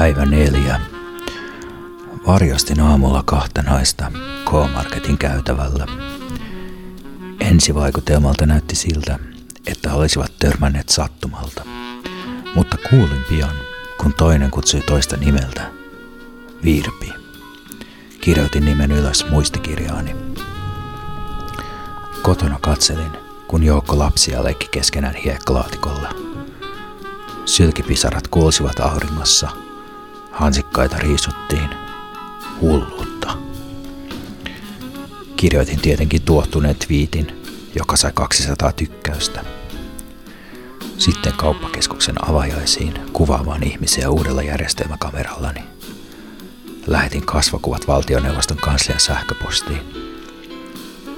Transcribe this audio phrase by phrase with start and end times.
[0.00, 0.80] Päivä neljä.
[2.26, 4.12] Varjostin aamulla kahta naista
[4.44, 5.86] K-Marketin käytävällä.
[7.40, 9.18] Ensivaikutelmalta näytti siltä,
[9.66, 11.64] että olisivat törmänneet sattumalta.
[12.54, 13.54] Mutta kuulin pian,
[14.00, 15.70] kun toinen kutsui toista nimeltä.
[16.64, 17.12] Virpi.
[18.20, 20.16] Kirjoitin nimen ylös muistikirjaani.
[22.22, 23.12] Kotona katselin,
[23.48, 26.14] kun joukko lapsia leikki keskenään hiekkalaatikolla.
[27.44, 29.69] Sylkipisarat kuulsivat auringossa.
[30.30, 31.70] Hansikkaita riisuttiin.
[32.60, 33.38] Hulluutta.
[35.36, 37.42] Kirjoitin tietenkin tuottuneen twiitin,
[37.74, 39.44] joka sai 200 tykkäystä.
[40.98, 45.60] Sitten kauppakeskuksen avajaisiin kuvaamaan ihmisiä uudella järjestelmäkamerallani.
[46.86, 49.80] Lähetin kasvakuvat valtioneuvoston kanslian sähköpostiin.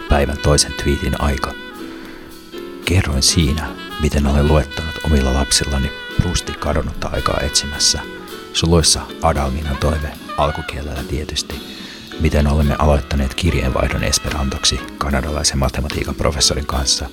[0.09, 1.55] Päivän toisen twiitin aika.
[2.85, 3.69] Kerroin siinä,
[4.01, 8.01] miten olen luettanut omilla lapsillani Prusti kadonnutta aikaa etsimässä.
[8.53, 11.63] Suluissa Adalminan toive, alkukielellä tietysti,
[12.21, 17.07] miten olemme aloittaneet kirjeenvaihdon esperantoksi kanadalaisen matematiikan professorin kanssa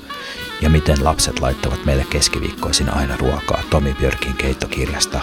[0.62, 5.22] ja miten lapset laittavat meille keskiviikkoisin aina ruokaa Tomi Björkin keittokirjasta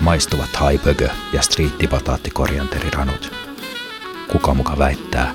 [0.00, 3.32] maistuvat haipögö ja striittipataattikorianteriranut.
[4.32, 5.34] Kuka muka väittää,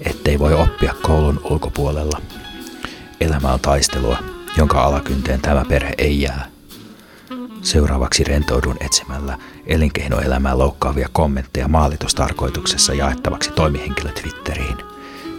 [0.00, 2.20] ettei voi oppia koulun ulkopuolella.
[3.20, 4.18] Elämä on taistelua,
[4.56, 6.49] jonka alakynteen tämä perhe ei jää.
[7.62, 14.76] Seuraavaksi rentoudun etsimällä elinkeinoelämää loukkaavia kommentteja maalitustarkoituksessa jaettavaksi toimihenkilö Twitteriin.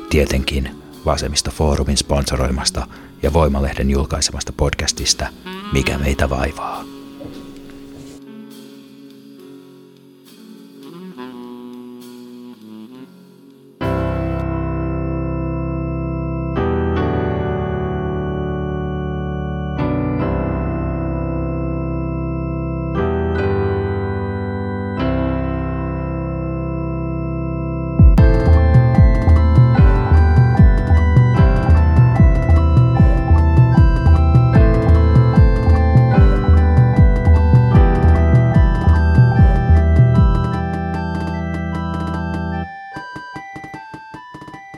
[0.09, 2.87] Tietenkin Vasemmista foorumin sponsoroimasta
[3.23, 5.27] ja Voimalehden julkaisemasta podcastista
[5.73, 6.90] Mikä meitä vaivaa.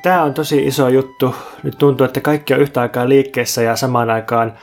[0.03, 1.35] Tämä on tosi iso juttu.
[1.63, 4.53] Nyt tuntuu, että kaikki on yhtä aikaa liikkeessä ja samaan aikaan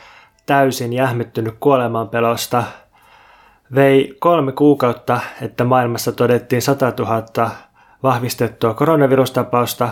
[0.46, 2.64] täysin jähmettynyt kuolemanpelosta.
[3.74, 7.50] Vei kolme kuukautta, että maailmassa todettiin 100 000
[8.02, 9.88] vahvistettua koronavirustapausta.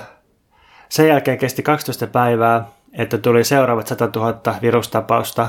[0.88, 5.48] Sen jälkeen kesti 12 päivää, että tuli seuraavat 100 000 virustapausta.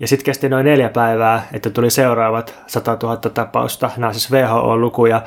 [0.00, 3.90] Ja sitten kesti noin neljä päivää, että tuli seuraavat 100 000 tapausta.
[3.96, 5.22] Nämä on siis WHO-lukuja.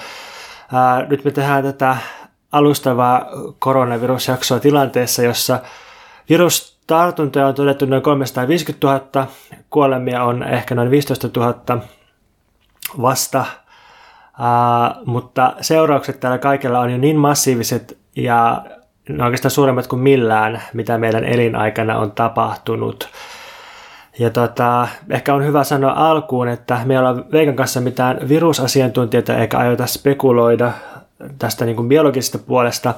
[0.73, 1.97] Ää, nyt me tehdään tätä
[2.55, 3.25] alustavaa
[3.59, 5.59] koronavirusjaksoa tilanteessa, jossa
[6.29, 9.27] virustartuntoja on todettu noin 350 000,
[9.69, 11.81] kuolemia on ehkä noin 15 000
[13.01, 13.45] vasta,
[14.39, 18.65] uh, mutta seuraukset tällä kaikella on jo niin massiiviset ja
[19.09, 23.09] ne oikeastaan suuremmat kuin millään, mitä meidän elinaikana on tapahtunut.
[24.19, 29.37] Ja tota, ehkä on hyvä sanoa alkuun, että me ei olla Veikan kanssa mitään virusasiantuntijoita
[29.37, 30.71] eikä aiota spekuloida
[31.39, 32.93] tästä niin kuin biologisesta puolesta,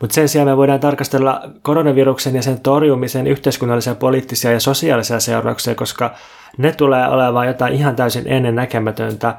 [0.00, 5.74] mutta sen sijaan me voidaan tarkastella koronaviruksen ja sen torjumisen yhteiskunnallisia, poliittisia ja sosiaalisia seurauksia,
[5.74, 6.14] koska
[6.58, 9.34] ne tulee olemaan jotain ihan täysin ennen näkemätöntä.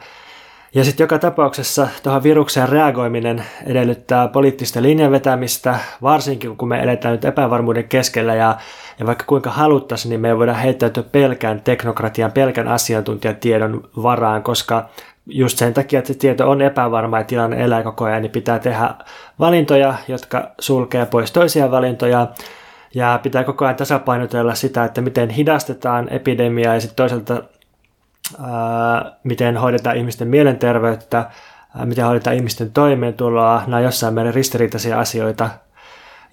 [0.75, 7.25] Ja sitten joka tapauksessa tuohon virukseen reagoiminen edellyttää poliittista linjanvetämistä, varsinkin kun me eletään nyt
[7.25, 8.57] epävarmuuden keskellä ja,
[8.99, 14.89] ja vaikka kuinka haluttaisiin, niin me ei voida heittäytyä pelkän teknokratian, pelkän asiantuntijatiedon varaan, koska
[15.29, 18.59] just sen takia, että se tieto on epävarma ja tilanne elää koko ajan, niin pitää
[18.59, 18.89] tehdä
[19.39, 22.27] valintoja, jotka sulkee pois toisia valintoja.
[22.95, 27.43] Ja pitää koko ajan tasapainotella sitä, että miten hidastetaan epidemiaa ja sitten toisaalta
[28.43, 33.63] ää, miten hoidetaan ihmisten mielenterveyttä, ää, miten hoidetaan ihmisten toimeentuloa.
[33.67, 35.49] Nämä on jossain määrin ristiriitaisia asioita.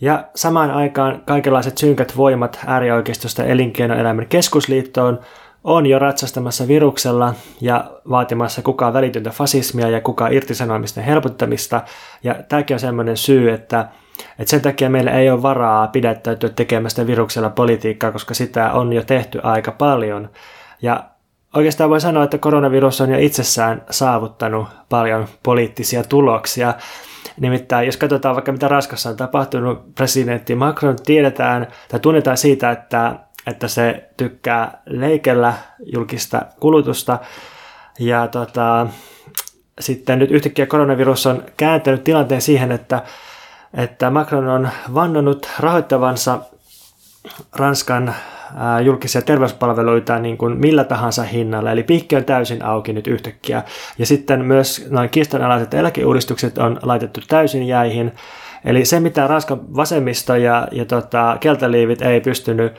[0.00, 5.20] Ja samaan aikaan kaikenlaiset synkät voimat äärioikeistosta elinkeinoelämän keskusliittoon
[5.66, 11.82] on jo ratsastamassa viruksella ja vaatimassa kukaan välitöntä fasismia ja kukaan irtisanomisten helpottamista.
[12.22, 13.88] Ja tämäkin on sellainen syy, että,
[14.38, 19.02] että sen takia meillä ei ole varaa pidättäytyä tekemästä viruksella politiikkaa, koska sitä on jo
[19.02, 20.30] tehty aika paljon.
[20.82, 21.04] Ja
[21.54, 26.74] oikeastaan voi sanoa, että koronavirus on jo itsessään saavuttanut paljon poliittisia tuloksia.
[27.40, 33.25] Nimittäin jos katsotaan vaikka mitä Raskassa on tapahtunut, presidentti Macron tiedetään tai tunnetaan siitä, että
[33.46, 35.54] että se tykkää leikellä
[35.94, 37.18] julkista kulutusta.
[37.98, 38.86] Ja tota,
[39.80, 43.02] sitten nyt yhtäkkiä koronavirus on kääntänyt tilanteen siihen, että,
[43.74, 46.38] että Macron on vannonut rahoittavansa
[47.56, 48.14] Ranskan
[48.84, 53.62] julkisia terveyspalveluita niin kuin millä tahansa hinnalla, eli piikki on täysin auki nyt yhtäkkiä.
[53.98, 58.12] Ja sitten myös noin kiistanalaiset eläkeuudistukset on laitettu täysin jäihin,
[58.64, 62.72] eli se mitä Ranskan vasemmisto ja, ja tota, keltaliivit ei pystynyt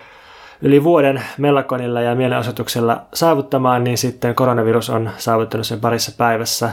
[0.62, 6.69] yli vuoden mellakonilla ja mielenosoituksella saavuttamaan, niin sitten koronavirus on saavuttanut sen parissa päivässä.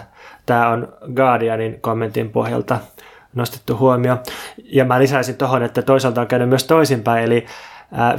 [0.47, 2.79] Tämä on Guardianin kommentin pohjalta
[3.35, 4.17] nostettu huomio.
[4.65, 7.47] Ja mä lisäisin tuohon, että toisaalta on käynyt myös toisinpäin, eli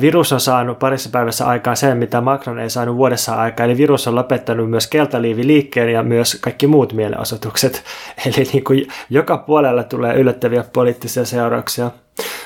[0.02, 4.08] virus on saanut parissa päivässä aikaan sen, mitä Macron ei saanut vuodessa aikaa, eli virus
[4.08, 7.84] on lopettanut myös keltaliiviliikkeen ja myös kaikki muut mielenosoitukset.
[8.26, 11.92] Eli niin kuin joka puolella tulee yllättäviä poliittisia seurauksia.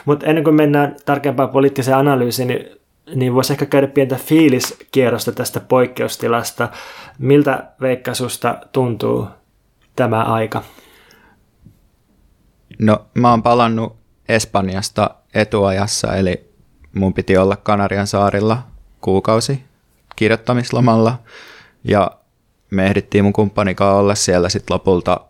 [0.06, 2.79] Mutta ennen kuin mennään tarkempaan poliittiseen analyysiin, niin,
[3.16, 6.70] niin voisi ehkä käydä pientä fiiliskierrosta tästä poikkeustilasta.
[7.20, 9.28] Miltä veikkasusta tuntuu
[9.96, 10.64] tämä aika?
[12.80, 13.96] No mä oon palannut
[14.30, 16.50] Espanjasta etuajassa, eli
[16.94, 18.64] mun piti olla Kanarian saarilla
[19.02, 19.64] kuukausi
[20.16, 21.20] kirjoittamislomalla
[21.84, 22.12] ja
[22.72, 25.22] me ehdittiin mun kumppanikaan olla siellä sitten lopulta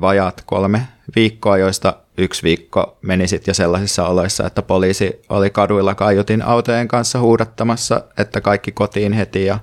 [0.00, 5.94] vajaat kolme viikkoa, joista yksi viikko meni sitten jo sellaisissa oloissa, että poliisi oli kaduilla
[5.94, 9.58] kaiutin autojen kanssa huudattamassa, että kaikki kotiin heti ja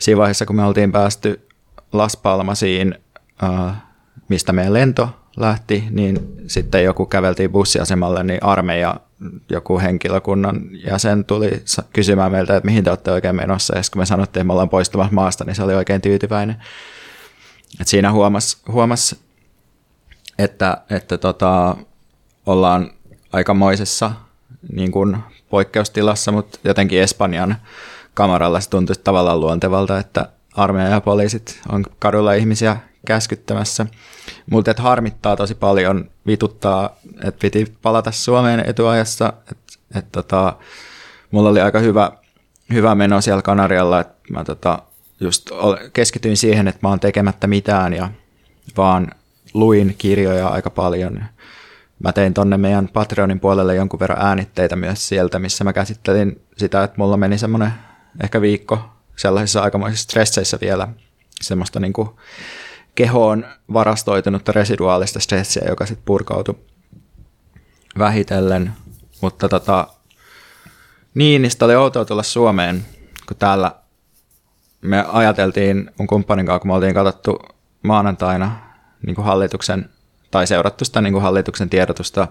[0.00, 1.48] siinä vaiheessa, kun me oltiin päästy
[1.92, 2.94] Las Palmasiin,
[4.28, 8.96] mistä meidän lento lähti, niin sitten joku käveltiin bussiasemalle, niin armeija
[9.50, 11.62] joku henkilökunnan jäsen tuli
[11.92, 13.76] kysymään meiltä, että mihin te olette oikein menossa.
[13.76, 16.56] Ja kun me sanottiin, että me ollaan poistumassa maasta, niin se oli oikein tyytyväinen.
[17.80, 19.16] Et siinä huomasi, huomas,
[20.42, 21.76] että, että tota,
[22.46, 22.90] ollaan
[23.32, 24.12] aikamoisessa
[24.72, 25.16] niin kuin
[25.50, 27.56] poikkeustilassa, mutta jotenkin Espanjan
[28.14, 32.76] kamaralla se tuntui tavallaan luontevalta, että armeija ja poliisit on kadulla ihmisiä
[33.06, 33.86] käskyttämässä.
[34.50, 39.32] Mutta harmittaa tosi paljon, vituttaa, että piti palata Suomeen etuajassa.
[39.50, 40.56] Että et tota,
[41.30, 42.12] mulla oli aika hyvä,
[42.72, 44.82] hyvä meno siellä Kanarialla, että mä tota,
[45.20, 45.50] just
[45.92, 48.10] keskityin siihen, että mä oon tekemättä mitään ja
[48.76, 49.10] vaan
[49.54, 51.24] luin kirjoja aika paljon.
[51.98, 56.84] Mä tein tonne meidän Patreonin puolelle jonkun verran äänitteitä myös sieltä, missä mä käsittelin sitä,
[56.84, 57.72] että mulla meni semmoinen
[58.22, 60.88] ehkä viikko sellaisissa aikamoisissa stresseissä vielä
[61.42, 62.08] semmoista niin kuin
[62.94, 66.58] kehoon varastoitunutta residuaalista stressiä, joka sitten purkautui
[67.98, 68.72] vähitellen.
[69.20, 69.86] Mutta tota,
[71.14, 72.84] niin, niin oli outoa tulla Suomeen,
[73.28, 73.74] kun täällä
[74.80, 77.38] me ajateltiin mun kumppanin kanssa, kun me oltiin katsottu
[77.82, 78.69] maanantaina
[79.06, 79.90] niin kuin hallituksen,
[80.30, 82.28] tai seurattu sitä niin kuin hallituksen tiedotusta,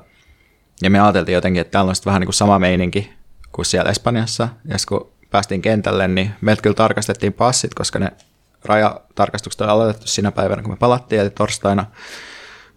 [0.82, 3.14] ja me ajateltiin jotenkin, että täällä on vähän niin kuin sama meininki
[3.52, 8.12] kuin siellä Espanjassa, ja kun päästiin kentälle, niin meiltä kyllä tarkastettiin passit, koska ne
[8.66, 11.86] rajatarkastukset on aloitettu siinä päivänä, kun me palattiin, eli torstaina,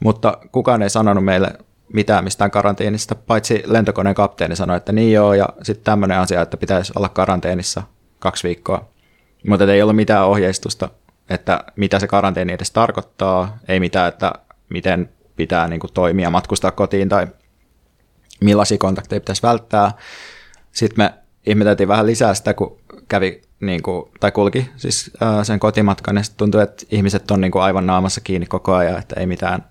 [0.01, 1.53] mutta kukaan ei sanonut meille
[1.93, 6.57] mitään mistään karanteenista, paitsi lentokoneen kapteeni sanoi, että niin joo, ja sitten tämmöinen asia, että
[6.57, 7.83] pitäisi olla karanteenissa
[8.19, 8.89] kaksi viikkoa.
[9.49, 10.89] Mutta ei ollut mitään ohjeistusta,
[11.31, 14.33] että mitä se karanteeni edes tarkoittaa, ei mitään, että
[14.69, 17.27] miten pitää niin kuin, toimia, matkustaa kotiin tai
[18.41, 19.93] millaisia kontakteja pitäisi välttää.
[20.73, 21.15] Sitten me
[21.47, 22.79] ihmeteltiin vähän lisää sitä, kun
[23.09, 27.53] kävi niin kuin, tai kulki siis ää, sen kotimatkan ja tuntui, että ihmiset on niin
[27.53, 29.65] kuin aivan naamassa kiinni koko ajan, että ei mitään,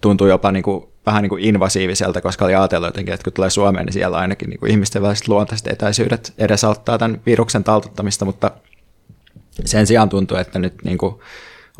[0.00, 3.50] tuntuu jopa niin kuin, vähän niin kuin invasiiviselta, koska oli ajatellut jotenkin, että kun tulee
[3.50, 8.50] Suomeen, niin siellä ainakin niin kuin ihmisten väliset luontaiset etäisyydet edesauttaa tämän viruksen taltuttamista, mutta
[9.64, 11.14] sen sijaan tuntuu, että nyt niin kuin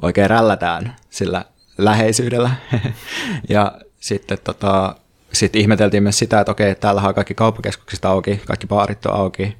[0.02, 1.44] oikein rällätään sillä
[1.78, 2.50] läheisyydellä.
[3.48, 4.96] ja sitten tota,
[5.32, 9.56] sit ihmeteltiin myös sitä, että okei, täällä on kaikki kauppakeskukset auki, kaikki baarit on auki.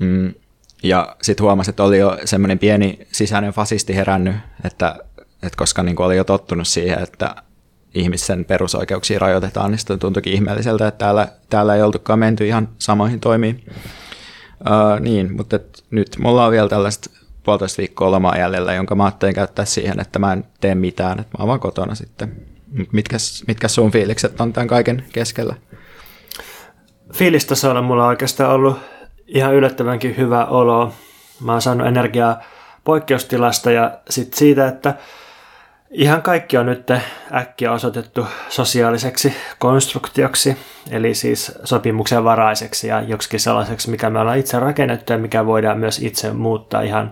[0.00, 0.34] Mm,
[0.82, 4.96] ja sitten huomasi, että oli jo semmoinen pieni sisäinen fasisti herännyt, että,
[5.42, 7.34] että koska niin oli jo tottunut siihen, että
[7.94, 13.20] ihmisen perusoikeuksia rajoitetaan, niin sitten tuntuikin ihmeelliseltä, että täällä, täällä ei oltukaan menty ihan samoihin
[13.20, 13.64] toimiin.
[14.60, 15.58] Uh, niin, mutta
[15.90, 17.10] nyt mulla on vielä tällaista
[17.44, 21.38] puolitoista viikkoa lomaa jäljellä, jonka mä ajattelin käyttää siihen, että mä en tee mitään, että
[21.38, 22.36] mä oon vaan kotona sitten.
[22.92, 25.54] Mitkä, mitkä sun fiilikset on tämän kaiken keskellä?
[27.14, 28.78] Fiilistasolla mulla on oikeastaan ollut
[29.26, 30.92] ihan yllättävänkin hyvä olo.
[31.40, 32.40] Mä oon saanut energiaa
[32.84, 34.94] poikkeustilasta ja sit siitä, että
[35.94, 36.90] ihan kaikki on nyt
[37.34, 40.56] äkkiä osoitettu sosiaaliseksi konstruktioksi,
[40.90, 45.78] eli siis sopimuksen varaiseksi ja joksikin sellaiseksi, mikä me ollaan itse rakennettu ja mikä voidaan
[45.78, 47.10] myös itse muuttaa ihan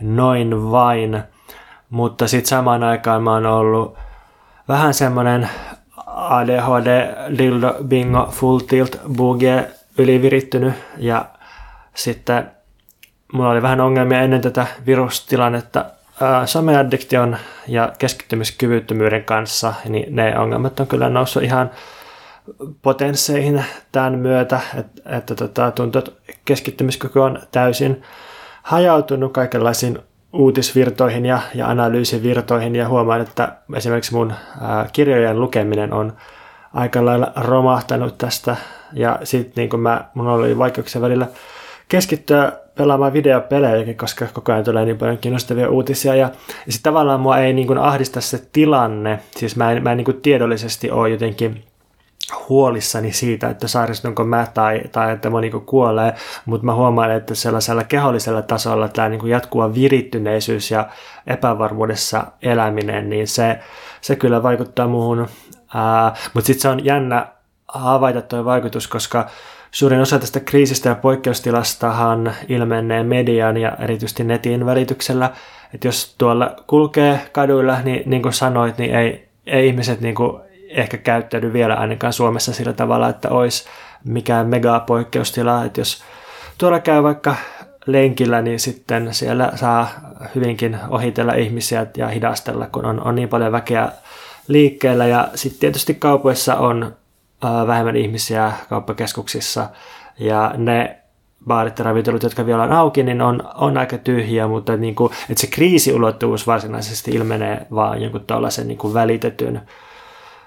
[0.00, 1.22] noin vain.
[1.90, 3.98] Mutta sitten samaan aikaan mä oon ollut
[4.68, 5.48] vähän semmoinen
[6.06, 11.24] ADHD, dildo, bingo, full tilt, boogie ylivirittynyt ja
[11.94, 12.50] sitten
[13.32, 15.84] mulla oli vähän ongelmia ennen tätä virustilannetta
[16.46, 17.36] someaddiktion
[17.68, 21.70] ja keskittymiskyvyttömyyden kanssa, niin ne ongelmat on kyllä noussut ihan
[22.82, 26.10] potensseihin tämän myötä, että, että tota, tuntuu, että
[26.44, 28.02] keskittymiskyky on täysin
[28.62, 29.98] hajautunut kaikenlaisiin
[30.32, 32.76] uutisvirtoihin ja, ja analyysivirtoihin.
[32.76, 34.32] Ja huomaan, että esimerkiksi mun
[34.92, 36.12] kirjojen lukeminen on
[36.74, 38.56] aika lailla romahtanut tästä.
[38.92, 41.26] Ja sitten niin mä, mun oli vaikeuksia välillä
[41.88, 46.14] keskittyä pelaamaan videopelejäkin, koska koko ajan tulee niin paljon kiinnostavia uutisia.
[46.14, 46.30] Ja,
[46.66, 49.96] ja sitten tavallaan mua ei niin kuin ahdista se tilanne, siis mä en, mä en
[49.96, 51.64] niin kuin tiedollisesti ole jotenkin
[52.48, 56.14] huolissani siitä, että sairastunko mä tai, tai että mä niin kuolee,
[56.46, 60.88] mutta mä huomaan, että sellaisella kehollisella tasolla tämä niin jatkuva virittyneisyys ja
[61.26, 63.58] epävarmuudessa eläminen, niin se,
[64.00, 65.28] se kyllä vaikuttaa muuhun.
[66.34, 67.26] Mutta sitten se on jännä
[67.68, 69.26] havaita tuo vaikutus, koska
[69.74, 75.30] Suurin osa tästä kriisistä ja poikkeustilastahan ilmenee median ja erityisesti netin välityksellä.
[75.74, 80.42] Että jos tuolla kulkee kaduilla, niin niin kuin sanoit, niin ei, ei ihmiset niin kuin
[80.68, 83.64] ehkä käyttäydy vielä ainakaan Suomessa sillä tavalla, että olisi
[84.04, 85.64] mikään mega poikkeustila.
[85.64, 86.02] Että jos
[86.58, 87.36] tuolla käy vaikka
[87.86, 89.88] lenkillä, niin sitten siellä saa
[90.34, 93.88] hyvinkin ohitella ihmisiä ja hidastella, kun on, on niin paljon väkeä
[94.48, 95.06] liikkeellä.
[95.06, 96.94] Ja sitten tietysti kaupoissa on
[97.66, 99.68] vähemmän ihmisiä kauppakeskuksissa
[100.18, 100.98] ja ne
[101.46, 105.12] baarit ja ravintolut, jotka vielä on auki, niin on, on aika tyhjiä, mutta niin kuin,
[105.30, 109.62] että se kriisiulottuvuus varsinaisesti ilmenee vaan jonkun tällaisen niin kuin välitetyn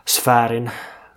[0.07, 0.71] sfäärin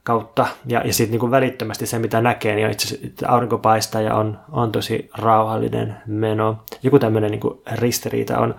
[0.04, 0.46] kautta.
[0.66, 4.14] Ja, ja sitten niin välittömästi se, mitä näkee, niin on itse asiassa aurinko paistaa ja
[4.14, 6.64] on, on tosi rauhallinen meno.
[6.82, 8.54] Joku tämmöinen niin ristiriita on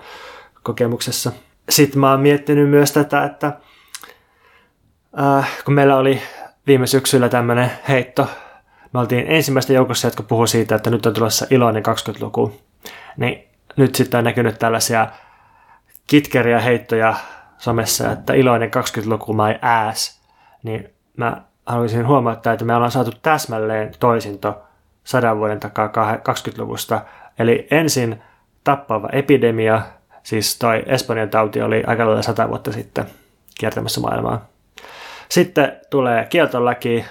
[0.63, 1.31] kokemuksessa.
[1.69, 3.53] Sitten mä oon miettinyt myös tätä, että
[5.19, 6.21] äh, kun meillä oli
[6.67, 8.27] viime syksyllä tämmöinen heitto.
[8.93, 12.61] Me oltiin ensimmäistä joukossa, jotka puhuu siitä, että nyt on tulossa iloinen 20-luku.
[13.17, 15.07] Niin nyt sitten on näkynyt tällaisia
[16.07, 17.13] kitkeriä heittoja
[17.57, 20.21] somessa, että iloinen 20-luku my ass.
[20.63, 24.61] Niin mä haluaisin huomauttaa, että me ollaan saatu täsmälleen toisinto
[25.03, 27.01] sadan vuoden takaa 20-luvusta.
[27.39, 28.21] Eli ensin
[28.63, 29.81] tappava epidemia,
[30.23, 33.05] siis toi Espanjan tauti oli aika lailla sata vuotta sitten
[33.59, 34.50] kiertämässä maailmaa.
[35.31, 37.05] Sitten tulee kieltolaki,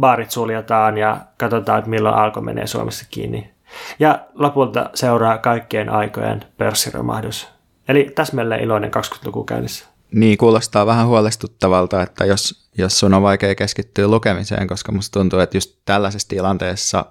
[0.00, 3.50] baarit suljetaan ja katsotaan, että milloin alko menee Suomessa kiinni.
[3.98, 7.48] Ja lopulta seuraa kaikkien aikojen pörssiromahdus.
[7.88, 9.86] Eli täsmälleen iloinen 20-luku käynnissä.
[10.14, 15.38] Niin, kuulostaa vähän huolestuttavalta, että jos, jos sun on vaikea keskittyä lukemiseen, koska musta tuntuu,
[15.38, 17.04] että just tällaisessa tilanteessa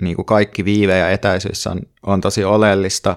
[0.00, 3.16] niin kuin kaikki viive ja etäisyys on, on tosi oleellista.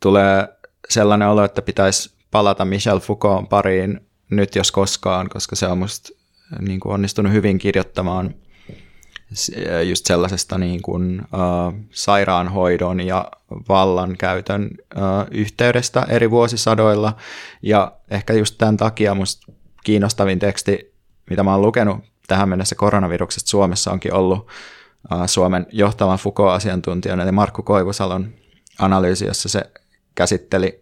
[0.00, 0.48] Tulee
[0.88, 6.08] sellainen olo, että pitäisi palata Michel Foucault pariin nyt jos koskaan, koska se on musta
[6.60, 8.34] niin kuin onnistunut hyvin kirjoittamaan
[9.88, 13.30] just sellaisesta niin kuin, uh, sairaanhoidon ja
[13.68, 17.16] vallankäytön uh, yhteydestä eri vuosisadoilla.
[17.62, 19.52] Ja ehkä just tämän takia musta
[19.84, 20.94] kiinnostavin teksti,
[21.30, 27.32] mitä mä oon lukenut tähän mennessä koronaviruksesta Suomessa onkin ollut uh, Suomen johtavan Foucault-asiantuntijan, eli
[27.32, 28.34] Markku Koivusalon
[28.78, 29.62] analyysi, jossa se
[30.14, 30.80] käsitteli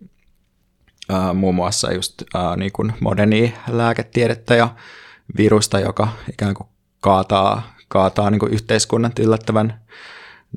[1.13, 4.69] äh, muun muassa just äh, niin modernia lääketiedettä ja
[5.37, 6.69] virusta, joka ikään kuin
[7.01, 9.81] kaataa, kaataa niin kuin yhteiskunnan yllättävän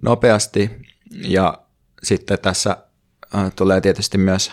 [0.02, 0.72] nopeasti.
[1.12, 1.58] Ja
[2.04, 2.78] sitten tässä
[3.36, 4.52] äh, tulee tietysti myös,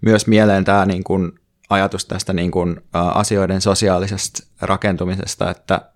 [0.00, 1.32] myös mieleen tämä niin kuin
[1.70, 5.90] ajatus tästä niin kuin, äh, asioiden sosiaalisesta rakentumisesta, että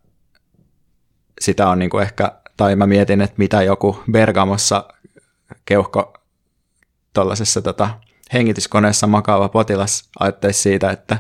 [1.41, 4.89] sitä on niin kuin ehkä, tai mä mietin, että mitä joku Bergamossa
[5.65, 6.13] keuhko
[7.13, 7.91] tuollaisessa tota,
[8.33, 11.19] hengityskoneessa makaava potilas ajattelisi siitä, että,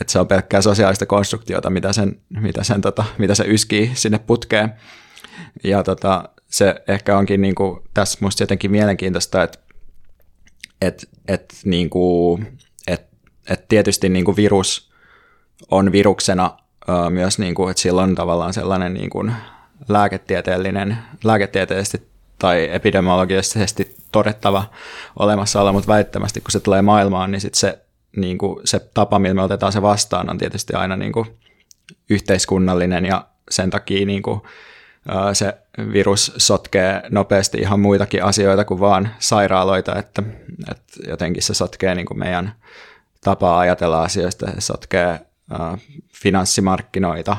[0.00, 4.18] että se on pelkkää sosiaalista konstruktiota, mitä, sen, mitä, sen, tota, mitä se yskii sinne
[4.18, 4.74] putkeen.
[5.64, 9.58] Ja tota, se ehkä onkin niin kuin, tässä musta jotenkin mielenkiintoista, että
[10.80, 13.06] et, et, niin kuin, et,
[13.50, 14.90] et tietysti niin kuin virus
[15.70, 16.58] on viruksena
[17.10, 19.32] myös, niin kuin, että sillä on tavallaan sellainen niin kuin
[19.88, 24.64] lääketieteellinen, lääketieteellisesti tai epidemiologisesti todettava
[25.18, 27.78] olemassaolo, mutta väittämästi kun se tulee maailmaan, niin sit se,
[28.16, 31.26] niin kuin, se tapa, millä me otetaan se vastaan, on tietysti aina niin kuin,
[32.10, 34.40] yhteiskunnallinen ja sen takia niin kuin,
[35.32, 35.54] se
[35.92, 40.22] virus sotkee nopeasti ihan muitakin asioita kuin vaan sairaaloita, että,
[40.70, 42.52] että jotenkin se sotkee niin kuin meidän
[43.24, 45.20] tapaa ajatella asioista, se sotkee
[46.14, 47.36] finanssimarkkinoita,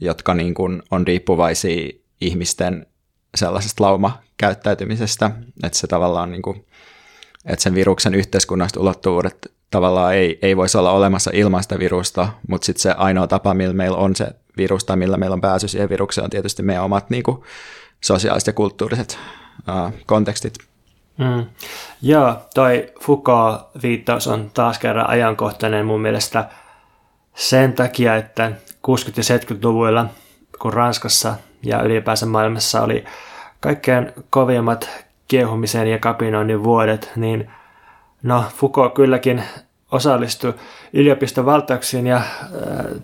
[0.00, 2.86] jotka niin kuin on riippuvaisia ihmisten
[3.34, 5.30] sellaisesta laumakäyttäytymisestä,
[5.62, 6.66] että se tavallaan niin kuin,
[7.44, 12.66] että sen viruksen yhteiskunnasta ulottuvuudet tavallaan ei, ei voisi olla olemassa ilman sitä virusta, mutta
[12.66, 15.88] sitten se ainoa tapa, millä meillä on se virus tai millä meillä on pääsy siihen
[15.88, 17.42] virukseen on tietysti meidän omat niin kuin,
[18.00, 19.18] sosiaaliset ja kulttuuriset
[19.68, 20.58] uh, kontekstit.
[21.18, 21.46] Mm.
[22.02, 26.48] Joo, toi Foucault-viittaus on taas kerran ajankohtainen mun mielestä
[27.34, 28.52] sen takia, että 60-
[29.16, 30.06] ja 70-luvuilla,
[30.58, 33.04] kun Ranskassa ja ylipäänsä maailmassa oli
[33.60, 34.90] kaikkein kovimmat
[35.28, 37.50] kiehumisen ja kapinoinnin vuodet, niin
[38.22, 39.42] no Foucault kylläkin
[39.92, 40.54] osallistui
[40.92, 42.24] yliopiston valtauksiin ja äh,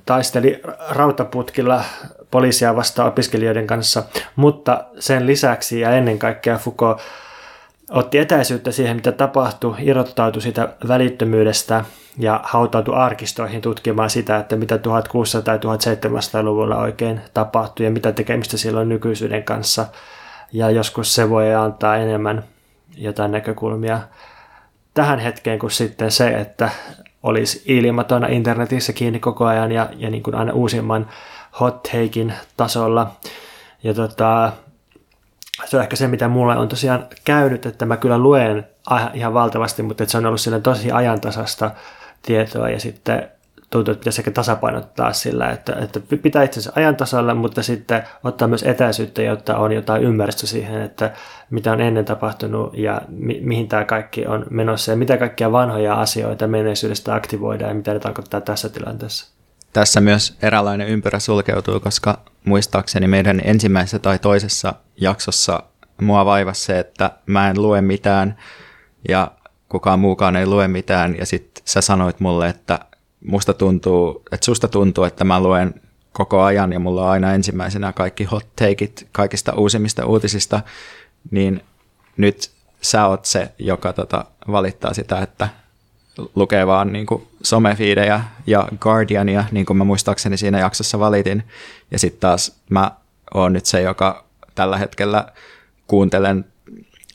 [0.07, 1.85] taisteli rautaputkilla
[2.31, 4.03] poliisia vastaan opiskelijoiden kanssa,
[4.37, 7.01] mutta sen lisäksi ja ennen kaikkea Foucault
[7.91, 11.85] otti etäisyyttä siihen, mitä tapahtui, irrottautui sitä välittömyydestä
[12.19, 18.57] ja hautautui arkistoihin tutkimaan sitä, että mitä 1600- tai 1700-luvulla oikein tapahtui ja mitä tekemistä
[18.57, 19.87] silloin nykyisyyden kanssa.
[20.53, 22.45] Ja joskus se voi antaa enemmän
[22.97, 24.01] jotain näkökulmia
[24.95, 26.71] tähän hetkeen kuin sitten se, että
[27.23, 31.09] olisi ilmatona internetissä kiinni koko ajan ja, ja niin kuin aina uusimman
[31.61, 31.89] hot
[32.57, 33.11] tasolla.
[33.83, 34.53] Ja tota,
[35.65, 38.67] se on ehkä se, mitä mulle on tosiaan käynyt, että mä kyllä luen
[39.15, 41.71] ihan valtavasti, mutta se on ollut sille tosi ajantasasta
[42.23, 43.31] tietoa ja sitten
[43.71, 48.49] tuntuu, että pitäisi ehkä tasapainottaa sillä, että, että pitää itsensä ajan tasalla, mutta sitten ottaa
[48.49, 51.11] myös etäisyyttä, jotta on jotain ymmärrystä siihen, että
[51.51, 55.95] mitä on ennen tapahtunut ja mi- mihin tämä kaikki on menossa ja mitä kaikkia vanhoja
[55.95, 59.38] asioita menneisyydestä aktivoidaan ja mitä ne tarkoittaa tässä tilanteessa.
[59.73, 65.63] Tässä myös eräänlainen ympyrä sulkeutuu, koska muistaakseni meidän ensimmäisessä tai toisessa jaksossa
[66.01, 68.37] mua vaivasi se, että mä en lue mitään
[69.09, 69.31] ja
[69.69, 71.19] kukaan muukaan ei lue mitään.
[71.19, 72.79] Ja sitten sä sanoit mulle, että
[73.25, 75.75] musta tuntuu, että susta tuntuu, että mä luen
[76.13, 80.61] koko ajan ja mulla on aina ensimmäisenä kaikki hot takeit kaikista uusimmista uutisista,
[81.31, 81.65] niin
[82.17, 85.49] nyt sä oot se, joka tota, valittaa sitä, että
[86.35, 91.43] lukee vaan niin kuin somefiidejä ja Guardiania, niin kuin mä muistaakseni siinä jaksossa valitin.
[91.91, 92.91] Ja sitten taas mä
[93.35, 95.33] oon nyt se, joka tällä hetkellä
[95.87, 96.45] kuuntelen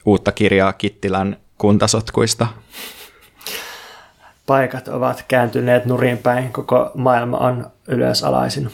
[0.06, 2.48] uutta kirjaa Kittilän kuntasotkuista
[4.46, 8.72] paikat ovat kääntyneet nurin päin, koko maailma on ylösalaisin.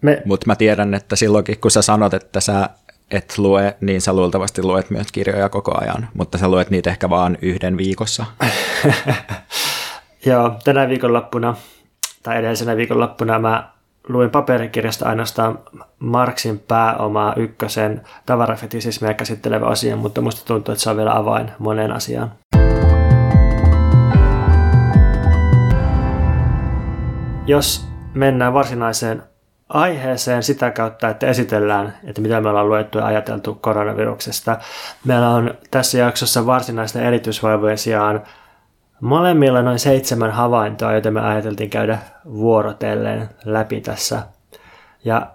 [0.00, 0.22] Me...
[0.24, 2.68] Mutta mä tiedän, että silloinkin kun sä sanot, että sä
[3.14, 7.10] et lue, niin sä luultavasti luet myös kirjoja koko ajan, mutta sä luet niitä ehkä
[7.10, 8.26] vaan yhden viikossa.
[10.26, 11.56] Joo, tänä viikonloppuna
[12.22, 13.70] tai edellisenä viikonloppuna mä
[14.08, 15.58] luin paperikirjasta ainoastaan
[15.98, 21.92] Marksin pääomaa ykkösen tavarafetisismiä käsittelevä asia, mutta musta tuntuu, että se on vielä avain moneen
[21.92, 22.32] asiaan.
[27.46, 29.22] Jos mennään varsinaiseen
[29.68, 34.58] aiheeseen sitä kautta, että esitellään, että mitä me ollaan luettu ja ajateltu koronaviruksesta.
[35.04, 38.22] Meillä on tässä jaksossa varsinaisten erityisvaivojen sijaan
[39.00, 44.22] molemmilla noin seitsemän havaintoa, joita me ajateltiin käydä vuorotellen läpi tässä.
[45.04, 45.26] Ja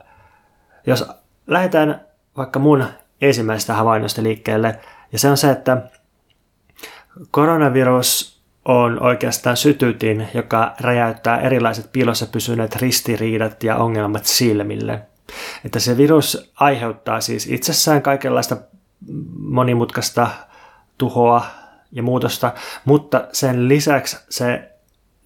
[0.87, 1.05] jos
[1.47, 2.01] lähdetään
[2.37, 2.85] vaikka mun
[3.21, 4.79] ensimmäisestä havainnosta liikkeelle,
[5.11, 5.77] ja se on se, että
[7.31, 8.28] koronavirus
[8.69, 15.01] on oikeastaan sytytin, joka räjäyttää erilaiset piilossa pysyneet ristiriidat ja ongelmat silmille.
[15.65, 18.57] Että se virus aiheuttaa siis itsessään kaikenlaista
[19.39, 20.27] monimutkaista
[20.97, 21.45] tuhoa
[21.91, 22.51] ja muutosta,
[22.85, 24.71] mutta sen lisäksi se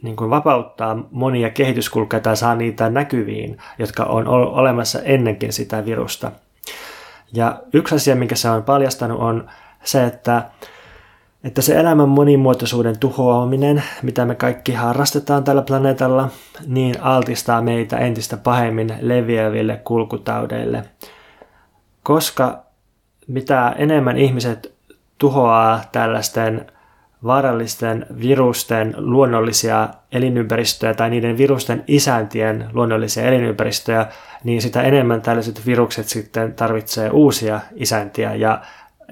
[0.01, 6.31] niin kuin vapauttaa monia kehityskulkuja tai saa niitä näkyviin, jotka on olemassa ennenkin sitä virusta.
[7.33, 9.49] Ja yksi asia, minkä se on paljastanut, on
[9.83, 10.43] se, että
[11.43, 16.29] että se elämän monimuotoisuuden tuhoaminen, mitä me kaikki harrastetaan tällä planeetalla,
[16.67, 20.83] niin altistaa meitä entistä pahemmin leviäville kulkutaudeille.
[22.03, 22.63] Koska
[23.27, 24.73] mitä enemmän ihmiset
[25.17, 26.65] tuhoaa tällaisten
[27.23, 34.07] vaarallisten virusten luonnollisia elinympäristöjä tai niiden virusten isäntien luonnollisia elinympäristöjä,
[34.43, 38.61] niin sitä enemmän tällaiset virukset sitten tarvitsee uusia isäntiä ja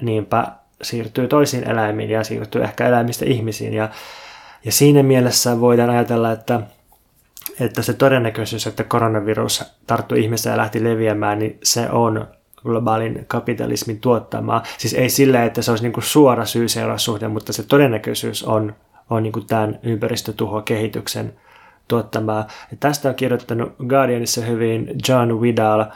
[0.00, 0.46] niinpä
[0.82, 3.74] siirtyy toisiin eläimiin ja siirtyy ehkä eläimistä ihmisiin.
[3.74, 3.88] Ja,
[4.64, 6.60] ja siinä mielessä voidaan ajatella, että,
[7.60, 12.26] että se todennäköisyys, että koronavirus tarttui ihmiseen ja lähti leviämään, niin se on
[12.62, 14.62] globaalin kapitalismin tuottamaa.
[14.78, 16.66] Siis ei sillä, että se olisi niin kuin suora syy
[16.96, 18.74] suhde, mutta se todennäköisyys on,
[19.10, 21.32] on niin kuin tämän ympäristötuhokehityksen
[21.88, 22.46] tuottamaa.
[22.70, 25.94] Ja tästä on kirjoittanut Guardianissa hyvin John Uh,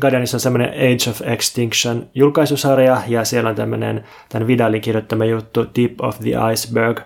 [0.00, 5.64] Guardianissa on semmoinen Age of Extinction julkaisusarja, ja siellä on tämmöinen tämän Vidalin kirjoittama juttu
[5.64, 7.00] Tip of the Iceberg,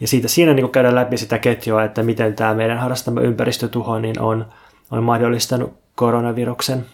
[0.00, 4.20] ja siitä, siinä niin käydään läpi sitä ketjua, että miten tämä meidän harrastama ympäristötuho niin
[4.20, 4.46] on,
[4.90, 6.86] on mahdollistanut koronaviruksen.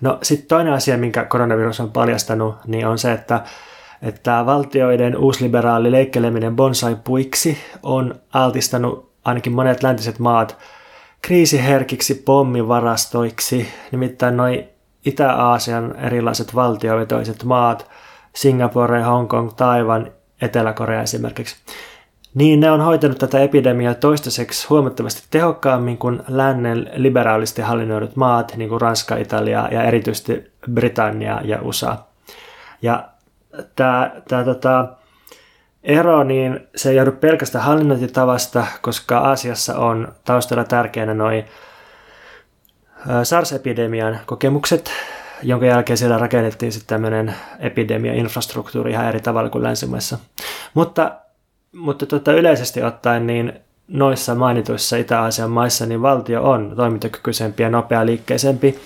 [0.00, 3.40] No sitten toinen asia, minkä koronavirus on paljastanut, niin on se, että,
[4.02, 10.56] että valtioiden uusliberaali leikkeleminen bonsai-puiksi on altistanut ainakin monet läntiset maat–
[11.24, 14.68] kriisiherkiksi pommivarastoiksi, nimittäin noin
[15.04, 17.90] Itä-Aasian erilaiset valtiovetoiset maat,
[18.34, 21.56] Singapore, Hongkong, Taiwan, Etelä-Korea esimerkiksi,
[22.34, 28.68] niin ne on hoitanut tätä epidemiaa toistaiseksi huomattavasti tehokkaammin kuin lännen liberaalisti hallinnoidut maat, niin
[28.68, 31.96] kuin Ranska, Italia ja erityisesti Britannia ja USA.
[32.82, 33.08] Ja
[33.76, 34.88] tämä, tämä tota,
[35.84, 41.44] ero, niin se ei joudu pelkästään hallinnointitavasta, koska Aasiassa on taustalla tärkeänä noin
[43.22, 44.90] SARS-epidemian kokemukset,
[45.42, 50.18] jonka jälkeen siellä rakennettiin sitten tämmöinen epidemia-infrastruktuuri ihan eri tavalla kuin länsimaissa.
[50.74, 51.12] Mutta,
[51.72, 53.52] mutta tota, yleisesti ottaen niin
[53.88, 58.78] noissa mainituissa Itä-Aasian maissa niin valtio on toimintakykyisempi ja nopea liikkeisempi.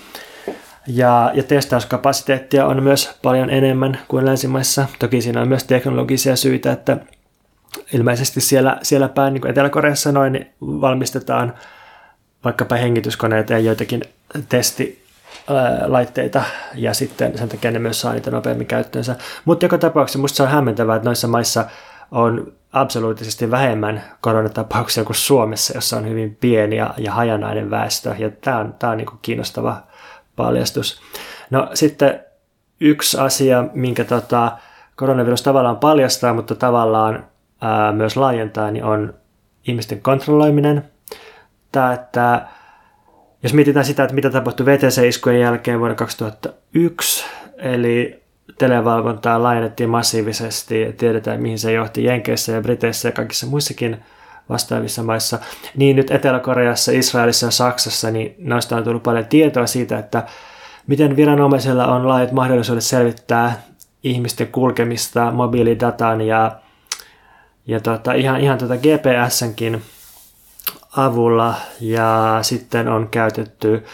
[0.89, 4.85] Ja, ja testauskapasiteettia on myös paljon enemmän kuin länsimaissa.
[4.99, 6.97] Toki siinä on myös teknologisia syitä, että
[7.93, 11.53] ilmeisesti siellä, siellä päin, niin kuin Etelä-Koreassa noin, niin valmistetaan
[12.43, 14.01] vaikkapa hengityskoneita ja joitakin
[14.49, 16.43] testilaitteita
[16.75, 19.15] ja sitten sen takia ne myös saa niitä nopeammin käyttöönsä.
[19.45, 21.65] Mutta joka tapauksessa minusta se on hämmentävää, että noissa maissa
[22.11, 28.15] on absoluuttisesti vähemmän koronatapauksia kuin Suomessa, jossa on hyvin pieni ja, ja hajanainen väestö.
[28.19, 29.88] Ja tämä on, tämä on niin kuin kiinnostava
[30.39, 31.01] paljastus.
[31.49, 32.23] No sitten
[32.79, 34.51] yksi asia, minkä tota,
[34.95, 37.25] koronavirus tavallaan paljastaa, mutta tavallaan
[37.61, 39.13] ää, myös laajentaa, niin on
[39.67, 40.83] ihmisten kontrolloiminen.
[41.71, 42.47] Tämä, että
[43.43, 47.25] jos mietitään sitä, että mitä tapahtui VTC-iskujen jälkeen vuonna 2001,
[47.57, 48.23] eli
[48.57, 54.03] televalvontaa laajennettiin massiivisesti, tiedetään mihin se johti Jenkeissä ja Briteissä ja kaikissa muissakin
[54.49, 55.39] vastaavissa maissa,
[55.75, 60.23] niin nyt Etelä-Koreassa, Israelissa ja Saksassa, niin noista on tullut paljon tietoa siitä, että
[60.87, 63.61] miten viranomaisilla on laajat mahdollisuudet selvittää
[64.03, 66.51] ihmisten kulkemista mobiilidatan ja,
[67.67, 69.81] ja tota, ihan, ihan tota GPSnkin
[70.97, 71.53] avulla.
[71.81, 73.85] Ja sitten on käytetty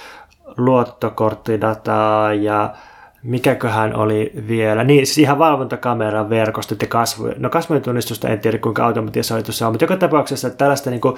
[0.58, 2.76] luottokorttidataa ja
[3.26, 8.58] mikäköhän oli vielä, niin siis ihan valvontakameran verkostot ja kasvu, no kasvojen tunnistusta en tiedä
[8.58, 11.16] kuinka automatisoitu se on, mutta joka tapauksessa että tällaista niin kuin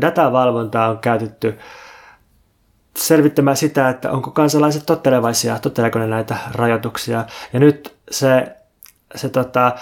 [0.00, 1.58] datavalvontaa on käytetty
[2.96, 7.24] selvittämään sitä, että onko kansalaiset tottelevaisia, totteleeko ne näitä rajoituksia.
[7.52, 8.56] Ja nyt se,
[9.14, 9.72] se tota,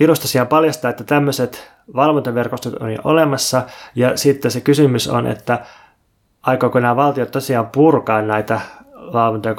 [0.00, 3.62] virus tosiaan paljastaa, että tämmöiset valvontaverkostot on jo olemassa,
[3.94, 5.58] ja sitten se kysymys on, että
[6.42, 8.60] aikooko nämä valtiot tosiaan purkaa näitä
[9.12, 9.54] valvonta- ja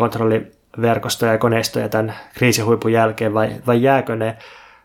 [0.73, 4.37] kontrolliverkostoja ja koneistoja tämän kriisihuipun jälkeen, vai, vai jääkö ne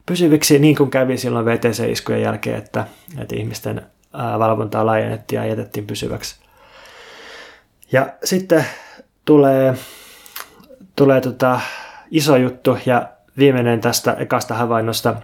[0.06, 2.84] pysyviksi niin kuin kävi silloin VTC-iskujen jälkeen, että,
[3.18, 3.82] että ihmisten
[4.38, 6.36] valvontaa laajennettiin ja jätettiin pysyväksi.
[7.92, 8.64] Ja sitten
[9.24, 9.74] tulee,
[10.96, 11.60] tulee tota
[12.10, 15.14] iso juttu ja viimeinen tästä ekasta havainnosta,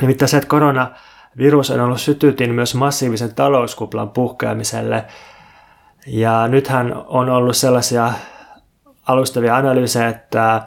[0.00, 5.04] nimittäin se, että koronavirus on ollut sytytin myös massiivisen talouskuplan puhkeamiselle.
[6.06, 8.12] Ja nythän on ollut sellaisia
[9.06, 10.62] alustavia analyysejä, että,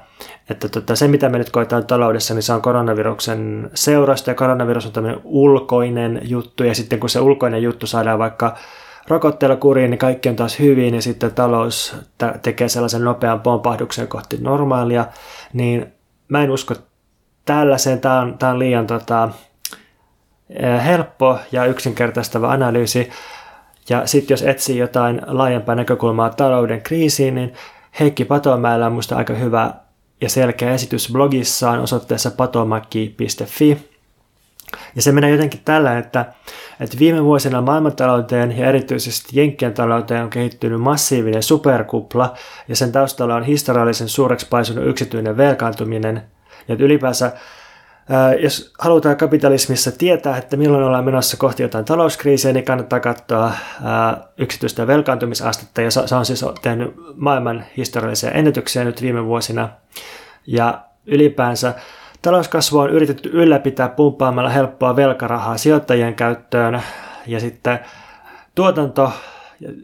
[0.50, 4.86] että tota, se mitä me nyt koetaan taloudessa, niin se on koronaviruksen seurasta ja koronavirus
[4.86, 8.58] on tämmöinen ulkoinen juttu ja sitten kun se ulkoinen juttu saadaan vaikka
[9.08, 11.96] rokotteella kuriin, niin kaikki on taas hyvin ja sitten talous
[12.42, 15.06] tekee sellaisen nopean pompahduksen kohti normaalia,
[15.54, 15.94] niin
[16.28, 16.76] mä en usko
[17.46, 18.00] tällaiseen.
[18.00, 19.30] Tämä on, tämä on liian tota,
[20.50, 23.10] eh, helppo ja yksinkertaistava analyysi.
[23.90, 27.54] Ja sitten jos etsii jotain laajempaa näkökulmaa talouden kriisiin, niin
[28.00, 29.74] Heikki Patomäellä on minusta aika hyvä
[30.22, 33.78] ja selkeä esitys blogissaan osoitteessa patomaki.fi.
[34.96, 36.26] Ja se menee jotenkin tällä, että,
[36.80, 42.34] että viime vuosina maailmantalouteen ja erityisesti Jenkkien talouteen on kehittynyt massiivinen superkupla
[42.68, 46.22] ja sen taustalla on historiallisen suureksi paisunut yksityinen velkaantuminen.
[46.68, 47.32] Ja ylipäänsä
[48.40, 53.52] jos halutaan kapitalismissa tietää, että milloin ollaan menossa kohti jotain talouskriisiä, niin kannattaa katsoa
[54.38, 59.70] yksityistä velkaantumisastetta, ja se on siis tehnyt maailman historiallisia ennätyksiä nyt viime vuosina.
[60.48, 61.74] Ja ylipäänsä
[62.22, 66.82] Talouskasvu on yritetty ylläpitää pumppaamalla helppoa velkarahaa sijoittajien käyttöön
[67.28, 67.80] ja sitten
[68.56, 69.12] tuotanto,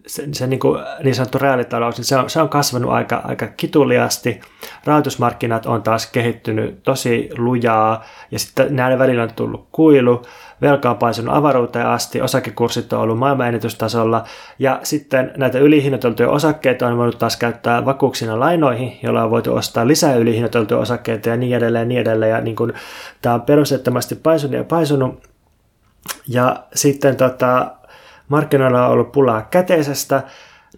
[0.07, 3.47] se, se niin, kuin niin sanottu reaalitalous, niin se on, se on kasvanut aika, aika
[3.47, 4.41] kituliasti.
[4.85, 10.21] Rahoitusmarkkinat on taas kehittynyt tosi lujaa ja sitten näiden välillä on tullut kuilu
[10.61, 14.23] velka on paisunut avaruuteen asti, osakekurssit on ollut maailmanennätystasolla
[14.59, 19.87] ja sitten näitä ylihinnoiteltuja osakkeita on voinut taas käyttää vakuuksina lainoihin, joilla on voitu ostaa
[19.87, 22.73] lisää ylihinnoiteltuja osakkeita ja niin edelleen ja niin edelleen ja niin kuin,
[23.21, 25.23] tämä on perusteettomasti paisunut ja paisunut
[26.27, 27.71] ja sitten tota,
[28.29, 30.23] markkinoilla on ollut pulaa käteisestä.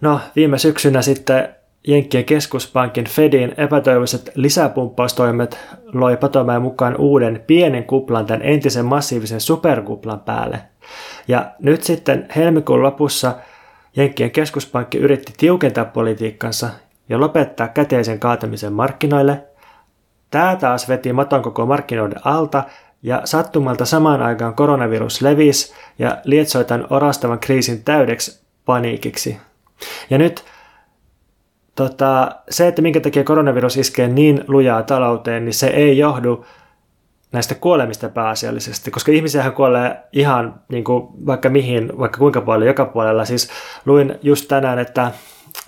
[0.00, 1.48] No, viime syksynä sitten
[1.86, 5.58] Jenkkien keskuspankin Fedin epätoivoiset lisäpumppaustoimet
[5.92, 10.60] loi Patomäen mukaan uuden pienen kuplan tämän entisen massiivisen superkuplan päälle.
[11.28, 13.34] Ja nyt sitten helmikuun lopussa
[13.96, 16.68] Jenkkien keskuspankki yritti tiukentaa politiikkansa
[17.08, 19.44] ja lopettaa käteisen kaatamisen markkinoille.
[20.30, 22.64] Tämä taas veti maton koko markkinoiden alta
[23.02, 29.36] ja sattumalta samaan aikaan koronavirus levisi ja lietsoi tämän orastavan kriisin täydeksi paniikiksi.
[30.10, 30.44] Ja nyt
[31.74, 36.44] tota, se, että minkä takia koronavirus iskee niin lujaa talouteen, niin se ei johdu
[37.32, 42.84] näistä kuolemista pääasiallisesti, koska ihmisiähän kuolee ihan niin kuin vaikka mihin, vaikka kuinka paljon, joka
[42.84, 43.24] puolella.
[43.24, 43.50] Siis
[43.86, 45.12] luin just tänään, että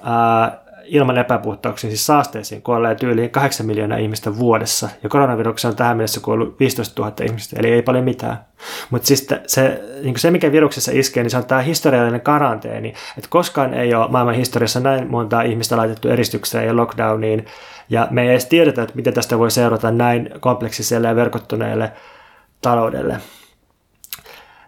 [0.03, 4.89] ää, ilman epäpuhtauksiin, siis saasteisiin, kuolee tyyliin 8 miljoonaa ihmistä vuodessa.
[5.03, 8.45] Ja koronaviruksen on tähän mennessä kuollut 15 000 ihmistä, eli ei paljon mitään.
[8.91, 12.89] Mutta siis se, niin se, mikä viruksessa iskee, niin se on tämä historiallinen karanteeni.
[12.89, 17.47] Että koskaan ei ole maailman historiassa näin montaa ihmistä laitettu eristykseen ja lockdowniin.
[17.89, 21.93] Ja me ei edes tiedetä, että miten tästä voi seurata näin kompleksiselle ja verkottuneelle
[22.63, 23.17] taloudelle.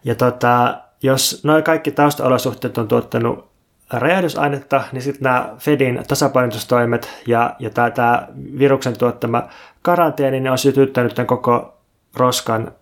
[0.04, 3.51] Ja tota, jos noin kaikki taustaolosuhteet on tuottanut
[3.92, 8.28] räjähdysainetta, niin sitten nämä Fedin tasapainotustoimet ja, ja tämä, tämä
[8.58, 9.48] viruksen tuottama
[9.82, 11.78] karanteeni, ne on sytyttänyt tämän koko
[12.16, 12.72] roskan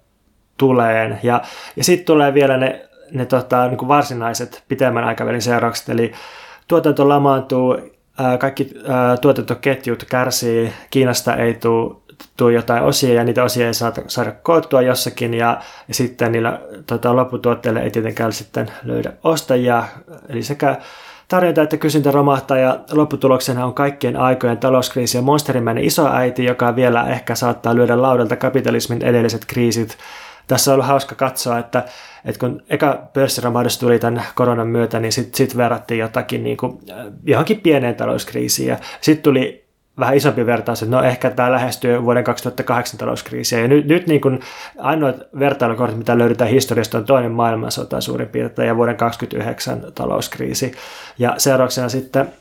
[0.57, 1.21] tuleen.
[1.23, 1.43] Ja,
[1.77, 6.13] ja sitten tulee vielä ne, ne tota, niin varsinaiset pitemmän aikavälin seuraukset, eli
[6.69, 7.77] tuotanto lamaantuu,
[8.39, 8.75] kaikki
[9.21, 11.97] tuotantoketjut kärsii, Kiinasta ei tule
[12.37, 16.61] tuu jotain osia ja niitä osia ei saada, saada koottua jossakin ja, ja sitten niillä
[16.87, 19.85] tota, lopputuotteille ei tietenkään sitten löydä ostajia.
[20.29, 20.77] Eli sekä
[21.29, 27.09] tarjonta että kysyntä romahtaa ja lopputuloksena on kaikkien aikojen talouskriisi ja monsterimäinen isoäiti, joka vielä
[27.09, 29.99] ehkä saattaa lyödä laudalta kapitalismin edelliset kriisit.
[30.47, 31.85] Tässä on ollut hauska katsoa, että,
[32.25, 36.79] että kun eka pörssiromahdus tuli tämän koronan myötä, niin sitten sit verrattiin jotakin niin kuin,
[37.25, 38.77] johonkin pieneen talouskriisiin.
[39.01, 39.60] Sitten tuli
[40.01, 43.61] vähän isompi vertaus, että no ehkä tämä lähestyy vuoden 2008 talouskriisiä.
[43.61, 44.41] Ja nyt, nyt niin kuin
[44.79, 50.73] ainoat vertailukortit, mitä löydetään historiasta, on toinen maailmansota suurin piirtein ja vuoden 2029 talouskriisi.
[51.19, 52.33] Ja seurauksena sitten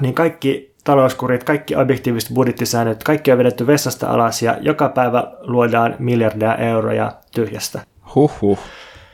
[0.00, 5.96] niin kaikki talouskurit, kaikki objektiiviset budjettisäännöt, kaikki on vedetty vessasta alas ja joka päivä luodaan
[5.98, 7.80] miljardia euroja tyhjästä.
[8.14, 8.58] Huhhuh,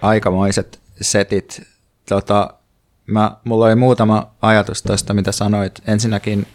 [0.02, 1.62] aikamoiset setit.
[2.08, 2.54] Tota,
[3.06, 5.82] mä, mulla oli muutama ajatus tuosta, mitä sanoit.
[5.86, 6.46] Ensinnäkin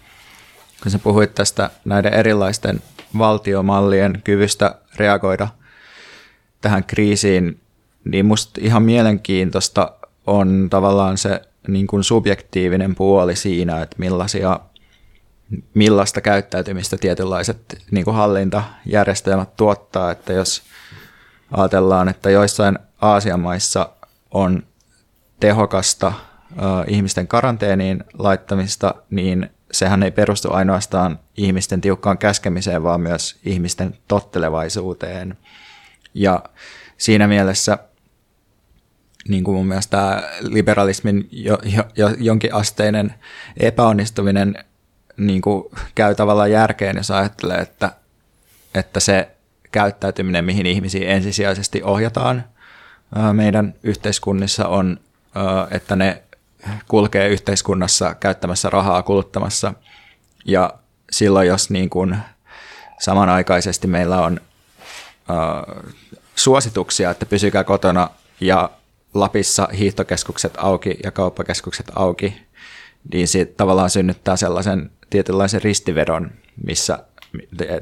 [0.84, 2.82] kun sä puhuit tästä näiden erilaisten
[3.18, 5.48] valtiomallien kyvystä reagoida
[6.62, 7.60] tähän kriisiin,
[8.06, 9.92] niin musta ihan mielenkiintoista
[10.28, 14.60] on tavallaan se niin kuin subjektiivinen puoli siinä, että millaisia,
[15.74, 20.62] millaista käyttäytymistä tietynlaiset niin kuin hallintajärjestelmät tuottaa, että jos
[21.52, 23.90] ajatellaan, että joissain Aasian maissa
[24.32, 24.64] on
[25.40, 26.14] tehokasta
[26.88, 35.38] ihmisten karanteeniin laittamista, niin sehän ei perustu ainoastaan ihmisten tiukkaan käskemiseen, vaan myös ihmisten tottelevaisuuteen.
[36.14, 36.44] Ja
[36.98, 37.78] siinä mielessä
[39.28, 41.58] niin kuin mun mielestä tämä liberalismin jo,
[41.96, 43.14] jo, jonkinasteinen
[43.58, 44.56] epäonnistuminen
[45.18, 45.64] niin kuin
[45.96, 47.92] käy tavallaan järkeen, jos ajattelee, että,
[48.76, 49.32] että se
[49.72, 52.44] käyttäytyminen, mihin ihmisiä ensisijaisesti ohjataan
[53.34, 55.00] meidän yhteiskunnissa on,
[55.72, 56.24] että ne
[56.88, 59.74] kulkee yhteiskunnassa käyttämässä rahaa kuluttamassa.
[60.46, 60.74] Ja
[61.12, 62.18] silloin, jos niin kuin
[63.00, 64.42] samanaikaisesti meillä on
[65.30, 65.84] äh,
[66.36, 68.70] suosituksia, että pysykää kotona ja
[69.14, 72.42] Lapissa hiihtokeskukset auki ja kauppakeskukset auki,
[73.14, 76.32] niin se tavallaan synnyttää sellaisen tietynlaisen ristivedon,
[76.66, 77.06] missä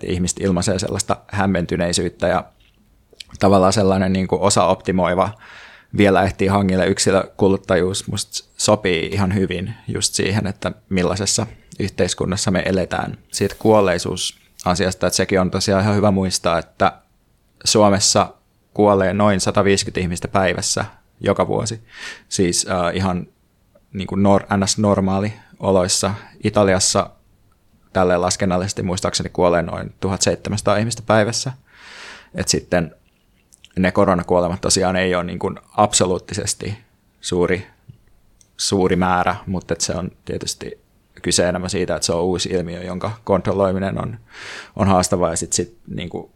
[0.04, 2.44] ihmiset ilmaisee sellaista hämmentyneisyyttä ja
[3.40, 5.30] tavallaan sellainen niin kuin osa-optimoiva
[5.98, 11.48] vielä ehtii hangille yksilökuluttajuus musta sopii ihan hyvin just siihen, että millaisessa
[11.80, 13.18] yhteiskunnassa me eletään.
[13.32, 16.92] Siitä kuolleisuusasiasta, että sekin on tosiaan ihan hyvä muistaa, että
[17.64, 18.34] Suomessa
[18.74, 20.86] kuolee noin 150 ihmistä päivässä
[21.22, 21.82] joka vuosi.
[22.30, 23.28] Siis äh, ihan
[23.94, 26.14] niin kuin nor, ns-normaali oloissa.
[26.44, 27.10] Italiassa
[27.94, 31.52] tälle laskennallisesti muistaakseni kuolee noin 1700 ihmistä päivässä.
[32.36, 32.96] Et sitten
[33.78, 36.78] ne koronakuolemat tosiaan ei ole niin kuin absoluuttisesti
[37.22, 37.68] suuri,
[38.58, 40.80] suuri määrä, mutta se on tietysti
[41.22, 44.20] kyse enemmän siitä, että se on uusi ilmiö, jonka kontrolloiminen on,
[44.76, 46.32] on haastavaa ja sitten sit, niin kuin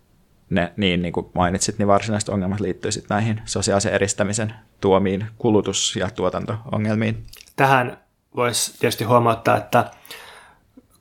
[0.50, 5.96] ne, niin, niin kuin mainitsit, niin varsinaiset ongelmat liittyy sitten näihin sosiaalisen eristämisen tuomiin kulutus-
[5.96, 7.26] ja tuotanto-ongelmiin.
[7.56, 7.98] Tähän
[8.36, 9.91] voisi tietysti huomauttaa, että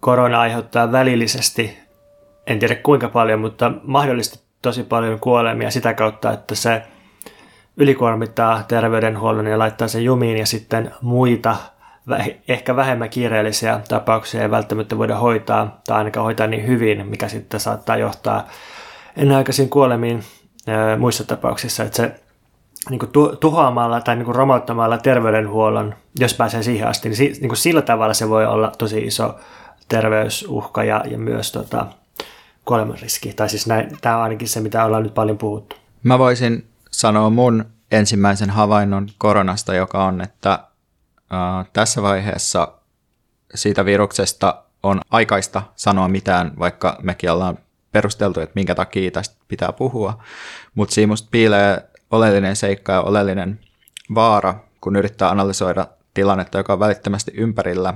[0.01, 1.79] korona aiheuttaa välillisesti,
[2.47, 6.83] en tiedä kuinka paljon, mutta mahdollisesti tosi paljon kuolemia sitä kautta, että se
[7.77, 11.57] ylikuormittaa terveydenhuollon ja laittaa sen jumiin ja sitten muita
[12.48, 17.61] ehkä vähemmän kiireellisiä tapauksia ei välttämättä voida hoitaa tai ainakaan hoitaa niin hyvin, mikä sitten
[17.61, 18.48] saattaa johtaa
[19.16, 20.22] ennenaikaisiin kuolemiin
[20.98, 22.20] muissa tapauksissa, että se
[22.90, 27.48] niin kuin tuhoamalla tai niin kuin romauttamalla terveydenhuollon, jos pääsee siihen asti, niin, si, niin
[27.48, 29.35] kuin sillä tavalla se voi olla tosi iso
[29.88, 31.87] terveysuhka ja, ja myös tota,
[32.64, 33.33] kuolemanriski.
[33.33, 35.77] Tai siis näin, tämä on ainakin se, mitä ollaan nyt paljon puhuttu.
[36.03, 42.72] Mä voisin sanoa mun ensimmäisen havainnon koronasta, joka on, että äh, tässä vaiheessa
[43.55, 47.59] siitä viruksesta on aikaista sanoa mitään, vaikka mekin ollaan
[47.92, 50.22] perusteltu, että minkä takia tästä pitää puhua.
[50.75, 53.61] Mutta siinä musta piilee oleellinen seikka ja oleellinen
[54.14, 57.94] vaara, kun yrittää analysoida tilannetta, joka on välittömästi ympärillä.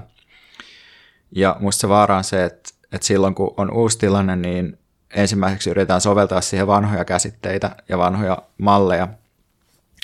[1.32, 4.78] Ja musta se vaara on se, että, että silloin kun on uusi tilanne, niin
[5.14, 9.08] ensimmäiseksi yritetään soveltaa siihen vanhoja käsitteitä ja vanhoja malleja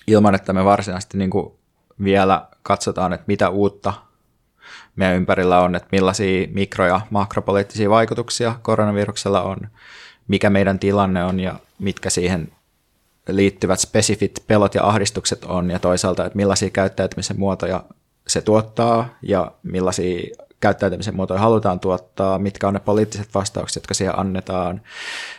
[0.06, 1.52] ilman, että me varsinaisesti niin kuin
[2.04, 3.92] vielä katsotaan, että mitä uutta
[4.96, 9.58] meidän ympärillä on, että millaisia mikro- ja makropoliittisia vaikutuksia koronaviruksella on,
[10.28, 12.52] mikä meidän tilanne on ja mitkä siihen
[13.28, 17.84] liittyvät spesifit pelot ja ahdistukset on ja toisaalta, että millaisia käyttäytymisen muotoja
[18.26, 24.18] se tuottaa ja millaisia käyttäytymisen muotoja halutaan tuottaa, mitkä on ne poliittiset vastaukset, jotka siihen
[24.18, 24.82] annetaan,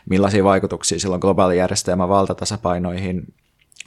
[0.09, 3.33] millaisia vaikutuksia sillä on globaali järjestelmä valtatasapainoihin,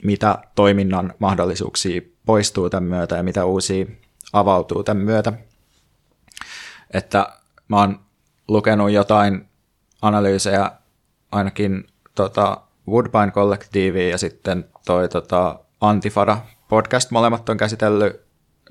[0.03, 3.85] mitä toiminnan mahdollisuuksia poistuu tämän myötä ja mitä uusia
[4.33, 5.33] avautuu tämän myötä.
[6.93, 7.29] Että
[7.67, 7.99] mä oon
[8.47, 9.49] lukenut jotain
[10.01, 10.71] analyysejä
[11.31, 16.37] ainakin tota Woodbine kollektiivi ja sitten toi tota Antifada
[16.69, 18.21] podcast molemmat on käsitellyt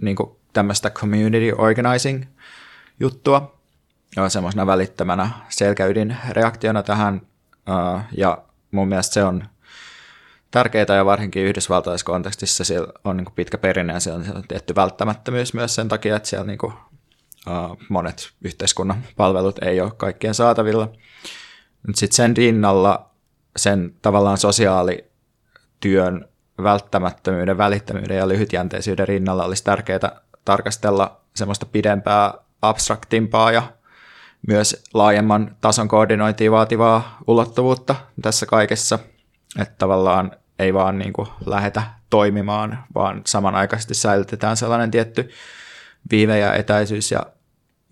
[0.00, 0.16] niin
[0.56, 2.24] tämmöistä community organizing
[3.00, 3.58] juttua
[4.28, 7.22] semmoisena välittömänä selkäydin reaktiona tähän
[8.12, 8.38] ja
[8.70, 9.44] mun mielestä se on
[10.50, 15.54] tärkeää ja varsinkin yhdysvaltalaisessa kontekstissa siellä on niin pitkä perinne ja siellä on tietty välttämättömyys
[15.54, 16.72] myös sen takia, että siellä niin kuin,
[17.88, 20.92] monet yhteiskunnan palvelut ei ole kaikkien saatavilla.
[21.94, 23.10] Sitten sen rinnalla
[23.56, 26.28] sen tavallaan sosiaalityön
[26.62, 33.62] välttämättömyyden, välittämyyden ja lyhytjänteisyyden rinnalla olisi tärkeää tarkastella semmoista pidempää, abstraktimpaa ja
[34.48, 38.98] myös laajemman tason koordinointia vaativaa ulottuvuutta tässä kaikessa.
[39.60, 45.30] Että tavallaan ei vaan niin kuin lähetä toimimaan, vaan samanaikaisesti säilytetään sellainen tietty
[46.10, 47.26] viive ja etäisyys ja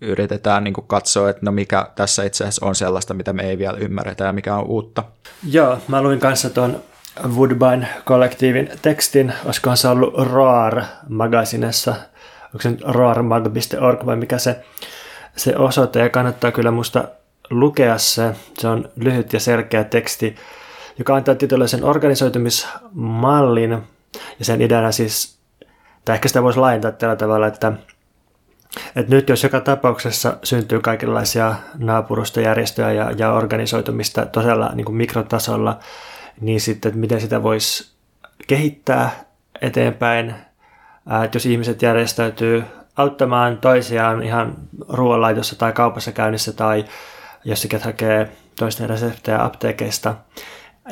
[0.01, 3.57] yritetään niin kuin katsoa, että no mikä tässä itse asiassa on sellaista, mitä me ei
[3.57, 5.03] vielä ymmärretä ja mikä on uutta.
[5.43, 6.83] Joo, mä luin kanssa tuon
[7.23, 11.95] Woodbine-kollektiivin tekstin, olisikohan se ollut Roar magasinessa,
[12.55, 14.63] onko se nyt roarmag.org vai mikä se,
[15.35, 17.07] se osoite, ja kannattaa kyllä musta
[17.49, 20.35] lukea se, se on lyhyt ja selkeä teksti,
[20.97, 23.71] joka antaa tietynlaisen organisoitumismallin,
[24.39, 25.37] ja sen ideana siis,
[26.05, 27.73] tai ehkä sitä voisi laajentaa tällä tavalla, että
[28.95, 35.79] että nyt jos joka tapauksessa syntyy kaikenlaisia naapurustojärjestöjä ja, ja organisoitumista todella niin kuin mikrotasolla,
[36.41, 37.91] niin sitten, että miten sitä voisi
[38.47, 39.25] kehittää
[39.61, 40.35] eteenpäin,
[41.23, 42.63] että jos ihmiset järjestäytyy
[42.95, 44.55] auttamaan toisiaan ihan
[44.89, 46.85] ruoanlaitossa tai kaupassa käynnissä tai
[47.45, 50.15] jossakin hakee toisten reseptejä apteekeista,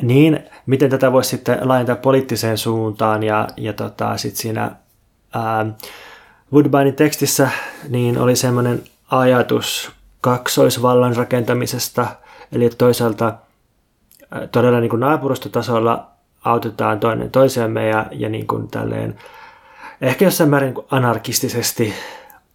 [0.01, 4.71] niin miten tätä voisi sitten laajentaa poliittiseen suuntaan ja, ja tota, sitten siinä
[5.33, 5.65] ää,
[6.53, 7.49] Woodbinein tekstissä
[7.89, 12.07] niin oli semmoinen ajatus kaksoisvallan rakentamisesta,
[12.51, 13.33] eli toisaalta
[14.51, 16.07] todella niin kuin naapurustotasolla
[16.43, 19.19] autetaan toinen toisiamme ja, ja niin kuin tälleen,
[20.07, 21.93] ehkä jossain määrin anarkistisesti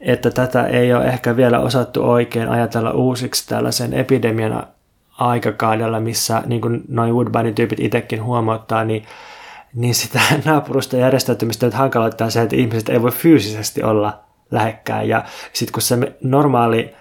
[0.00, 4.66] että tätä ei ole ehkä vielä osattu oikein ajatella uusiksi tällaisen epidemian
[5.18, 9.04] aikakaudella, missä niin kuin noin Woodbinin tyypit itsekin huomauttaa, niin,
[9.74, 15.08] niin sitä naapurusta järjestäytymistä nyt hankaloittaa se, että ihmiset ei voi fyysisesti olla lähekkäin.
[15.08, 16.94] Ja sitten kun se normaali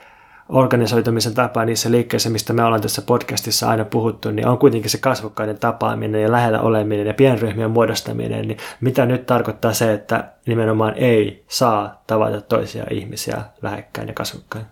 [0.51, 4.97] organisoitumisen tapa niissä liikkeissä, mistä me ollaan tässä podcastissa aina puhuttu, niin on kuitenkin se
[4.97, 10.93] kasvokkaiden tapaaminen ja lähellä oleminen ja pienryhmien muodostaminen, niin mitä nyt tarkoittaa se, että nimenomaan
[10.95, 14.65] ei saa tavata toisia ihmisiä lähekkäin ja kasvokkain?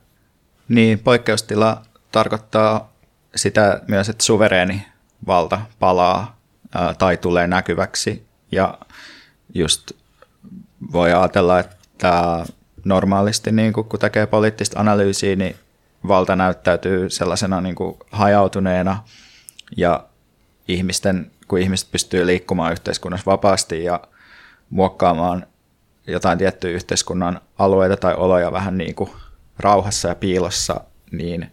[0.70, 2.92] Niin, poikkeustila tarkoittaa
[3.36, 4.86] sitä myös, että suvereeni
[5.28, 6.38] valta palaa
[6.98, 8.78] tai tulee näkyväksi ja
[9.54, 9.92] just
[10.94, 12.46] voi ajatella, että
[12.86, 15.56] normaalisti niin kun tekee poliittista analyysiä, niin
[16.08, 19.04] valta näyttäytyy sellaisena niin kuin hajautuneena
[19.78, 20.06] ja
[20.68, 24.02] ihmisten, kun ihmiset pystyy liikkumaan yhteiskunnassa vapaasti ja
[24.70, 25.46] muokkaamaan
[26.08, 29.10] jotain tiettyjä yhteiskunnan alueita tai oloja vähän niin kuin
[29.60, 30.82] rauhassa ja piilossa,
[31.12, 31.52] niin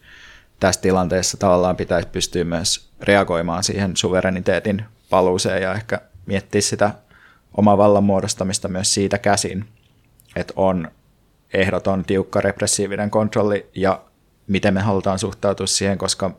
[0.60, 6.90] tässä tilanteessa tavallaan pitäisi pystyä myös reagoimaan siihen suvereniteetin paluuseen ja ehkä miettiä sitä
[7.56, 9.68] omaa vallan muodostamista myös siitä käsin,
[10.36, 10.90] että on
[11.52, 14.00] ehdoton, tiukka, repressiivinen kontrolli ja
[14.46, 16.30] miten me halutaan suhtautua siihen, koska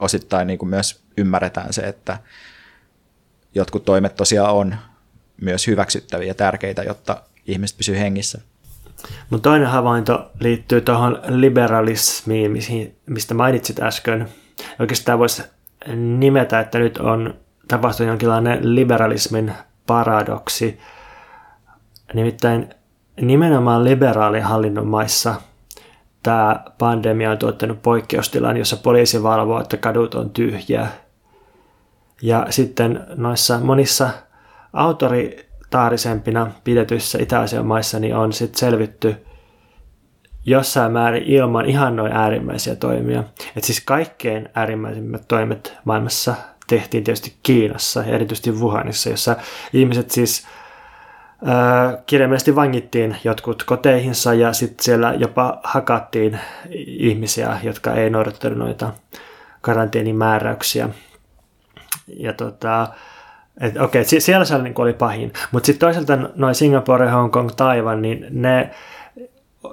[0.00, 2.18] osittain niin kuin myös ymmärretään se, että
[3.54, 4.76] jotkut toimet tosiaan on
[5.40, 8.40] myös hyväksyttäviä ja tärkeitä, jotta ihmiset pysyy hengissä.
[9.30, 12.52] Mun toinen havainto liittyy tuohon liberalismiin,
[13.06, 14.28] mistä mainitsit äsken.
[14.78, 15.42] Oikeastaan voisi
[15.96, 17.34] nimetä, että nyt on
[17.68, 19.52] tapahtunut jonkinlainen liberalismin
[19.86, 20.80] paradoksi.
[22.14, 22.74] Nimittäin
[23.20, 25.34] nimenomaan liberaalihallinnon maissa
[26.24, 30.86] tämä pandemia on tuottanut poikkeustilan, jossa poliisi valvoo, että kadut on tyhjiä.
[32.22, 34.10] Ja sitten noissa monissa
[34.72, 39.16] autoritaarisempina pidetyissä Itä-Asian maissa niin on sitten selvitty
[40.46, 43.24] jossain määrin ilman ihan noin äärimmäisiä toimia.
[43.56, 46.34] Et siis kaikkein äärimmäisimmät toimet maailmassa
[46.66, 49.36] tehtiin tietysti Kiinassa ja erityisesti Wuhanissa, jossa
[49.72, 50.46] ihmiset siis
[52.06, 56.40] kirjaimellisesti vangittiin jotkut koteihinsa ja sitten siellä jopa hakattiin
[56.86, 58.92] ihmisiä, jotka ei noudattanut noita
[59.60, 60.88] karanteenimääräyksiä.
[62.16, 62.88] Ja tota,
[63.60, 65.32] et, okei, siellä se niin oli pahin.
[65.52, 68.70] Mutta sitten toisaalta noin Singapore, Hong Kong, Taiwan, niin ne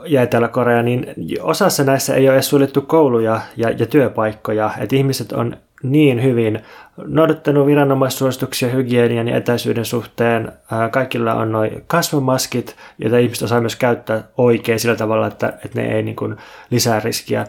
[0.06, 1.06] ja Etelä-Korea, niin
[1.42, 6.62] osassa näissä ei ole edes suljettu kouluja ja, ja työpaikkoja, että ihmiset on niin hyvin
[6.98, 10.52] noudattanut viranomaissuosituksia hygienian ja etäisyyden suhteen.
[10.92, 15.96] Kaikilla on noin kasvomaskit, joita ihmiset osaa myös käyttää oikein sillä tavalla, että, että ne
[15.96, 16.38] ei niin kuin
[16.72, 17.46] lisää riskiä.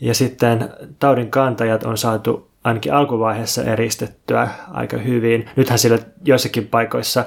[0.00, 5.50] Ja sitten taudin kantajat on saatu ainakin alkuvaiheessa eristettyä aika hyvin.
[5.56, 7.24] Nythän sillä joissakin paikoissa,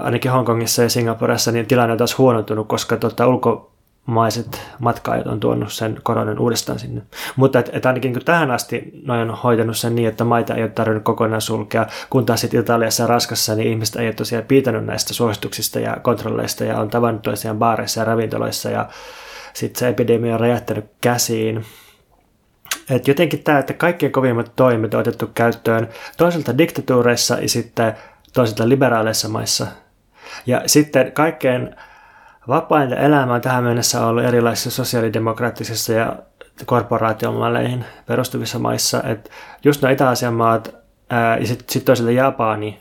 [0.00, 3.69] ainakin Hongkongissa ja Singaporessa, niin tilanne on taas huonontunut, koska tuota, ulko,
[4.06, 7.02] maiset matkaajat on tuonut sen koronan uudestaan sinne.
[7.36, 10.62] Mutta et, et ainakin niin tähän asti noin on hoitanut sen niin, että maita ei
[10.62, 14.44] ole tarvinnut kokonaan sulkea, kun taas sitten Italiassa ja Raskassa niin ihmiset ei ole tosiaan
[14.44, 18.88] piitänyt näistä suosituksista ja kontrolleista ja on tavannut toisiaan baareissa ja ravintoloissa ja
[19.52, 21.64] sitten se epidemia on räjähtänyt käsiin.
[22.90, 27.94] Et jotenkin tämä, että kaikkein kovimmat toimet on otettu käyttöön toisaalta diktatuureissa ja sitten
[28.32, 29.66] toisaalta liberaaleissa maissa.
[30.46, 31.76] Ja sitten kaikkein
[32.48, 36.16] Vapainta elämää tähän mennessä on ollut erilaisissa sosiaalidemokraattisissa ja
[36.66, 39.02] korporaatiomalleihin perustuvissa maissa.
[39.02, 39.30] Et
[39.64, 40.74] just nuo Itä-Asian maat
[41.10, 42.80] ää, ja sitten sit toisaalta Japani,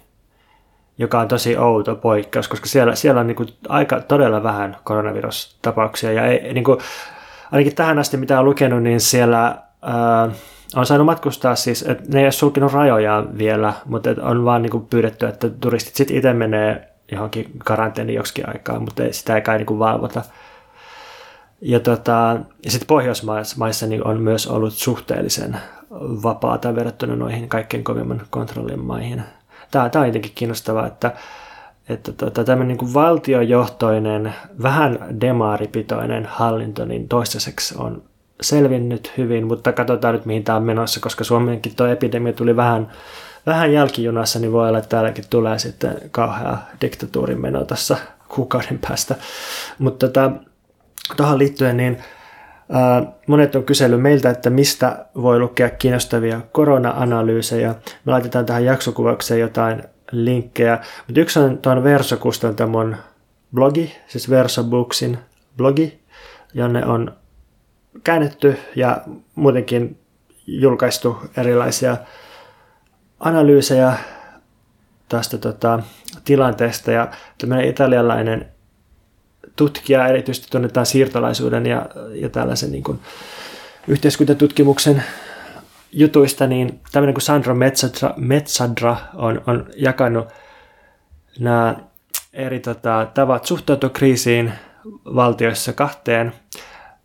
[0.97, 6.11] joka on tosi outo poikkeus, koska siellä, siellä on niinku aika todella vähän koronavirustapauksia.
[6.11, 6.77] Ja ei, niinku,
[7.51, 10.29] ainakin tähän asti mitä on lukenut, niin siellä ää,
[10.75, 14.79] on saanut matkustaa siis, että ne ei ole sulkenut rajoja vielä, mutta on vaan niinku
[14.79, 19.79] pyydetty, että turistit sitten itse menee johonkin karanteeni joksikin aikaa, mutta sitä ei kai niin
[19.79, 20.21] valvota.
[21.61, 25.57] Ja, tota, ja sitten Pohjoismaissa niin on myös ollut suhteellisen
[26.23, 29.23] vapaata verrattuna noihin kaikkein kovimman kontrollin maihin.
[29.71, 31.11] Tämä, tämä on jotenkin kiinnostavaa, että,
[31.89, 34.33] että tota, tämmöinen niin valtiojohtoinen,
[34.63, 38.03] vähän demaaripitoinen hallinto niin toistaiseksi on
[38.41, 42.91] selvinnyt hyvin, mutta katsotaan nyt mihin tämä on menossa, koska Suomenkin tuo epidemia tuli vähän
[43.45, 49.15] vähän jälkijunassa, niin voi olla, että täälläkin tulee sitten kauhea diktatuurin meno tässä kuukauden päästä.
[49.79, 50.31] Mutta tota,
[51.17, 51.97] tuohon liittyen, niin
[53.27, 57.75] monet on kysellyt meiltä, että mistä voi lukea kiinnostavia korona-analyysejä.
[58.05, 60.79] Me laitetaan tähän jaksokuvaukseen jotain linkkejä.
[61.07, 62.97] Mutta yksi on tuon Verso-kustantamon
[63.53, 65.17] blogi, siis Verso Booksin
[65.57, 65.99] blogi,
[66.53, 67.15] jonne on
[68.03, 69.01] käännetty ja
[69.35, 69.97] muutenkin
[70.47, 71.97] julkaistu erilaisia
[73.19, 73.93] analyysejä
[75.09, 75.79] tästä tota,
[76.25, 78.51] tilanteesta ja tämmöinen italialainen
[79.55, 82.99] tutkija erityisesti tunnetaan siirtolaisuuden ja, ja tällaisen niin kuin,
[83.87, 85.03] yhteiskuntatutkimuksen
[85.91, 90.27] jutuista, niin tämmöinen kuin Sandro Mezzadra, Mezzadra on, on jakanut
[91.39, 91.75] nämä
[92.33, 94.53] eri tota, tavat suhtautua kriisiin
[95.05, 96.33] valtioissa kahteen.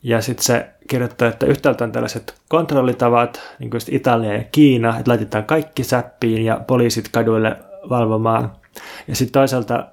[0.02, 5.10] Ja sitten se kirjoittaa, että yhtäältä on tällaiset kontrollitavat, niin kuin Italia ja Kiina, että
[5.10, 7.56] laitetaan kaikki säppiin ja poliisit kaduille
[7.88, 8.52] valvomaan.
[9.08, 9.86] Ja sitten toisaalta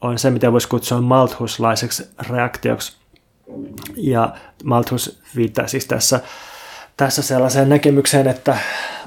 [0.00, 2.96] on se, mitä voisi kutsua malthuslaiseksi reaktioksi.
[3.96, 4.34] Ja
[4.64, 6.20] Malthus viittaa siis tässä,
[6.96, 8.56] tässä sellaiseen näkemykseen, että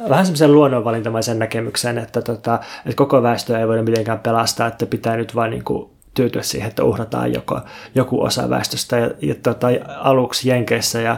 [0.10, 5.18] vähän semmoisen luonnonvalintamaisen näkemykseen, että, tota, että koko väestöä ei voida mitenkään pelastaa, että pitää
[5.18, 7.62] nyt vain niin kuin tyytyä siihen, että uhrataan joko,
[7.96, 8.98] joku osa väestöstä.
[8.98, 11.18] Ja, ja tota, aluksi Jenkeissä ja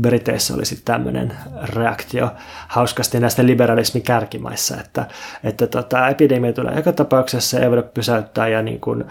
[0.00, 1.32] Briteissä oli sitten tämmöinen
[1.62, 2.30] reaktio
[2.68, 5.06] hauskasti näistä liberalismin kärkimaissa, että,
[5.44, 9.04] että tota, epidemia tulee joka tapauksessa, ei voida pysäyttää ja niin kuin,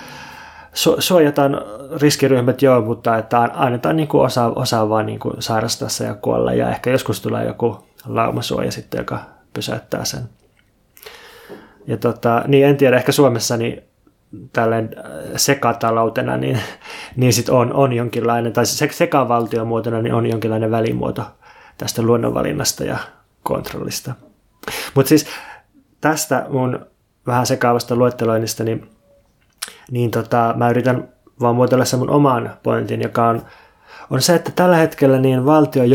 [0.73, 1.61] su- suojataan
[2.01, 6.53] riskiryhmät joo, mutta että annetaan niin kuin osa, osa vaan niin kuin sairastaa ja kuolla
[6.53, 9.19] ja ehkä joskus tulee joku laumasuoja sitten, joka
[9.53, 10.21] pysäyttää sen.
[11.87, 13.88] Ja tota, niin en tiedä, ehkä Suomessa niin
[14.53, 15.05] tällainen äh,
[15.35, 16.59] sekataloutena, niin,
[17.15, 21.23] niin sit on, on jonkinlainen, tai se, sekavaltiomuotona niin on jonkinlainen välimuoto
[21.77, 22.97] tästä luonnonvalinnasta ja
[23.43, 24.13] kontrollista.
[24.95, 25.27] Mutta siis
[26.01, 26.85] tästä mun
[27.27, 28.89] vähän sekaavasta luetteloinnista, niin,
[29.91, 31.09] niin tota, mä yritän
[31.41, 33.41] vaan muotoilla sen mun oman pointin, joka on,
[34.09, 35.89] on se, että tällä hetkellä niin valtion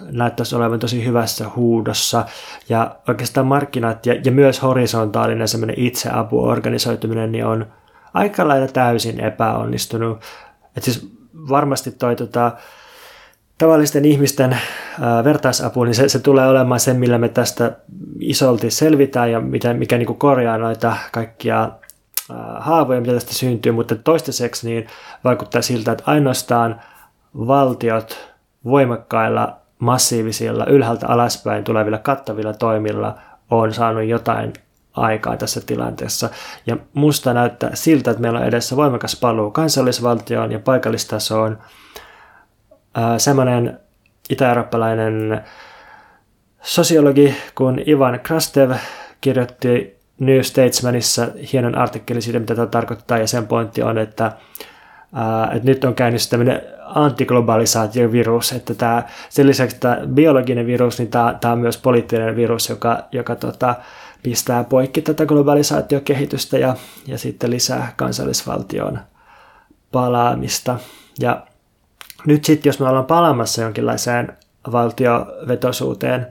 [0.00, 2.24] näyttäisi olevan tosi hyvässä huudossa
[2.68, 7.66] ja oikeastaan markkinat ja, ja myös horisontaalinen semmoinen itseapu organisoituminen niin on
[8.14, 10.20] aika lailla täysin epäonnistunut.
[10.76, 11.12] Et siis
[11.48, 12.52] varmasti toi tota,
[13.58, 14.58] tavallisten ihmisten
[15.00, 17.76] ää, vertaisapu, niin se, se tulee olemaan se, millä me tästä
[18.20, 21.70] isolti selvitään ja mitä, mikä niin korjaa noita kaikkia
[22.58, 24.86] haavoja, mitä tästä syntyy, mutta toistaiseksi niin
[25.24, 26.80] vaikuttaa siltä, että ainoastaan
[27.34, 28.34] valtiot
[28.64, 33.18] voimakkailla massiivisilla ylhäältä alaspäin tulevilla kattavilla toimilla
[33.50, 34.52] on saanut jotain
[34.92, 36.30] aikaa tässä tilanteessa.
[36.66, 41.58] Ja musta näyttää siltä, että meillä on edessä voimakas paluu kansallisvaltioon ja paikallistasoon.
[43.18, 43.80] semmoinen
[44.30, 45.44] itä-eurooppalainen
[46.62, 48.72] sosiologi kuin Ivan Krastev
[49.20, 54.32] kirjoitti New Statesmanissa hienon artikkelin siitä, mitä tämä tarkoittaa, ja sen pointti on, että,
[55.52, 61.38] että nyt on käynnissä tämmöinen antiglobalisaatiovirus, että tämä, sen lisäksi tämä biologinen virus, niin tämä,
[61.40, 63.74] tämä on myös poliittinen virus, joka, joka tota,
[64.22, 68.98] pistää poikki tätä globalisaatiokehitystä ja, ja sitten lisää kansallisvaltion
[69.92, 70.78] palaamista.
[71.20, 71.42] Ja
[72.26, 74.36] nyt sitten, jos me ollaan palaamassa jonkinlaiseen
[74.72, 76.26] valtiovetosuuteen,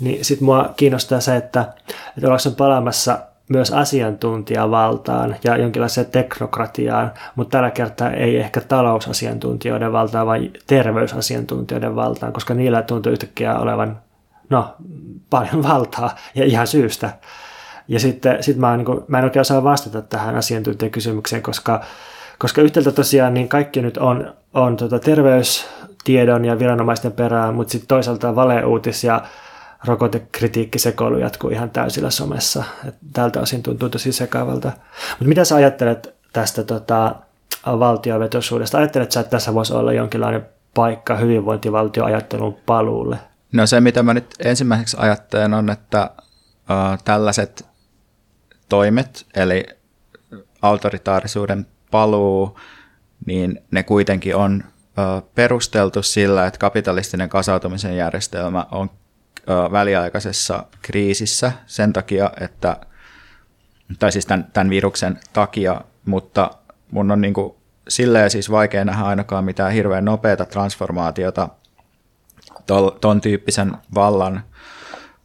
[0.00, 1.60] niin sitten mua kiinnostaa se, että,
[2.16, 3.18] että ollaanko palaamassa
[3.52, 12.32] myös asiantuntijavaltaan ja jonkinlaiseen teknokratiaan, mutta tällä kertaa ei ehkä talousasiantuntijoiden valtaan, vaan terveysasiantuntijoiden valtaan,
[12.32, 13.98] koska niillä tuntuu yhtäkkiä olevan
[14.50, 14.74] no,
[15.30, 17.10] paljon valtaa ja ihan syystä.
[17.88, 21.80] Ja sitten sit mä, niin kuin, mä en oikein osaa vastata tähän asiantuntijakysymykseen, koska,
[22.38, 27.88] koska yhtäältä tosiaan niin kaikki nyt on, on tota terveystiedon ja viranomaisten perään, mutta sitten
[27.88, 29.22] toisaalta valeuutis ja
[29.84, 32.64] rokotekritiikkisekoilu jatkuu ihan täysillä somessa.
[32.88, 34.72] Et tältä osin tuntuu tosi sekavalta.
[35.10, 37.14] Mutta mitä sä ajattelet tästä tota,
[37.66, 38.78] valtiovetoisuudesta?
[38.78, 43.18] Ajattelet sä, että tässä voisi olla jonkinlainen paikka hyvinvointivaltioajattelun paluulle?
[43.52, 47.66] No se, mitä mä nyt ensimmäiseksi ajattelen, on, että uh, tällaiset
[48.68, 49.64] toimet, eli
[50.62, 52.58] autoritaarisuuden paluu,
[53.26, 54.64] niin ne kuitenkin on
[55.34, 58.90] perusteltu sillä, että kapitalistinen kasautumisen järjestelmä on
[59.72, 62.76] väliaikaisessa kriisissä sen takia, että,
[63.98, 66.50] tai siis tämän, tämän viruksen takia, mutta
[66.90, 67.54] mun on niin kuin
[67.88, 71.48] silleen siis vaikea nähdä ainakaan mitään hirveän nopeata transformaatiota
[73.00, 74.44] ton tyyppisen vallan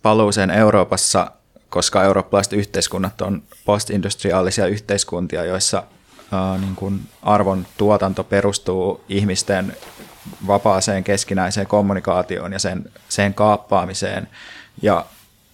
[0.03, 1.31] paluuseen Euroopassa,
[1.69, 5.83] koska eurooppalaiset yhteiskunnat on postindustriaalisia yhteiskuntia, joissa
[6.31, 9.75] ää, niin kuin arvon tuotanto perustuu ihmisten
[10.47, 14.27] vapaaseen keskinäiseen kommunikaatioon ja sen, sen kaappaamiseen
[14.81, 15.05] ja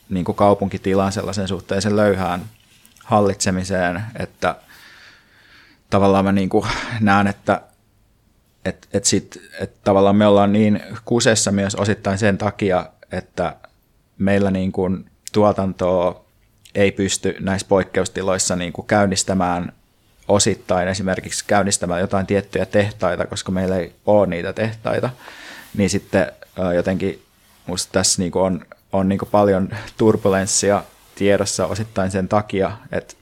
[0.10, 2.42] niin kuin kaupunkitilan sellaisen suhteellisen löyhään
[3.04, 4.56] hallitsemiseen, että
[5.90, 6.66] tavallaan mä niin kuin
[7.00, 7.62] näen, että
[8.66, 13.56] et, et sit, et tavallaan me ollaan niin kusessa myös osittain sen takia, että
[14.18, 16.26] meillä niin kuin tuotantoa
[16.76, 19.74] ei pysty näissä poikkeustiloissa niin kuin käynnistämään
[20.28, 25.10] osittain esimerkiksi käynnistämään jotain tiettyjä tehtaita, koska meillä ei ole niitä tehtaita,
[25.78, 26.32] niin sitten
[26.76, 27.24] jotenkin
[27.68, 30.84] musta tässä niin on, on niin paljon turbulenssia
[31.16, 33.14] tiedossa osittain sen takia, että,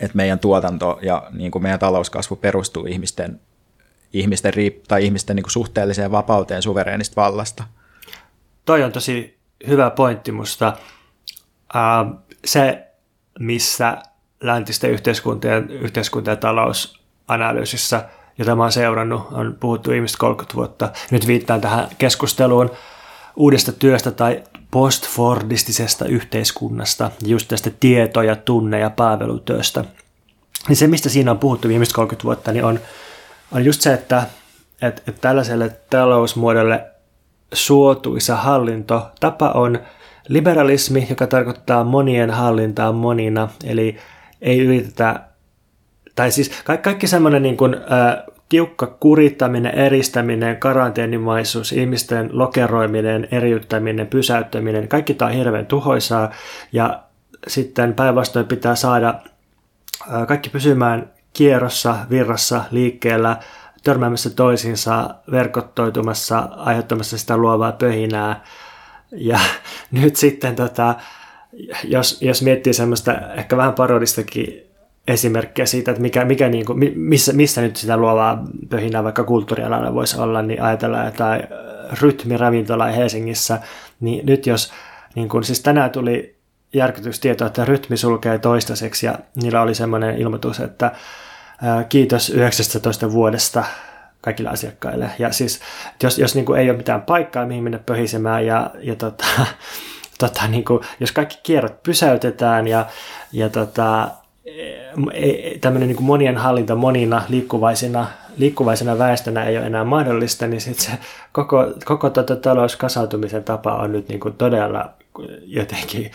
[0.00, 3.40] että meidän tuotanto ja niin meidän talouskasvu perustuu ihmisten,
[4.12, 4.52] ihmisten,
[4.88, 7.64] tai ihmisten niin suhteelliseen vapauteen suvereenista vallasta.
[8.64, 10.76] Toi on tosi hyvä pointti musta.
[11.74, 12.86] Uh, se,
[13.38, 14.02] missä
[14.40, 18.04] läntisten yhteiskuntien, yhteiskunta- ja talousanalyysissä,
[18.38, 20.92] jota mä oon seurannut, on puhuttu ihmistä 30 vuotta.
[21.10, 22.70] Nyt viittaan tähän keskusteluun
[23.36, 29.84] uudesta työstä tai postfordistisesta yhteiskunnasta, just tästä tieto- ja tunne- ja palvelutyöstä.
[30.68, 32.80] Niin se, mistä siinä on puhuttu viimeiset 30 vuotta, niin on,
[33.52, 34.22] on just se, että,
[34.82, 36.86] että, että tällaiselle talousmuodolle
[37.54, 39.78] suotuisa hallintotapa on
[40.28, 43.96] liberalismi, joka tarkoittaa monien hallintaa monina, eli
[44.42, 45.20] ei yritetä,
[46.14, 54.06] tai siis kaikki, kaikki semmoinen niin kuin, ä, tiukka kurittaminen, eristäminen, karanteenimaisuus, ihmisten lokeroiminen, eriyttäminen,
[54.06, 56.30] pysäyttäminen, kaikki tämä on hirveän tuhoisaa
[56.72, 57.02] ja
[57.46, 59.14] sitten päinvastoin pitää saada
[60.14, 63.36] ä, kaikki pysymään kierrossa, virrassa, liikkeellä,
[63.84, 68.44] törmäämässä toisiinsa, verkottoitumassa, aiheuttamassa sitä luovaa pöhinää.
[69.12, 69.40] Ja
[69.90, 70.94] nyt sitten, tota,
[71.84, 74.62] jos, jos miettii semmoista ehkä vähän parodistakin
[75.08, 79.94] esimerkkejä siitä, että mikä, mikä niin kuin, missä, missä nyt sitä luovaa pöhinää vaikka kulttuurialalla
[79.94, 81.42] voisi olla, niin ajatellaan jotain
[82.00, 83.58] rytmiravintola Helsingissä,
[84.00, 84.72] niin nyt jos,
[85.14, 86.38] niin kuin, siis tänään tuli
[86.72, 90.92] järkytystieto, että rytmi sulkee toistaiseksi ja niillä oli semmoinen ilmoitus, että
[91.88, 93.64] kiitos 19 vuodesta
[94.20, 95.10] kaikille asiakkaille.
[95.18, 95.60] Ja siis,
[96.02, 99.24] jos, jos niin kuin ei ole mitään paikkaa, mihin mennä pöhisemään ja, ja tota,
[100.18, 102.86] tota, niin kuin, jos kaikki kierrot pysäytetään ja,
[103.32, 104.08] ja tota,
[105.60, 108.06] tämmöinen niin monien hallinta monina liikkuvaisina,
[108.36, 110.90] liikkuvaisena väestönä ei ole enää mahdollista, niin sit se
[111.32, 114.90] koko, koko tota talouskasautumisen tapa on nyt niin kuin todella
[115.46, 116.10] jotenkin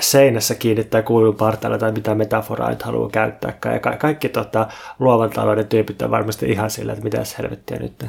[0.00, 3.52] seinässä kiinnittää kuulun partaalla tai mitä metaforaa nyt haluaa käyttää.
[3.64, 4.66] Ja ka- kaikki tota,
[4.98, 8.04] luovan talouden tyypit on varmasti ihan sillä, että mitä helvettiä nyt.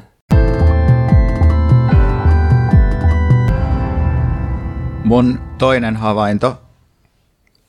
[5.04, 6.62] Mun toinen havainto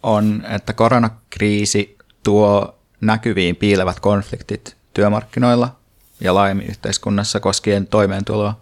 [0.02, 5.76] on, että koronakriisi tuo näkyviin piilevät konfliktit työmarkkinoilla
[6.20, 8.60] ja laajemmin yhteiskunnassa koskien toimeentuloa.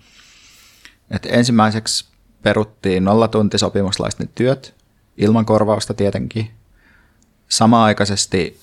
[1.10, 2.08] Et ensimmäiseksi
[2.42, 4.74] peruttiin nollatuntisopimuslaisten työt,
[5.16, 6.50] ilman korvausta tietenkin.
[7.48, 8.60] Samaaikaisesti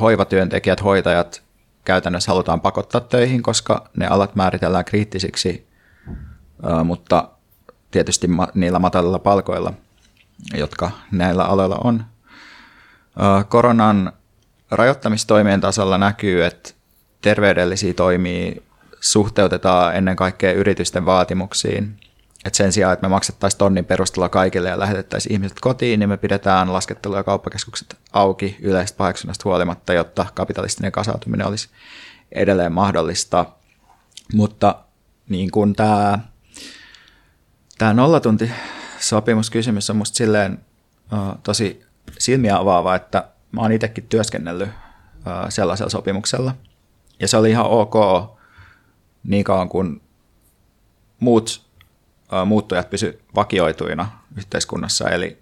[0.00, 1.42] hoivatyöntekijät, hoitajat
[1.84, 5.66] käytännössä halutaan pakottaa töihin, koska ne alat määritellään kriittisiksi,
[6.84, 7.28] mutta
[7.92, 9.72] tietysti niillä matalilla palkoilla,
[10.54, 12.04] jotka näillä aloilla on.
[13.48, 14.12] Koronan
[14.70, 16.70] rajoittamistoimien tasolla näkyy, että
[17.20, 18.62] terveydellisiä toimia
[19.00, 21.96] suhteutetaan ennen kaikkea yritysten vaatimuksiin.
[22.44, 26.16] Et sen sijaan, että me maksettaisiin tonnin perusteella kaikille ja lähetettäisiin ihmiset kotiin, niin me
[26.16, 31.68] pidetään laskettelu- ja kauppakeskukset auki yleistä paheksunnasta huolimatta, jotta kapitalistinen kasautuminen olisi
[32.32, 33.46] edelleen mahdollista.
[34.34, 34.74] Mutta
[35.28, 36.18] niin kuin tämä,
[37.82, 40.58] tämä nollatuntisopimuskysymys on minusta silleen
[41.12, 41.84] uh, tosi
[42.18, 44.72] silmiä avaava, että mä oon itsekin työskennellyt uh,
[45.48, 46.54] sellaisella sopimuksella.
[47.20, 47.94] Ja se oli ihan ok
[49.24, 50.02] niin kauan kuin
[51.20, 51.66] muut
[52.46, 55.38] muuttujat pysy vakioituina yhteiskunnassa, eli,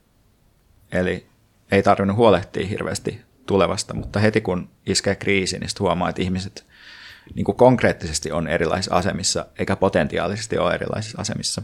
[0.93, 1.26] eli
[1.70, 6.66] ei tarvinnut huolehtia hirveästi tulevasta, mutta heti kun iskee kriisi, niin huomaa, että ihmiset
[7.34, 11.62] niin kuin konkreettisesti on erilaisissa asemissa, eikä potentiaalisesti ole erilaisissa asemissa.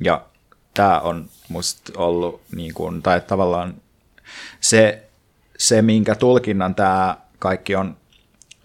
[0.00, 0.26] Ja
[0.74, 3.74] tämä on musta ollut, niin kuin, tai tavallaan
[4.60, 5.08] se,
[5.58, 7.96] se, minkä tulkinnan tämä kaikki on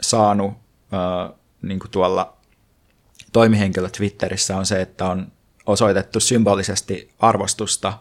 [0.01, 0.53] saanut
[1.61, 2.37] niin kuin tuolla
[3.31, 5.31] toimihenkilö Twitterissä on se, että on
[5.65, 7.93] osoitettu symbolisesti arvostusta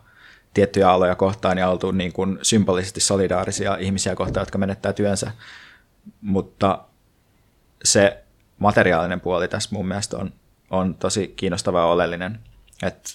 [0.55, 5.33] tiettyjä aloja kohtaan ja oltu niin kuin symbolisesti solidaarisia ihmisiä kohtaan, jotka menettää työnsä.
[6.21, 6.85] Mutta
[7.85, 8.23] se
[8.59, 10.33] materiaalinen puoli tässä mun mielestä on,
[10.71, 12.41] on tosi kiinnostava ja oleellinen,
[12.83, 13.11] että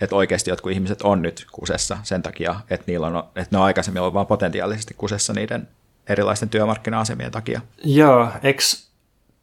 [0.00, 3.64] että oikeasti jotkut ihmiset on nyt kusessa sen takia, että, niillä on, että ne on
[3.64, 5.68] aikaisemmin ollut vain potentiaalisesti kusessa niiden
[6.08, 7.60] erilaisten työmarkkina-asemien takia.
[7.84, 8.62] Joo, eikö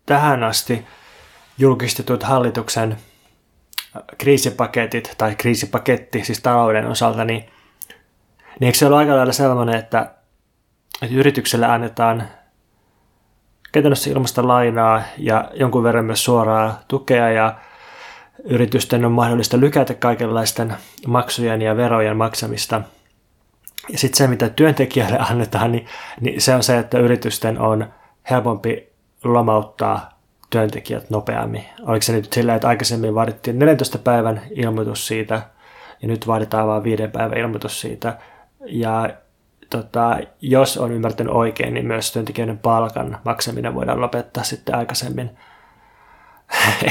[0.05, 0.85] tähän asti
[1.57, 2.97] julkistetut hallituksen
[4.17, 7.49] kriisipaketit tai kriisipaketti siis talouden osalta, niin,
[8.59, 10.11] niin eikö se ole aika lailla sellainen, että,
[11.01, 12.23] että yritykselle annetaan
[13.71, 17.55] käytännössä ilmasta lainaa ja jonkun verran myös suoraa tukea ja
[18.49, 20.73] yritysten on mahdollista lykätä kaikenlaisten
[21.07, 22.81] maksujen ja verojen maksamista.
[23.89, 25.85] Ja sitten se, mitä työntekijälle annetaan, niin,
[26.21, 27.93] niin se on se, että yritysten on
[28.29, 28.89] helpompi
[29.23, 30.19] lomauttaa
[30.49, 31.65] työntekijät nopeammin.
[31.81, 35.41] Oliko se nyt sillä, että aikaisemmin vaadittiin 14 päivän ilmoitus siitä,
[36.01, 38.17] ja nyt vaaditaan vain viiden päivän ilmoitus siitä.
[38.65, 39.09] Ja
[39.69, 45.37] tota, jos on ymmärtänyt oikein, niin myös työntekijöiden palkan maksaminen voidaan lopettaa sitten aikaisemmin.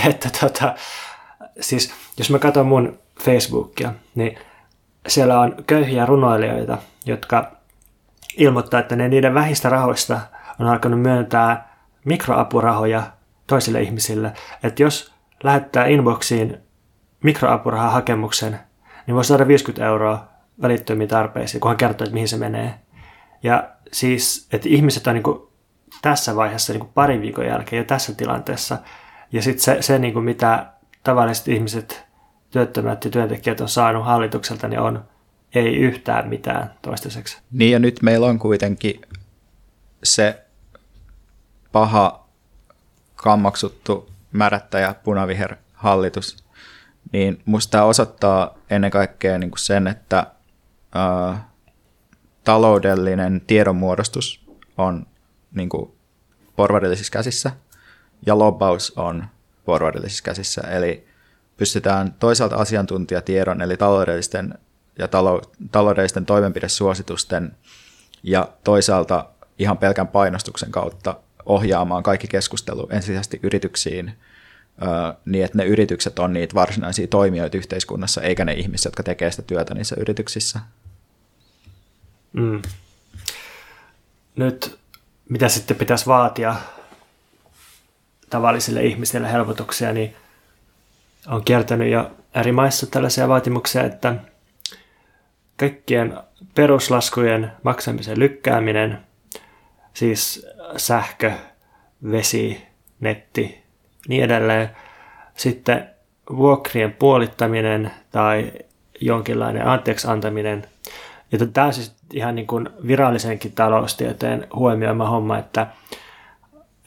[0.09, 0.75] että tota,
[1.61, 4.39] siis jos mä katson mun Facebookia, niin
[5.09, 7.53] siellä on köyhiä runoilijoita, jotka
[8.37, 10.21] ilmoittaa, että ne niiden vähistä rahoista
[10.61, 13.03] on alkanut myöntää mikroapurahoja
[13.47, 14.33] toisille ihmisille.
[14.63, 16.59] Että jos lähettää inboxiin
[17.23, 18.59] mikroapurahahakemuksen,
[19.07, 20.29] niin voi saada 50 euroa
[20.63, 22.75] välittömiin tarpeisiin, kunhan kertoo, että mihin se menee.
[23.43, 25.39] Ja siis, että ihmiset on niin kuin
[26.03, 28.79] tässä vaiheessa niin kuin parin viikon jälkeen jo tässä tilanteessa.
[29.33, 30.67] Ja sitten se, se niin kuin mitä
[31.07, 32.05] tavalliset ihmiset,
[32.51, 35.05] työttömät ja työntekijät on saanut hallitukselta, niin on
[35.55, 37.39] ei yhtään mitään toistaiseksi.
[37.53, 39.01] Niin ja nyt meillä on kuitenkin
[40.05, 40.45] se
[41.73, 42.27] paha
[43.15, 46.45] kammaksuttu märättäjä punaviher hallitus,
[47.13, 50.27] niin musta tämä osoittaa ennen kaikkea niin kuin sen, että
[50.95, 51.49] ää,
[52.45, 54.47] taloudellinen tiedonmuodostus
[54.79, 55.07] on
[55.55, 55.93] niin kuin
[56.57, 57.51] porvarillisissa käsissä
[58.27, 59.27] ja lobbaus on
[59.67, 60.61] porvarillisissa käsissä.
[60.61, 61.07] Eli
[61.57, 64.55] pystytään toisaalta asiantuntijatiedon eli taloudellisten
[64.99, 67.57] ja talou- taloudellisten toimenpidesuositusten
[68.23, 69.27] ja toisaalta
[69.59, 74.12] ihan pelkän painostuksen kautta ohjaamaan kaikki keskustelu ensisijaisesti yrityksiin
[75.25, 79.43] niin, että ne yritykset on niitä varsinaisia toimijoita yhteiskunnassa, eikä ne ihmiset, jotka tekevät sitä
[79.47, 80.61] työtä niissä yrityksissä.
[82.33, 82.62] Mm.
[84.37, 84.79] Nyt
[85.29, 86.57] mitä sitten pitäisi vaatia
[88.31, 90.16] tavallisille ihmisille helpotuksia, niin
[91.27, 94.14] on kiertänyt jo eri maissa tällaisia vaatimuksia, että
[95.57, 96.18] kaikkien
[96.55, 98.99] peruslaskujen maksamisen lykkääminen,
[99.95, 100.47] siis
[100.77, 101.33] sähkö,
[102.11, 102.66] vesi,
[103.01, 103.62] netti,
[104.09, 104.70] niin edelleen.
[105.35, 105.91] Sitten
[106.37, 108.53] vuokrien puolittaminen tai
[109.01, 110.66] jonkinlainen anteeksi antaminen.
[111.33, 115.66] Ja tämä on siis ihan niin kuin virallisenkin taloustieteen huomioima homma, että,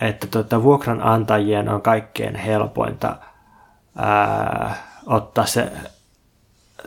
[0.02, 3.16] että tuota, vuokranantajien on kaikkein helpointa
[3.97, 4.76] ää,
[5.06, 5.72] ottaa se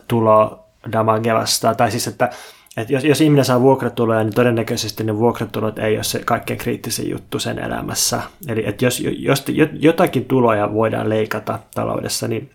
[0.07, 1.75] tulo damage vastaan.
[1.75, 2.29] Tai siis, että,
[2.77, 7.09] että jos, jos ihminen saa vuokratuloja, niin todennäköisesti ne vuokratulot ei ole se kaikkein kriittisin
[7.09, 8.21] juttu sen elämässä.
[8.47, 12.51] Eli että jos, jos jotakin tuloja voidaan leikata taloudessa, niin,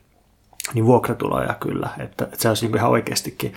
[0.75, 1.89] niin vuokratuloja kyllä.
[1.99, 3.53] Että, että se olisi niin ihan oikeastikin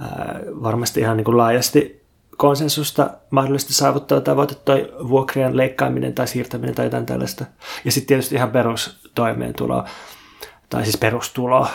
[0.00, 2.03] ää, varmasti ihan niin kuin laajasti
[2.36, 7.44] konsensusta mahdollisesti saavuttaa tavoite toi vuokrien leikkaaminen tai siirtäminen tai jotain tällaista.
[7.84, 9.84] Ja sitten tietysti ihan perustoimeentulo,
[10.70, 11.66] tai siis perustulo.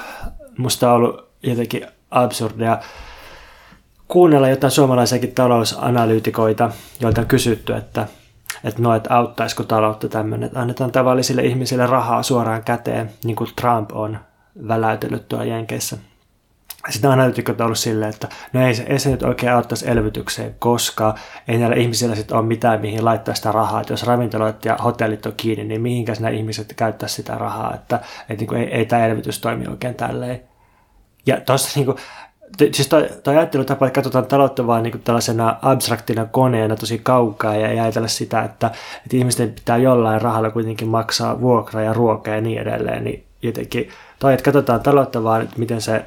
[0.58, 2.78] Musta on ollut jotenkin absurdia
[4.08, 8.08] kuunnella jotain suomalaisiakin talousanalyytikoita, joilta on kysytty, että,
[8.64, 13.50] että no, että auttaisiko taloutta tämmöinen, että annetaan tavallisille ihmisille rahaa suoraan käteen, niin kuin
[13.62, 14.20] Trump on
[14.68, 15.98] väläytellyt tuolla Jenkeissä.
[16.90, 20.56] Sitten analyytikot on ollut silleen, että no ei se, ei se nyt oikein auttaisi elvytykseen,
[20.60, 21.16] koska
[21.48, 23.82] ei näillä ihmisillä sitten ole mitään, mihin laittaa sitä rahaa.
[23.82, 27.96] Että jos ravintolat ja hotellit on kiinni, niin mihinkäs nämä ihmiset käyttää sitä rahaa, että,
[28.22, 30.42] että niin kuin ei, ei tämä elvytys toimi oikein tälleen.
[31.26, 31.96] Ja tuossa niin
[32.74, 37.70] siis toi, toi ajattelutapa, että katsotaan taloutta vaan niin tällaisena abstraktina koneena tosi kaukaa ja
[37.70, 38.68] ei ajatella sitä, että,
[39.06, 43.90] että ihmisten pitää jollain rahalla kuitenkin maksaa vuokra ja ruoka ja niin edelleen, niin jotenkin,
[44.20, 46.06] tai että katsotaan taloutta vaan, että miten se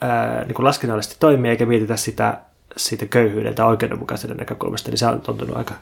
[0.00, 2.40] ää, niin laskennallisesti toimii, eikä mietitä sitä
[2.76, 5.74] siitä köyhyyden tai oikeudenmukaisuuden näkökulmasta, niin se on tuntunut aika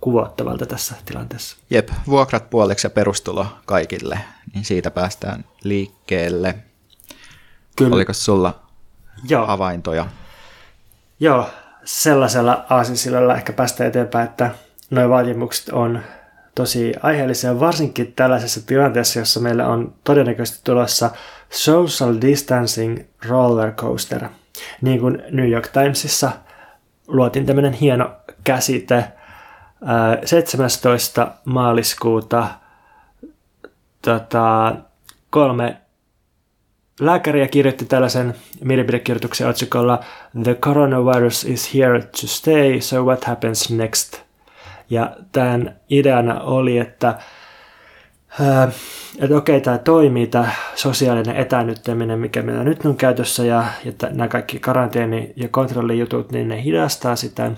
[0.00, 1.56] kuvottavalta tässä tilanteessa.
[1.70, 4.18] Jep, vuokrat puoliksi ja perustulo kaikille,
[4.54, 6.54] niin siitä päästään liikkeelle.
[7.76, 7.94] Kyllä.
[7.94, 8.60] Oliko sulla
[9.28, 9.46] Joo.
[9.46, 10.06] havaintoja?
[11.20, 11.50] Joo,
[11.84, 14.50] sellaisella aasinsillalla ehkä päästä eteenpäin, että
[14.90, 16.00] nuo vaatimukset on
[16.54, 21.10] tosi aiheellisia, varsinkin tällaisessa tilanteessa, jossa meillä on todennäköisesti tulossa
[21.50, 24.28] social distancing roller coaster.
[24.80, 26.32] Niin kuin New York Timesissa
[27.06, 28.10] luotiin tämmöinen hieno
[28.44, 29.04] käsite
[30.24, 31.32] 17.
[31.44, 32.48] maaliskuuta
[34.02, 34.76] tota,
[35.30, 35.76] kolme
[37.00, 38.34] lääkäriä kirjoitti tällaisen
[38.64, 40.04] mielipidekirjoituksen otsikolla
[40.42, 44.20] The coronavirus is here to stay, so what happens next?
[44.90, 47.16] Ja tämän ideana oli, että äh,
[49.18, 54.28] että okei, tämä toimii, tämä sosiaalinen etänyttäminen, mikä meillä nyt on käytössä, ja että nämä
[54.28, 57.50] kaikki karanteeni- ja kontrollijutut, niin ne hidastaa sitä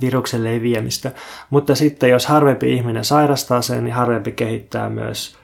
[0.00, 1.12] viruksen leviämistä.
[1.50, 5.38] Mutta sitten jos harvempi ihminen sairastaa sen, niin harvempi kehittää myös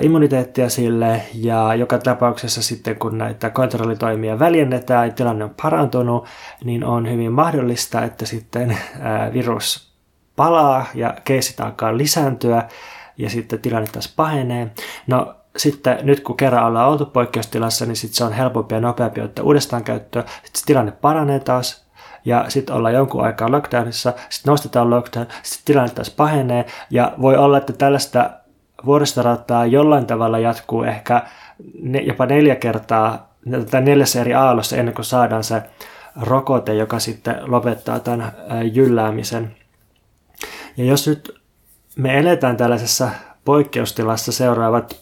[0.00, 6.26] immuniteettia sille ja joka tapauksessa sitten kun näitä kontrollitoimia väljennetään ja tilanne on parantunut,
[6.64, 8.78] niin on hyvin mahdollista, että sitten
[9.32, 9.92] virus
[10.36, 12.68] palaa ja keissit alkaa lisääntyä
[13.18, 14.70] ja sitten tilanne taas pahenee.
[15.06, 19.20] No sitten nyt kun kerran ollaan oltu poikkeustilassa, niin sitten se on helpompi ja nopeampi
[19.20, 20.24] ottaa uudestaan käyttöön.
[20.44, 21.86] Sitten tilanne paranee taas
[22.24, 27.36] ja sitten ollaan jonkun aikaa lockdownissa, sitten nostetaan lockdown, sitten tilanne taas pahenee ja voi
[27.36, 28.30] olla, että tällaista
[28.86, 31.22] vuoristorataa jollain tavalla jatkuu ehkä
[31.82, 33.36] ne, jopa neljä kertaa
[33.70, 35.62] tai neljässä eri aallossa ennen kuin saadaan se
[36.20, 38.32] rokote, joka sitten lopettaa tämän
[38.72, 39.56] jylläämisen.
[40.76, 41.40] Ja jos nyt
[41.96, 43.10] me eletään tällaisessa
[43.44, 44.96] poikkeustilassa seuraavat,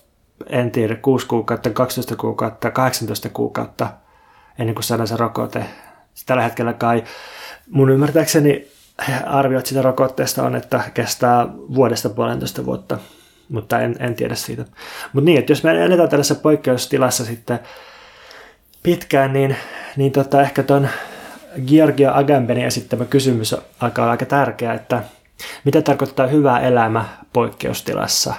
[0.46, 3.90] en tiedä, 6 kuukautta, 12 kuukautta, 18 kuukautta
[4.58, 5.64] ennen kuin saadaan se rokote.
[6.26, 7.04] Tällä hetkellä kai
[7.70, 8.66] mun ymmärtääkseni
[9.26, 12.98] arviot sitä rokotteesta on, että kestää vuodesta puolentoista vuotta
[13.48, 14.64] mutta en, en tiedä siitä.
[15.12, 17.58] Mutta niin, että jos me eletään tällaisessa poikkeustilassa sitten
[18.82, 19.56] pitkään, niin,
[19.96, 20.88] niin tota, ehkä tuon
[21.66, 25.02] Georgia Agambenin esittämä kysymys aika, aika tärkeä, että
[25.64, 28.34] mitä tarkoittaa hyvä elämä poikkeustilassa?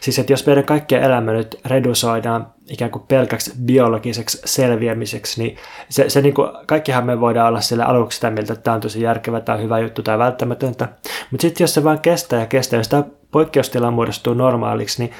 [0.00, 5.56] Siis että jos meidän kaikkien elämä nyt redusoidaan ikään kuin pelkäksi biologiseksi selviämiseksi, niin
[5.88, 8.80] se, se niin kuin, kaikkihan me voidaan olla sillä aluksi sitä mieltä, että tämä on
[8.80, 10.88] tosi järkevä, tämä on hyvä juttu tai välttämätöntä.
[11.30, 15.12] Mutta sitten jos se vaan kestää ja kestää, jos tämä poikkeustila muodostuu normaaliksi, niin,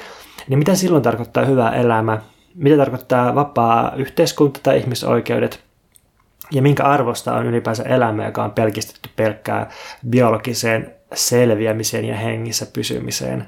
[0.47, 2.21] niin mitä silloin tarkoittaa hyvä elämä?
[2.55, 5.63] Mitä tarkoittaa vapaa yhteiskunta tai ihmisoikeudet?
[6.51, 9.69] Ja minkä arvosta on ylipäänsä elämä, joka on pelkistetty pelkkää
[10.09, 13.45] biologiseen selviämiseen ja hengissä pysymiseen?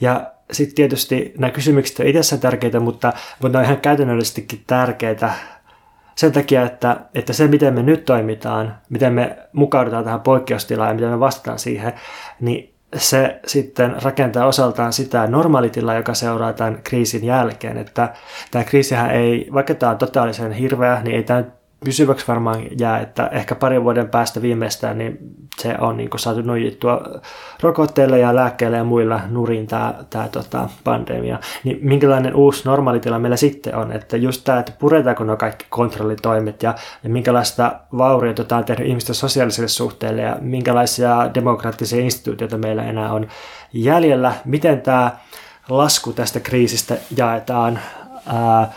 [0.00, 3.12] Ja sitten tietysti nämä kysymykset on itsessään tärkeitä, mutta,
[3.42, 5.32] mutta ne on ihan käytännöllisestikin tärkeitä
[6.14, 10.94] sen takia, että, että se miten me nyt toimitaan, miten me mukaudutaan tähän poikkeustilaan ja
[10.94, 11.92] miten me vastataan siihen,
[12.40, 17.78] niin se sitten rakentaa osaltaan sitä normaalitilaa, joka seuraa tämän kriisin jälkeen.
[17.78, 18.14] Että
[18.50, 21.44] tämä kriisihän ei, vaikka tämä on totaalisen hirveä, niin ei tämä
[21.84, 25.18] pysyväksi varmaan jää, että ehkä parin vuoden päästä viimeistään niin
[25.60, 27.00] se on niin kuin saatu nojittua
[27.60, 31.38] rokotteille ja lääkkeille ja muilla nurin tämä, tämä tota, pandemia.
[31.64, 36.62] Niin minkälainen uusi normaalitila meillä sitten on, että just tämä, että puretaanko nuo kaikki kontrollitoimet
[36.62, 42.84] ja, ja minkälaista vauriota tämä on tehnyt ihmisten sosiaalisille suhteille ja minkälaisia demokraattisia instituutioita meillä
[42.84, 43.28] enää on
[43.72, 45.10] jäljellä, miten tämä
[45.68, 47.78] lasku tästä kriisistä jaetaan,
[48.26, 48.72] ää,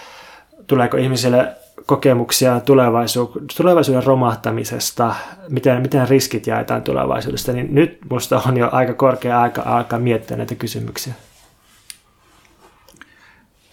[0.67, 1.55] tuleeko ihmisille
[1.85, 5.15] kokemuksia tulevaisuuden, tulevaisuuden romahtamisesta,
[5.49, 10.37] miten, miten riskit jaetaan tulevaisuudesta, niin nyt minusta on jo aika korkea aika alkaa miettiä
[10.37, 11.13] näitä kysymyksiä.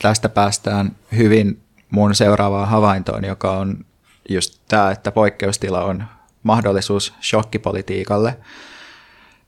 [0.02, 3.84] Tästä päästään hyvin mun seuraavaan havaintoon, joka on
[4.28, 6.04] just tämä, että poikkeustila on
[6.42, 8.38] mahdollisuus shokkipolitiikalle.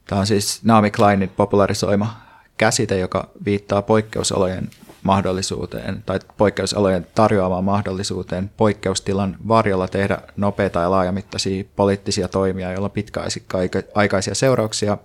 [0.06, 2.20] Tämä on siis Naomi Kleinin popularisoima
[2.58, 4.70] käsite, joka viittaa poikkeusolojen
[5.02, 14.34] mahdollisuuteen tai poikkeusolojen tarjoamaan mahdollisuuteen poikkeustilan varjolla tehdä nopeita ja laajamittaisia poliittisia toimia, joilla pitkäaikaisia
[14.34, 14.98] seurauksia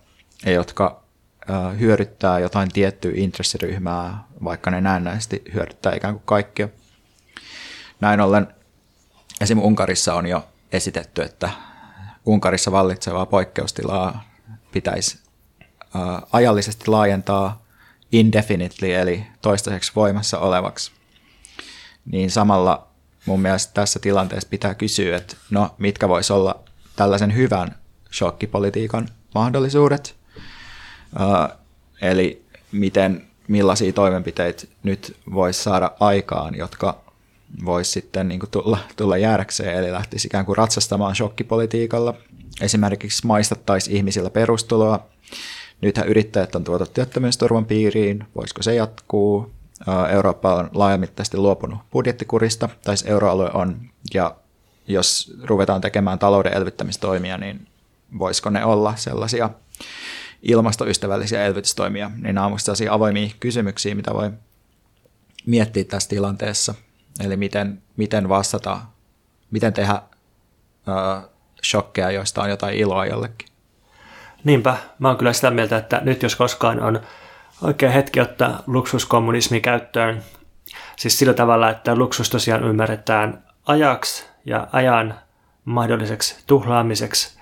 [0.45, 1.03] jotka
[1.79, 6.69] hyödyttää jotain tiettyä intressiryhmää, vaikka ne näennäisesti hyödyttää ikään kuin kaikkia.
[8.01, 8.47] Näin ollen
[9.41, 9.59] esim.
[9.59, 11.49] Unkarissa on jo esitetty, että
[12.25, 14.23] Unkarissa vallitsevaa poikkeustilaa
[14.71, 15.19] pitäisi
[16.31, 17.64] ajallisesti laajentaa
[18.19, 20.91] indefinitely eli toistaiseksi voimassa olevaksi.
[22.05, 22.87] Niin samalla
[23.25, 26.59] mun mielestä tässä tilanteessa pitää kysyä, että no mitkä voisi olla
[26.95, 27.75] tällaisen hyvän
[28.13, 30.15] shokkipolitiikan mahdollisuudet.
[31.15, 31.57] Uh,
[32.01, 37.01] eli miten, millaisia toimenpiteitä nyt voisi saada aikaan, jotka
[37.65, 42.13] voisi sitten niin tulla, tulla jäädäkseen, eli lähtisi ikään kuin ratsastamaan shokkipolitiikalla.
[42.61, 45.07] Esimerkiksi maistattaisiin ihmisillä perustuloa,
[45.81, 49.51] Nythän yrittäjät on tuotu työttömyysturvan piiriin, voisiko se jatkuu?
[50.11, 53.81] Eurooppa on laajamittaisesti luopunut budjettikurista, tai siis euroalue on,
[54.13, 54.35] ja
[54.87, 57.67] jos ruvetaan tekemään talouden elvyttämistoimia, niin
[58.19, 59.49] voisiko ne olla sellaisia
[60.41, 64.31] ilmastoystävällisiä elvytystoimia, niin nämä on sellaisia avoimia kysymyksiä, mitä voi
[65.45, 66.73] miettiä tässä tilanteessa.
[67.19, 68.81] Eli miten, miten vastata,
[69.51, 71.23] miten tehdä äh,
[71.63, 73.47] shokkeja, joista on jotain iloa jollekin.
[74.45, 76.99] Niinpä, mä oon kyllä sitä mieltä, että nyt jos koskaan on
[77.61, 80.21] oikea hetki ottaa luksuskommunismi käyttöön,
[80.95, 85.15] siis sillä tavalla, että luksus tosiaan ymmärretään ajaksi ja ajan
[85.65, 87.39] mahdolliseksi tuhlaamiseksi.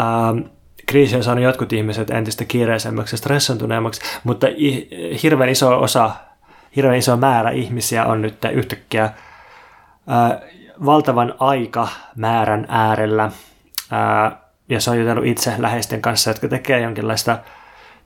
[0.00, 0.38] Ähm,
[0.86, 4.46] kriisi on saanut jotkut ihmiset entistä kiireisemmäksi ja stressantuneemmaksi, mutta
[5.22, 6.10] hirveän iso osa,
[6.76, 9.12] hirveän iso määrä ihmisiä on nyt yhtäkkiä äh,
[10.84, 13.24] valtavan aikamäärän äärellä.
[13.92, 14.41] Äh,
[14.72, 17.38] jos on jutellut itse läheisten kanssa, jotka tekee jonkinlaista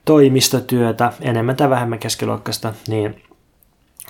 [0.04, 3.22] toimistotyötä, enemmän tai vähemmän keskiluokkaista, niin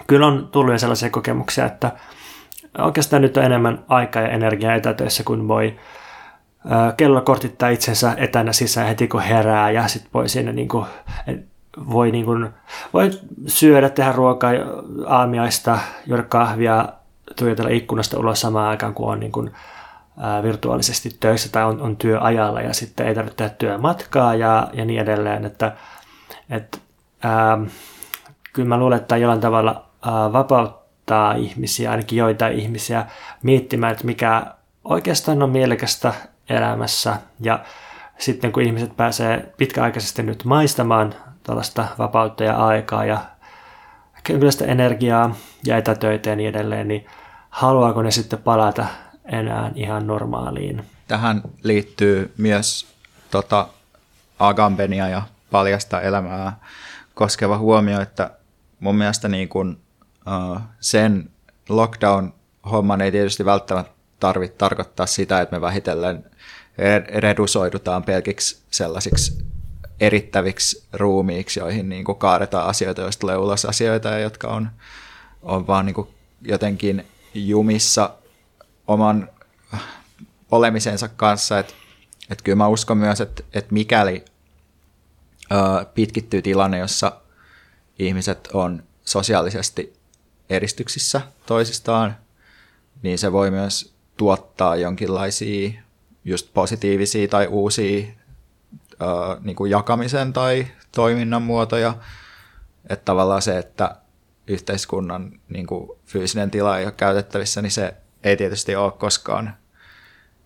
[0.06, 1.92] kyllä on tullut jo sellaisia kokemuksia, että
[2.78, 5.76] oikeastaan nyt on enemmän aikaa ja energiaa etätöissä, kun voi
[6.96, 10.86] kello kortittaa itsensä etänä sisään heti kun herää ja sitten voi siinä niin kuin,
[11.90, 12.48] voi, niin kuin,
[12.92, 13.10] voi
[13.46, 14.50] syödä, tehdä ruokaa,
[15.06, 16.88] aamiaista, juoda kahvia,
[17.36, 19.50] tuijotella ikkunasta ulos samaan aikaan, kun on niin kuin,
[20.42, 25.00] virtuaalisesti töissä tai on, on työajalla ja sitten ei tarvitse tehdä työmatkaa ja, ja niin
[25.00, 25.44] edelleen.
[25.44, 25.72] Että,
[26.50, 26.80] et,
[27.22, 27.58] ää,
[28.52, 33.06] kyllä mä luulen, että jollain tavalla ää, vapauttaa ihmisiä, ainakin joitain ihmisiä,
[33.42, 34.46] miettimään, että mikä
[34.84, 36.14] oikeastaan on mielekästä
[36.48, 37.16] elämässä.
[37.40, 37.58] Ja
[38.18, 43.18] sitten kun ihmiset pääsee pitkäaikaisesti nyt maistamaan tällaista vapautta ja aikaa ja
[44.22, 47.06] kyllä sitä energiaa ja etätöitä ja niin edelleen, niin
[47.50, 48.86] haluaako ne sitten palata
[49.32, 50.84] enää ihan normaaliin.
[51.08, 52.86] Tähän liittyy myös
[53.30, 53.68] tota,
[54.38, 56.60] agambenia ja paljasta elämää
[57.14, 58.30] koskeva huomio, että
[58.80, 59.78] mun mielestä niin kun,
[60.26, 61.30] uh, sen
[61.68, 66.24] lockdown-homman ei tietysti välttämättä tarvitse tarkoittaa sitä, että me vähitellen
[67.14, 69.46] redusoidutaan pelkiksi sellaisiksi
[70.00, 74.68] erittäviksi ruumiiksi, joihin niin kuin kaadetaan asioita, joista tulee ulos asioita, ja jotka on,
[75.42, 76.08] on vaan niin kuin
[76.42, 78.10] jotenkin jumissa
[78.86, 79.28] oman
[80.50, 81.58] olemisensa kanssa.
[81.58, 81.74] Että
[82.30, 84.24] et kyllä mä uskon myös, että et mikäli
[85.52, 87.20] ö, pitkittyy tilanne, jossa
[87.98, 89.96] ihmiset on sosiaalisesti
[90.50, 92.16] eristyksissä toisistaan,
[93.02, 95.70] niin se voi myös tuottaa jonkinlaisia
[96.24, 98.06] just positiivisia tai uusia
[99.00, 101.94] ää, niin kuin jakamisen tai toiminnan muotoja.
[102.88, 103.96] Että tavallaan se, että
[104.46, 107.94] yhteiskunnan niin kuin fyysinen tila ei ole käytettävissä, niin se
[108.24, 109.56] ei tietysti ole koskaan,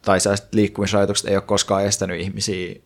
[0.03, 0.19] tai
[0.53, 2.81] liikkumisrajoitukset ei ole koskaan estänyt ihmisiä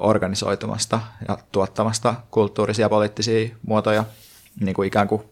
[0.00, 4.04] organisoitumasta ja tuottamasta kulttuurisia ja poliittisia muotoja
[4.60, 5.22] niin kuin ikään kuin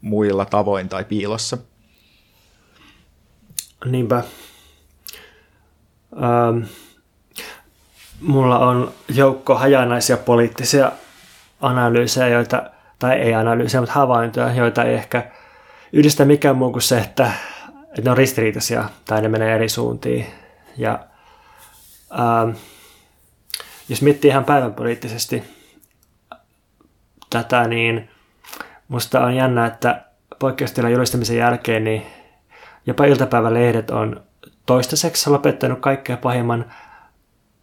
[0.00, 1.58] muilla tavoin tai piilossa.
[3.84, 4.24] Niinpä.
[6.22, 6.62] Ähm,
[8.20, 10.92] mulla on joukko hajanaisia poliittisia
[11.60, 15.30] analyysejä, joita, tai ei analyysejä, mutta havaintoja, joita ei ehkä
[15.92, 17.32] yhdistä mikään muu kuin se, että,
[17.90, 20.26] että ne on ristiriitaisia tai ne menee eri suuntiin.
[20.76, 20.98] Ja
[22.12, 22.50] ähm,
[23.88, 25.42] jos miettii ihan päivänpoliittisesti
[27.30, 28.10] tätä, niin
[28.88, 30.04] musta on jännä, että
[30.38, 32.06] poikkeustilan julistamisen jälkeen niin
[32.86, 34.22] jopa iltapäivälehdet on
[34.66, 36.72] toistaiseksi lopettanut kaikkein pahimman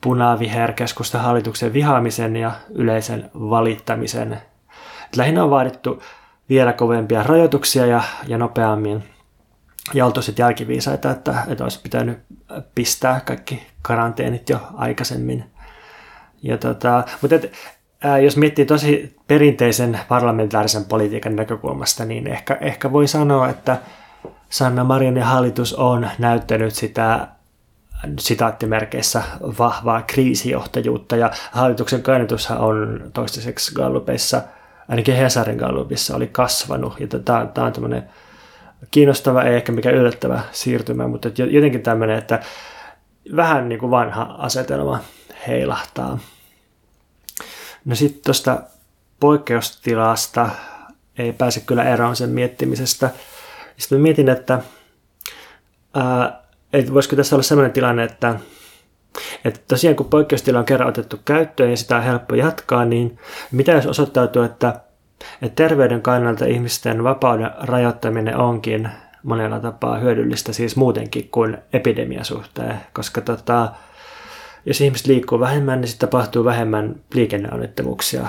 [0.02, 4.42] punaviherkeskusta hallituksen vihaamisen ja yleisen valittamisen.
[5.16, 6.04] Lähinnä on vaadittu
[6.50, 9.17] vielä kovempia rajoituksia ja, ja nopeammin.
[9.94, 12.20] Ja oltu sitten jälkiviisaita, että, että olisi pitänyt
[12.76, 15.44] pistää kaikki karanteenit jo aikaisemmin.
[16.44, 17.54] Ja tota, mutta et,
[18.04, 23.78] ää, jos miettii tosi perinteisen parlamentaarisen politiikan näkökulmasta, niin ehkä, ehkä voi sanoa, että
[24.50, 27.28] Sanna Marinin hallitus on näyttänyt sitä
[28.20, 29.24] sitaattimerkeissä
[29.60, 34.42] vahvaa kriisijohtajuutta ja hallituksen kannatushan on toistaiseksi Gallupeissa,
[34.88, 38.10] ainakin Hesarin Gallupissa oli kasvanut ja tämä, tämä on tämmöinen
[38.92, 42.40] kiinnostava, ei ehkä mikä yllättävä siirtymä, mutta jotenkin tämmöinen, että
[43.36, 45.00] vähän niin kuin vanha asetelma
[45.48, 46.20] heilahtaa.
[47.86, 48.62] No sitten tuosta
[49.20, 50.50] poikkeustilasta
[51.18, 53.10] ei pääse kyllä eroon sen miettimisestä.
[53.78, 54.62] Sitten mietin, että,
[55.94, 56.42] ää,
[56.74, 58.40] että voisiko tässä olla sellainen tilanne, että,
[59.46, 63.20] että tosiaan kun poikkeustila on kerran otettu käyttöön ja sitä on helppo jatkaa, niin
[63.52, 64.87] mitä jos osoittautuu, että
[65.56, 68.90] terveyden kannalta ihmisten vapauden rajoittaminen onkin
[69.24, 73.72] monella tapaa hyödyllistä siis muutenkin kuin epidemiasuhteen, koska tota,
[74.66, 78.28] jos ihmiset liikkuu vähemmän, niin sitten tapahtuu vähemmän liikenneonnettomuuksia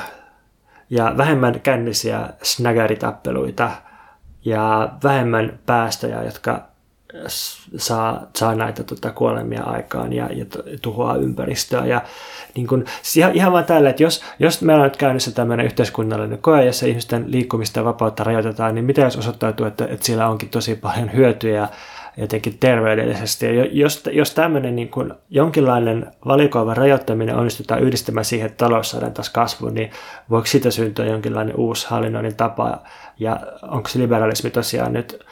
[0.91, 3.71] ja vähemmän kännisiä snägäritappeluita
[4.45, 6.69] ja vähemmän päästöjä, jotka
[7.77, 10.45] saa, saa näitä tota, kuolemia aikaan ja, ja
[10.83, 11.87] tuhoaa ympäristöä.
[11.87, 12.03] Ja,
[12.55, 15.67] niin kun, siis ihan, ihan vaan tällä, että jos, jos meillä on nyt käynnissä tämmöinen
[15.67, 20.29] yhteiskunnallinen koe, jossa ihmisten liikkumista ja vapautta rajoitetaan, niin mitä jos osoittautuu, että, että sillä
[20.29, 21.69] onkin tosi paljon hyötyjä
[22.17, 23.47] jotenkin terveydellisesti.
[23.57, 29.13] Ja jos, jos tämmöinen niin kuin jonkinlainen valikoiva rajoittaminen onnistutaan yhdistämään siihen, että talous saadaan
[29.13, 29.91] taas kasvuun, niin
[30.31, 32.79] voiko siitä syntyä jonkinlainen uusi hallinnoinnin tapa?
[33.19, 35.25] Ja onko se liberalismi tosiaan nyt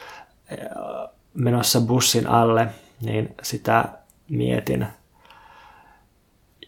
[1.37, 2.67] menossa bussin alle,
[3.01, 3.85] niin sitä
[4.29, 4.87] mietin.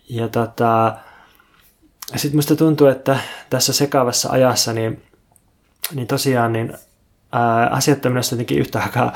[0.09, 0.95] Ja tota,
[2.15, 5.03] sitten musta tuntuu, että tässä sekavassa ajassa, niin,
[5.95, 6.73] niin tosiaan niin,
[7.31, 9.13] ää, asiat on jotenkin yhtä aikaa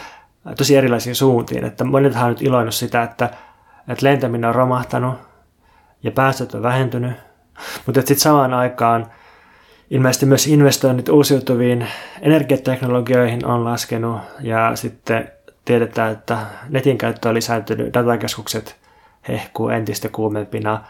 [0.57, 1.65] tosi erilaisiin suuntiin.
[1.65, 3.25] Että monethan on nyt iloinut sitä, että,
[3.87, 5.15] että lentäminen on romahtanut
[6.03, 7.13] ja päästöt on vähentynyt,
[7.85, 9.11] mutta sitten samaan aikaan
[9.89, 11.87] ilmeisesti myös investoinnit uusiutuviin
[12.21, 15.31] energiateknologioihin on laskenut ja sitten
[15.65, 16.37] tiedetään, että
[16.69, 18.75] netin käyttö on lisääntynyt, datakeskukset
[19.27, 20.81] hehkuu entistä kuumempina.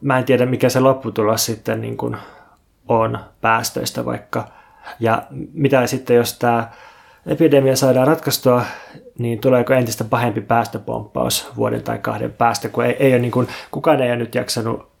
[0.00, 2.16] Mä en tiedä, mikä se lopputulos sitten niin kuin
[2.88, 4.48] on päästöistä vaikka.
[5.00, 5.22] Ja
[5.52, 6.70] mitä sitten, jos tämä
[7.26, 8.64] epidemia saadaan ratkaistua,
[9.18, 13.48] niin tuleeko entistä pahempi päästöpomppaus vuoden tai kahden päästä, kun ei, ei ole niin kuin,
[13.70, 14.92] kukaan ei ole nyt jaksanut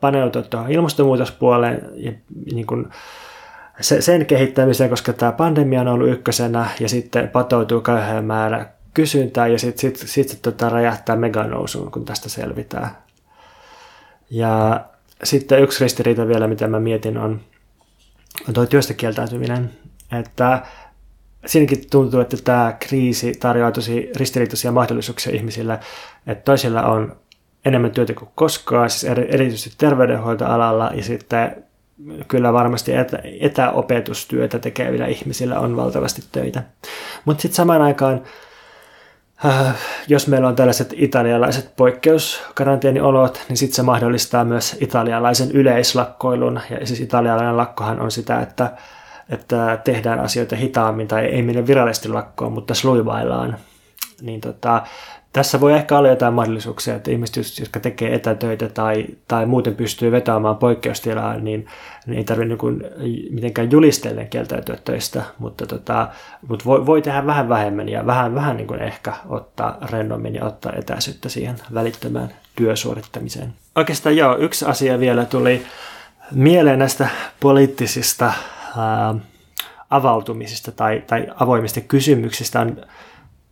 [0.00, 2.12] paneutua tuohon ilmastonmuutospuoleen ja
[2.52, 2.88] niin kuin
[3.80, 9.46] se, sen kehittämiseen, koska tämä pandemia on ollut ykkösenä ja sitten patoutuu kauhean määrä kysyntää
[9.46, 12.90] ja sitten sit, sit, sit, tota räjähtää meganousuun, kun tästä selvitään.
[14.30, 14.84] Ja
[15.24, 17.40] sitten yksi ristiriita vielä, mitä mä mietin, on,
[18.48, 19.70] on tuo työstä kieltäytyminen.
[20.20, 20.62] Että
[21.46, 25.80] siinäkin tuntuu, että tämä kriisi tarjoaa tosi ristiriitaisia mahdollisuuksia ihmisille,
[26.26, 27.16] että toisilla on
[27.64, 31.64] enemmän työtä kuin koskaan, siis erityisesti terveydenhoitoalalla ja sitten
[32.28, 36.62] kyllä varmasti etä, etäopetustyötä tekevillä ihmisillä on valtavasti töitä.
[37.24, 38.22] Mutta sitten samaan aikaan
[39.44, 39.74] äh,
[40.08, 46.60] jos meillä on tällaiset italialaiset poikkeuskaranteeniolot, niin sitten se mahdollistaa myös italialaisen yleislakkoilun.
[46.70, 48.72] Ja siis italialainen lakkohan on sitä, että,
[49.28, 53.58] että tehdään asioita hitaammin tai ei mene virallisesti lakkoon, mutta sluivaillaan.
[54.22, 54.82] Niin tota,
[55.38, 60.12] tässä voi ehkä olla jotain mahdollisuuksia, että ihmiset, jotka tekee etätöitä tai, tai muuten pystyy
[60.12, 61.66] vetämään poikkeustilaa, niin,
[62.06, 62.56] niin ei tarvitse
[62.98, 66.08] niin mitenkään julistellen kieltäytyä töistä, mutta, tota,
[66.48, 70.44] mutta voi, voi tehdä vähän vähemmän ja vähän, vähän niin kuin ehkä ottaa rennommin ja
[70.44, 73.52] ottaa etäisyyttä siihen välittömään työsuorittamiseen.
[73.74, 75.62] Oikeastaan joo, yksi asia vielä tuli
[76.32, 77.08] mieleen näistä
[77.40, 78.32] poliittisista
[78.78, 79.14] ää,
[79.90, 82.76] avautumisista tai, tai avoimista kysymyksistä on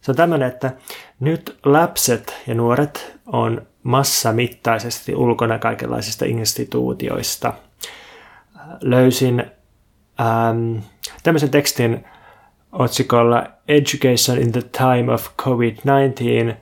[0.06, 0.72] se on tämmöinen, että
[1.20, 7.52] nyt lapset ja nuoret on massamittaisesti ulkona kaikenlaisista instituutioista.
[8.80, 9.44] Löysin
[10.20, 10.76] ähm,
[11.22, 12.04] tämmöisen tekstin
[12.72, 16.54] otsikolla Education in the Time of COVID-19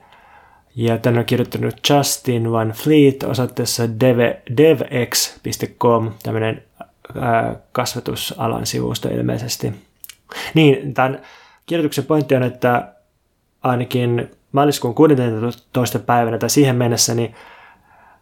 [0.75, 4.19] ja tämän on kirjoittanut Justin Van Fleet osoitteessa dev,
[4.57, 9.73] devx.com, tämmöinen äh, kasvatusalan sivusto ilmeisesti.
[10.53, 11.21] Niin, tämän
[11.65, 12.94] kirjoituksen pointti on, että
[13.65, 15.99] ainakin maaliskuun 16.
[15.99, 17.35] päivänä tai siihen mennessä, niin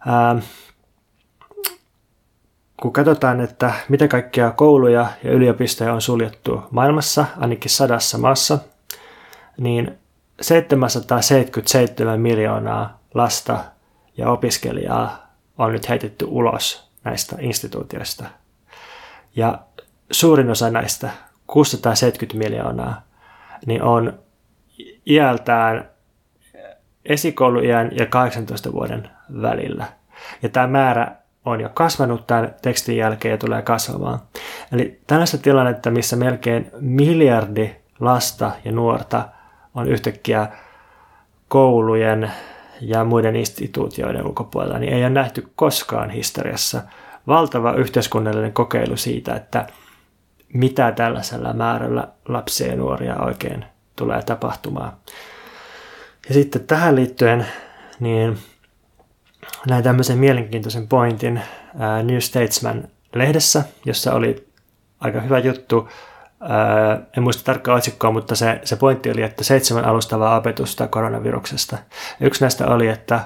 [0.05, 0.35] ää,
[2.81, 8.59] kun katsotaan, että mitä kaikkia kouluja ja yliopistoja on suljettu maailmassa, ainakin sadassa maassa,
[9.57, 9.97] niin
[10.41, 13.59] 777 miljoonaa lasta
[14.17, 15.27] ja opiskelijaa
[15.57, 18.25] on nyt heitetty ulos näistä instituutioista.
[19.35, 19.59] Ja
[20.11, 21.09] suurin osa näistä,
[21.47, 23.01] 670 miljoonaa,
[23.65, 24.23] niin on
[25.07, 25.89] iältään
[27.05, 29.09] esikouluiän ja 18 vuoden
[29.41, 29.85] välillä.
[30.41, 31.15] Ja tämä määrä
[31.45, 34.19] on jo kasvanut tämän tekstin jälkeen ja tulee kasvamaan.
[34.71, 39.29] Eli tällaista tilannetta, missä melkein miljardi lasta ja nuorta
[39.75, 40.47] on yhtäkkiä
[41.47, 42.31] koulujen
[42.81, 46.81] ja muiden instituutioiden ulkopuolella, niin ei ole nähty koskaan historiassa
[47.27, 49.67] valtava yhteiskunnallinen kokeilu siitä, että
[50.53, 53.65] mitä tällaisella määrällä lapsia ja nuoria oikein
[53.95, 54.93] tulee tapahtumaan.
[56.27, 57.47] Ja sitten tähän liittyen
[57.99, 58.37] niin
[59.67, 61.41] näin tämmöisen mielenkiintoisen pointin
[62.03, 64.47] New Statesman-lehdessä, jossa oli
[64.99, 65.89] aika hyvä juttu.
[67.17, 71.77] En muista tarkkaa otsikkoa, mutta se, se pointti oli, että seitsemän alustavaa opetusta koronaviruksesta.
[72.19, 73.19] Yksi näistä oli, että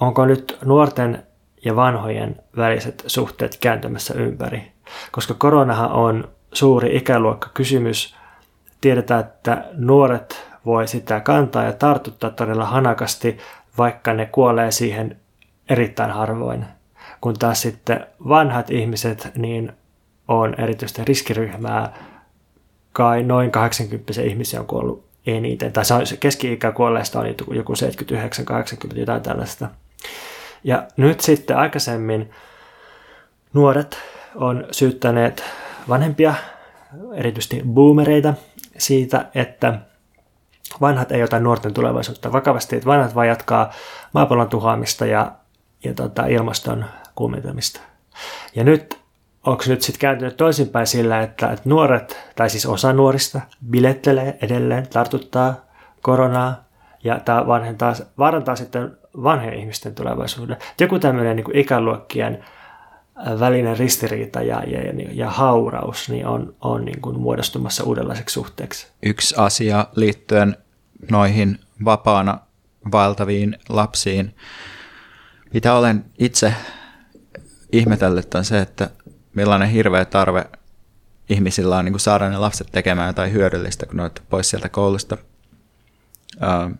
[0.00, 1.26] onko nyt nuorten
[1.64, 4.72] ja vanhojen väliset suhteet kääntymässä ympäri.
[5.10, 8.16] Koska koronahan on suuri ikäluokka kysymys,
[8.80, 13.38] tiedetään, että nuoret voi sitä kantaa ja tartuttaa todella hanakasti,
[13.78, 15.16] vaikka ne kuolee siihen
[15.68, 16.64] erittäin harvoin.
[17.20, 19.72] Kun taas sitten vanhat ihmiset, niin
[20.28, 21.92] on erityisesti riskiryhmää,
[22.92, 27.72] kai noin 80 ihmisiä on kuollut eniten, tai se keski-ikä kuolleista on joku
[28.92, 29.68] 79-80, jotain tällaista.
[30.64, 32.30] Ja nyt sitten aikaisemmin
[33.52, 33.98] nuoret
[34.34, 35.44] on syyttäneet
[35.88, 36.34] vanhempia,
[37.14, 38.34] erityisesti boomereita,
[38.80, 39.78] siitä, että
[40.80, 43.72] vanhat ei ota nuorten tulevaisuutta vakavasti, että vanhat vaan jatkaa
[44.12, 45.32] maapallon tuhoamista ja,
[45.84, 47.80] ja tota, ilmaston kuumentamista.
[48.54, 49.00] Ja nyt
[49.46, 54.88] onko nyt sitten kääntynyt toisinpäin sillä, että, että nuoret, tai siis osa nuorista, bilettelee edelleen,
[54.88, 55.54] tartuttaa
[56.02, 56.64] koronaa,
[57.04, 60.56] ja tämä vanhentaa, vaarantaa sitten vanhojen ihmisten tulevaisuuden.
[60.80, 62.44] Joku tämmöinen niin ikäluokkien
[63.40, 64.80] välinen ristiriita ja, ja,
[65.12, 68.86] ja hauraus niin on, on niin kuin muodostumassa uudenlaiseksi suhteeksi.
[69.02, 70.56] Yksi asia liittyen
[71.10, 72.38] noihin vapaana
[72.92, 74.36] vaeltaviin lapsiin,
[75.54, 76.54] mitä olen itse
[77.72, 78.90] ihmetellyt on se, että
[79.34, 80.44] millainen hirveä tarve
[81.28, 84.68] ihmisillä on niin kuin saada ne lapset tekemään jotain hyödyllistä, kun ne on pois sieltä
[84.68, 85.16] koulusta.
[86.42, 86.72] Ähm,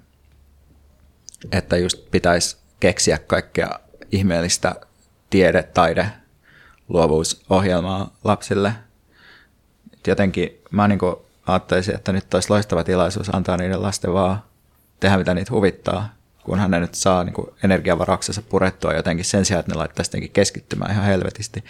[1.52, 3.70] että just pitäisi keksiä kaikkea
[4.12, 4.74] ihmeellistä
[5.30, 6.06] tiede, taide,
[6.90, 8.72] luovuusohjelmaa lapsille.
[10.06, 10.98] Jotenkin mä niin
[11.46, 14.42] ajattelisin, että nyt olisi loistava tilaisuus antaa niiden lasten vaan
[15.00, 16.14] tehdä mitä niitä huvittaa,
[16.44, 17.34] kunhan ne nyt saa niin
[17.64, 21.64] energiavarauksensa purettua jotenkin sen sijaan, että ne laittaisi keskittymään ihan helvetisti.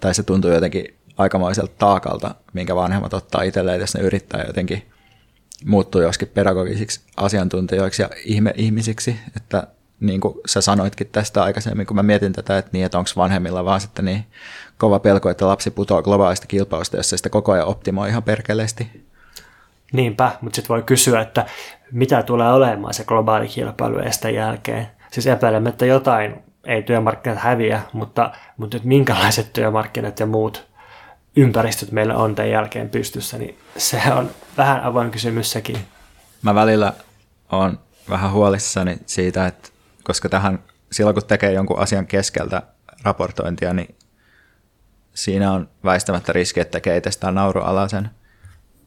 [0.00, 4.82] Tai se tuntuu jotenkin aikamoiselta taakalta, minkä vanhemmat ottaa itselleen, jos ne yrittää jotenkin
[5.64, 8.10] muuttua joskin pedagogisiksi asiantuntijoiksi ja
[8.54, 9.66] ihmisiksi, että
[10.00, 13.64] niin kuin sä sanoitkin tästä aikaisemmin, kun mä mietin tätä, että, niin, että onko vanhemmilla
[13.64, 14.26] vaan sitten niin
[14.78, 19.04] kova pelko, että lapsi putoaa globaalista kilpailusta, jos se sitä koko ajan optimoi ihan perkeleesti.
[19.92, 21.46] Niinpä, mutta sitten voi kysyä, että
[21.92, 24.86] mitä tulee olemaan se globaali kilpailu estä jälkeen.
[25.10, 26.34] Siis epäilemättä jotain
[26.64, 30.66] ei työmarkkinat häviä, mutta, mutta nyt minkälaiset työmarkkinat ja muut
[31.36, 35.78] ympäristöt meillä on tämän jälkeen pystyssä, niin se on vähän avoin kysymys sekin.
[36.42, 36.92] Mä välillä
[37.52, 37.78] on
[38.10, 39.68] vähän huolissani siitä, että
[40.08, 40.58] koska tähän
[40.92, 42.62] silloin kun tekee jonkun asian keskeltä
[43.02, 43.94] raportointia, niin
[45.14, 48.10] siinä on väistämättä riski, että tekee itsestään naurualaisen.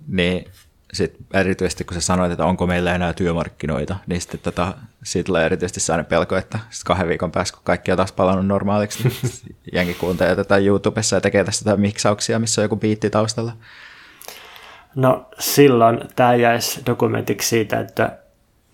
[0.07, 0.51] Niin
[0.93, 4.73] sit erityisesti kun sä sanoit, että onko meillä enää työmarkkinoita, niin sitten tota,
[5.03, 9.03] siitä tulee erityisesti sellainen pelko, että kahden viikon päästä, kun kaikki on taas palannut normaaliksi,
[9.03, 9.31] niin
[9.73, 13.53] jengi kuuntelee tätä YouTubessa ja tekee tästä miksauksia, missä on joku biitti taustalla.
[14.95, 18.20] No silloin tämä jäisi dokumentiksi siitä, että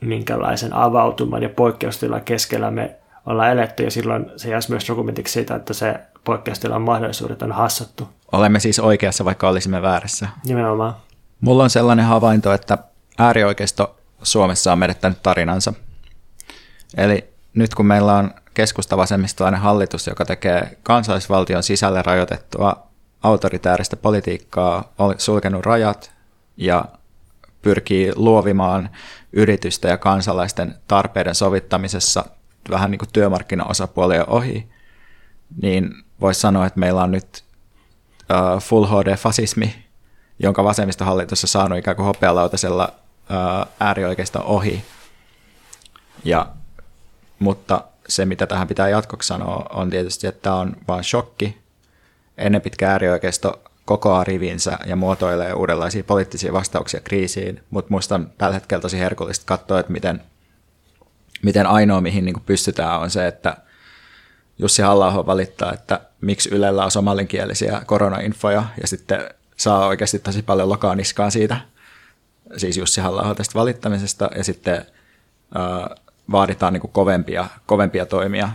[0.01, 2.95] minkälaisen avautuman ja poikkeustilan keskellä me
[3.25, 8.09] ollaan eletty ja silloin se jäisi myös dokumentiksi siitä, että se poikkeustilan mahdollisuudet on hassattu.
[8.31, 10.27] Olemme siis oikeassa, vaikka olisimme väärässä.
[10.45, 10.95] Nimenomaan.
[11.41, 12.77] Mulla on sellainen havainto, että
[13.17, 15.73] äärioikeisto Suomessa on menettänyt tarinansa.
[16.97, 22.87] Eli nyt kun meillä on keskustavasemmistolainen hallitus, joka tekee kansallisvaltion sisälle rajoitettua
[23.23, 26.11] autoritääristä politiikkaa, on sulkenut rajat
[26.57, 26.85] ja
[27.67, 28.89] pyrkii luovimaan
[29.33, 32.25] yritysten ja kansalaisten tarpeiden sovittamisessa
[32.69, 34.69] vähän niin kuin työmarkkinaosapuolien ohi,
[35.61, 37.43] niin voisi sanoa, että meillä on nyt
[38.31, 39.69] uh, full HD-fasismi,
[40.39, 44.83] jonka vasemmistohallitus on saanut ikään kuin hopealautasella uh, äärioikeista ohi.
[46.23, 46.47] Ja,
[47.39, 51.57] mutta se, mitä tähän pitää jatkoksi sanoa, on tietysti, että tämä on vain shokki.
[52.37, 58.53] Ennen pitkä äärioikeisto kokoaa rivinsä ja muotoilee uudenlaisia poliittisia vastauksia kriisiin, mutta minusta on tällä
[58.53, 60.21] hetkellä tosi herkullista katsoa, että miten,
[61.43, 63.57] miten ainoa, mihin niin pystytään, on se, että
[64.59, 70.69] Jussi halla valittaa, että miksi Ylellä on somalinkielisiä koronainfoja, ja sitten saa oikeasti tosi paljon
[70.69, 71.57] lokaa niskaa siitä,
[72.57, 75.97] siis Jussi halla tästä valittamisesta, ja sitten äh,
[76.31, 78.49] vaaditaan niin kovempia, kovempia toimia,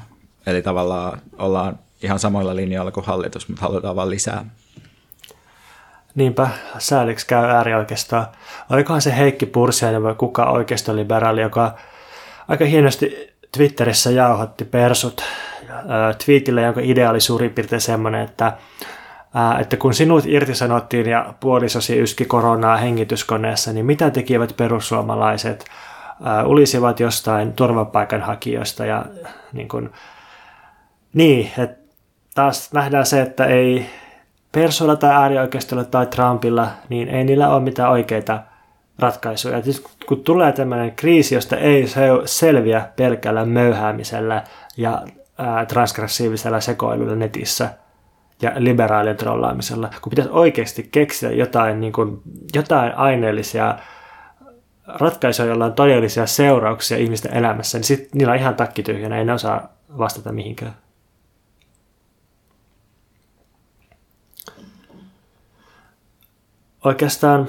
[0.47, 4.45] eli tavallaan ollaan ihan samoilla linjoilla kuin hallitus, mutta halutaan vain lisää.
[6.15, 6.49] Niinpä,
[6.79, 8.27] sääliksi käy äärioikeistoa.
[8.71, 11.75] Olikohan se Heikki Pursiainen vai kuka oikeistoliberaali, joka
[12.49, 15.23] aika hienosti Twitterissä jauhotti persut
[16.25, 18.53] twiitille, jonka idea oli suurin piirtein semmoinen, että,
[19.61, 25.65] että kun sinut irtisanottiin ja puolisosi yski koronaa hengityskoneessa, niin mitä tekivät perussuomalaiset?
[26.47, 29.05] Ulisivat jostain turvapaikanhakijoista ja
[29.53, 29.93] niin, kuin,
[31.13, 31.83] niin että
[32.35, 33.87] taas nähdään se, että ei
[34.53, 38.43] persoilla tai äärioikeistolla tai Trumpilla, niin ei niillä ole mitään oikeita
[38.99, 39.57] ratkaisuja.
[39.57, 39.63] Ja
[40.07, 41.85] kun tulee tämmöinen kriisi, josta ei
[42.25, 44.43] selviä pelkällä möyhäämisellä
[44.77, 45.03] ja
[45.69, 47.71] transgressiivisella sekoilulla netissä
[48.43, 52.23] ja liberaalien trollaamisella, kun pitäisi oikeasti keksiä jotain, niin kuin,
[52.55, 53.75] jotain aineellisia
[54.87, 59.33] ratkaisuja, joilla on todellisia seurauksia ihmisten elämässä, niin sitten niillä on ihan takkityhjänä, ei ne
[59.33, 59.69] osaa
[59.99, 60.73] vastata mihinkään.
[66.85, 67.49] Oikeastaan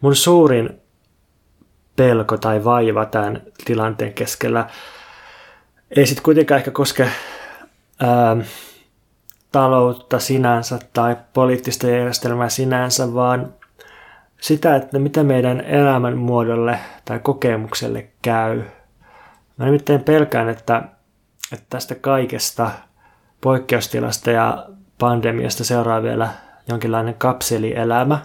[0.00, 0.80] mun suurin
[1.96, 4.66] pelko tai vaiva tämän tilanteen keskellä
[5.96, 7.08] ei sitten kuitenkaan ehkä koske
[8.00, 8.36] ää,
[9.52, 13.54] taloutta sinänsä tai poliittista järjestelmää sinänsä, vaan
[14.40, 18.62] sitä, että mitä meidän elämänmuodolle tai kokemukselle käy.
[19.56, 20.82] Mä nimittäin pelkään, että,
[21.52, 22.70] että tästä kaikesta
[23.40, 24.66] poikkeustilasta ja
[24.98, 26.28] pandemiasta seuraa vielä
[26.68, 28.18] jonkinlainen kapselielämä.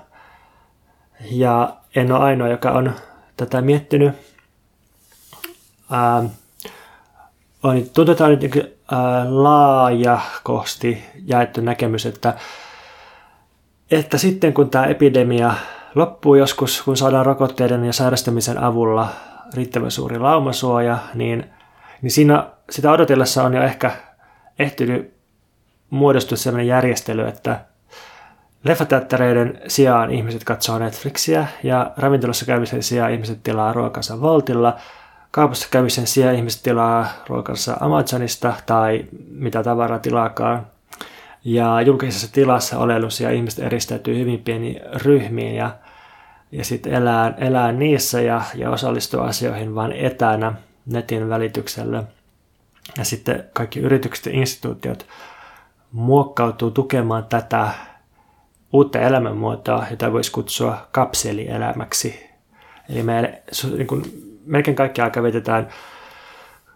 [1.31, 2.93] Ja en ole ainoa, joka on
[3.37, 4.13] tätä miettinyt.
[5.91, 6.23] Ää,
[7.63, 8.75] on, tuntuu, että on nyt
[9.29, 12.33] laajakosti jaettu näkemys, että,
[13.91, 15.53] että sitten kun tämä epidemia
[15.95, 19.09] loppuu joskus, kun saadaan rokotteiden ja sairastamisen avulla
[19.53, 21.45] riittävän suuri laumasuoja, niin,
[22.01, 23.91] niin siinä sitä odotellessa on jo ehkä
[24.59, 25.13] ehtinyt
[25.89, 27.65] muodostua sellainen järjestely, että
[28.65, 34.75] leffateattereiden sijaan ihmiset katsoo Netflixiä ja ravintolassa käymisen sijaan ihmiset tilaa ruokansa Voltilla–
[35.35, 40.67] Kaupassa käymisen sijaan ihmiset tilaa ruokansa Amazonista tai mitä tavaraa tilaakaan.
[41.43, 45.71] Ja julkisessa tilassa olelusia ihmiset eristäytyy hyvin pieniin ryhmiin ja,
[46.51, 50.53] ja sitten elää, elää niissä ja, ja osallistuu asioihin vain etänä
[50.85, 52.03] netin välityksellä.
[52.97, 55.05] Ja sitten kaikki yritykset ja instituutiot
[55.91, 57.69] muokkautuu tukemaan tätä
[58.75, 62.29] uutta elämänmuotoa, jota voisi kutsua kapselielämäksi.
[62.89, 63.41] Eli me
[63.77, 64.03] niin kuin,
[64.45, 65.69] melkein kaikki aika vietetään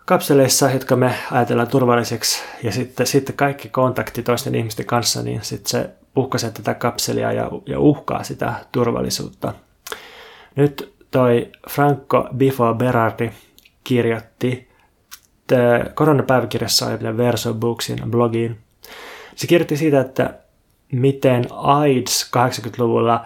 [0.06, 5.70] kapseleissa, jotka me ajatellaan turvalliseksi, ja sitten, sitten kaikki kontakti toisten ihmisten kanssa, niin sitten
[5.70, 9.54] se uhkaisee tätä kapselia ja, ja uhkaa sitä turvallisuutta.
[10.56, 13.32] Nyt toi Franco Bifo Berardi
[13.84, 14.70] kirjoitti
[15.94, 18.58] koronapäiväkirjassa ja Verso Booksin blogiin.
[19.36, 20.34] Se kirjoitti siitä, että
[20.92, 23.26] miten AIDS 80-luvulla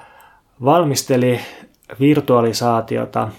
[0.63, 1.39] valmisteli
[1.99, 3.29] virtualisaatiota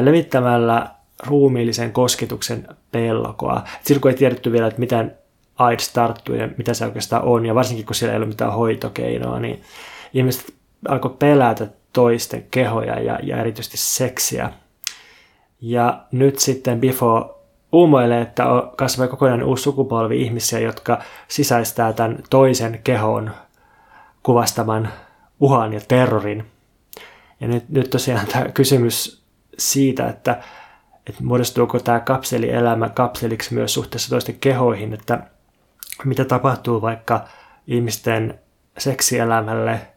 [0.00, 0.90] levittämällä
[1.26, 3.64] ruumiillisen kosketuksen pelkoa.
[3.82, 5.16] silloin kun ei tiedetty vielä, että miten
[5.58, 9.40] AIDS tarttuu ja mitä se oikeastaan on, ja varsinkin kun siellä ei ole mitään hoitokeinoa,
[9.40, 9.62] niin
[10.14, 10.54] ihmiset
[10.88, 14.50] alkoi pelätä toisten kehoja ja, ja erityisesti seksiä.
[15.60, 17.41] Ja nyt sitten Bifo
[17.72, 18.44] uumoilee, että
[18.76, 23.30] kasvaa kokonainen uusi sukupolvi ihmisiä, jotka sisäistää tämän toisen kehon
[24.22, 24.88] kuvastaman
[25.40, 26.46] uhan ja terrorin.
[27.40, 29.22] Ja nyt, nyt tosiaan tämä kysymys
[29.58, 30.42] siitä, että,
[31.06, 35.26] että muodostuuko tämä kapselielämä kapseliksi myös suhteessa toisten kehoihin, että
[36.04, 37.24] mitä tapahtuu vaikka
[37.66, 38.38] ihmisten
[38.78, 39.80] seksielämälle–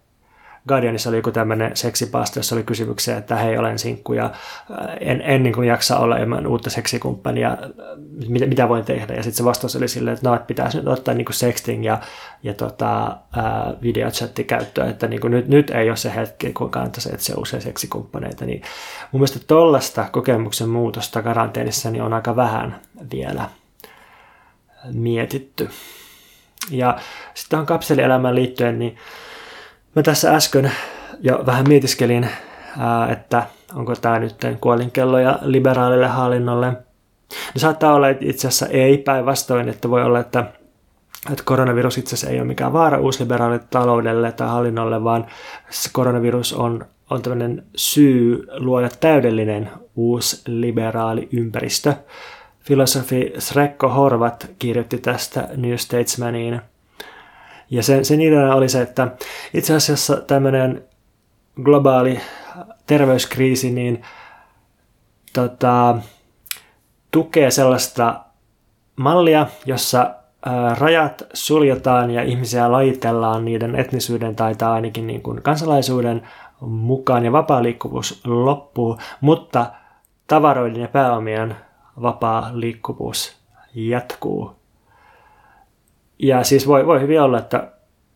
[0.68, 5.22] Guardianissa oli joku tämmöinen seksipaasto, jossa oli kysymyksiä, että hei, olen sinkku ja äh, en,
[5.22, 7.58] en niin kuin jaksa olla ilman uutta seksikumppania, äh,
[8.28, 9.14] mitä, mitä voin tehdä.
[9.14, 11.86] Ja sitten se vastaus oli silleen, että no, että pitäisi nyt ottaa niin kuin sexting
[11.86, 12.00] ja,
[12.44, 16.70] ja tota, äh, videochatti käyttöön, että niin kuin nyt, nyt ei ole se hetki, kun
[16.70, 18.46] kannattaisi etsiä usein seksikumppaneita.
[18.46, 18.62] Niin
[19.12, 22.82] mun mielestä tuollaista kokemuksen muutosta karanteenissa niin on aika vähän
[23.12, 23.50] vielä
[24.94, 25.70] mietitty.
[26.72, 26.98] Ja
[27.34, 28.98] sitten tähän kapselielämään liittyen, niin
[29.96, 30.72] Mä tässä äsken
[31.20, 32.30] jo vähän mietiskelin,
[33.12, 33.44] että
[33.76, 36.68] onko tämä nyt kuolinkelloja liberaalille hallinnolle.
[37.32, 40.46] No saattaa olla, että itse asiassa ei päinvastoin, että voi olla, että,
[41.32, 45.26] että koronavirus itse asiassa ei ole mikään vaara uusliberaalille taloudelle tai hallinnolle, vaan
[45.92, 51.94] koronavirus on, on tämmöinen syy luoda täydellinen uusliberaali ympäristö.
[52.60, 56.62] Filosofi Srekko Horvat kirjoitti tästä New Statesmaniin–
[57.70, 59.08] ja sen, sen ideana oli se, että
[59.54, 60.84] itse asiassa tämmöinen
[61.64, 62.20] globaali
[62.88, 64.02] terveyskriisi niin
[65.34, 65.98] tota,
[67.12, 68.26] tukee sellaista
[68.96, 70.16] mallia, jossa
[70.78, 76.28] rajat suljetaan ja ihmisiä lajitellaan niiden etnisyyden tai, tai ainakin niin kuin kansalaisuuden
[76.62, 79.72] mukaan ja vapaa liikkuvuus loppuu, mutta
[80.28, 81.56] tavaroiden ja pääomien
[82.02, 83.38] vapaa liikkuvuus
[83.76, 84.56] jatkuu.
[86.20, 87.72] Ja siis voi, voi hyvin olla, että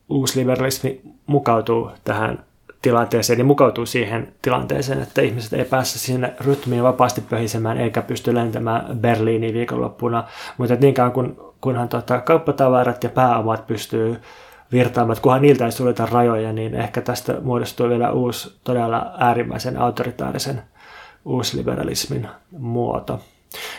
[0.09, 2.43] uusliberalismi mukautuu tähän
[2.81, 8.35] tilanteeseen ja mukautuu siihen tilanteeseen, että ihmiset ei pääse sinne rytmiin vapaasti pöhisemään eikä pysty
[8.35, 10.23] lentämään Berliiniin viikonloppuna.
[10.57, 14.21] Mutta niin kauan kun, kunhan tuota, kauppatavarat ja pääomat pystyy
[14.71, 19.77] virtaamaan, että kunhan niiltä ei suljeta rajoja, niin ehkä tästä muodostuu vielä uusi todella äärimmäisen
[19.77, 20.61] autoritaarisen
[21.25, 22.27] uusliberalismin
[22.57, 23.19] muoto.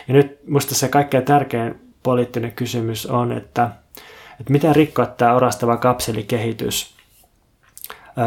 [0.07, 3.69] Ja nyt minusta se kaikkein tärkein poliittinen kysymys on, että
[4.41, 6.95] että miten rikkoa tämä orastava kapselikehitys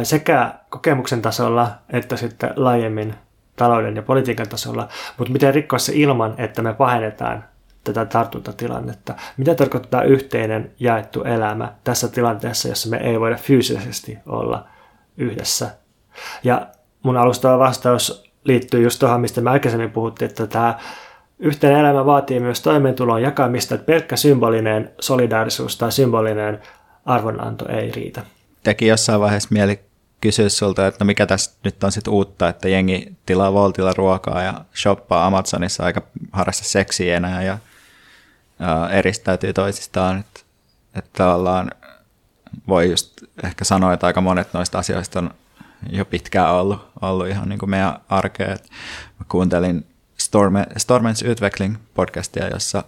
[0.02, 3.14] sekä kokemuksen tasolla että sitten laajemmin
[3.56, 4.88] talouden ja politiikan tasolla,
[5.18, 7.44] mutta miten rikkoa se ilman, että me pahennetaan
[7.84, 9.14] tätä tartuntatilannetta.
[9.36, 14.66] Mitä tarkoittaa yhteinen jaettu elämä tässä tilanteessa, jossa me ei voida fyysisesti olla
[15.16, 15.70] yhdessä.
[16.44, 16.66] Ja
[17.02, 20.78] mun alustava vastaus liittyy just tuohon, mistä me aikaisemmin puhuttiin, että tämä
[21.38, 26.60] Yhteinen elämä vaatii myös toimeentulon jakamista, että pelkkä symbolinen solidaarisuus tai symbolinen
[27.04, 28.22] arvonanto ei riitä.
[28.62, 29.80] Teki jossain vaiheessa mieli
[30.20, 34.42] kysyä sulta, että no mikä tässä nyt on sitten uutta, että jengi tilaa Voltilla ruokaa
[34.42, 36.02] ja shoppaa Amazonissa aika
[36.32, 37.58] harrasta seksiä enää ja,
[38.90, 40.20] eristäytyy toisistaan.
[40.20, 40.40] Että,
[40.94, 41.70] että tavallaan
[42.68, 45.30] voi just ehkä sanoa, että aika monet noista asioista on
[45.90, 48.48] jo pitkään ollut, ollut ihan niin kuin meidän arkea.
[49.18, 49.86] mä kuuntelin
[50.34, 52.84] Storme, Stormens utveckling podcastia, jossa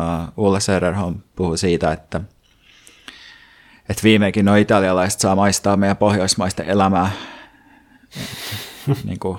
[0.00, 2.20] uh, Ulla Söderholm puhuu siitä, että,
[3.88, 7.10] että viimeinkin nuo italialaiset saa maistaa meidän pohjoismaista elämää.
[9.04, 9.38] niin kuin,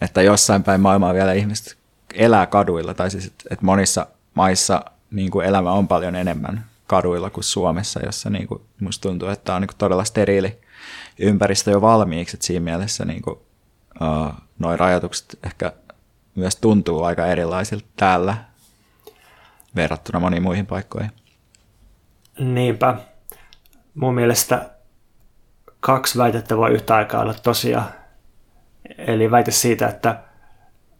[0.00, 1.76] että jossain päin maailmaa vielä ihmiset
[2.14, 7.44] elää kaduilla, tai siis että monissa maissa niin kuin elämä on paljon enemmän kaduilla kuin
[7.44, 10.58] Suomessa, jossa niin kuin, musta tuntuu, että on niin kuin todella steriili
[11.18, 13.38] ympäristö jo valmiiksi, että siinä mielessä niin kuin,
[14.00, 15.72] uh, noin rajoitukset ehkä
[16.38, 18.36] myös tuntuu aika erilaisilta täällä
[19.76, 21.10] verrattuna moniin muihin paikkoihin.
[22.38, 22.94] Niinpä.
[23.94, 24.70] Mun mielestä
[25.80, 27.82] kaksi väitettä voi yhtä aikaa olla tosia.
[28.98, 30.22] Eli väite siitä, että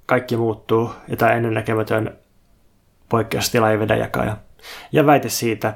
[0.07, 2.19] kaikki muuttuu ja tämä ennennäkemätön
[3.09, 4.37] poikkeustila ei vedä jakaja.
[4.93, 5.75] Ja väite siitä,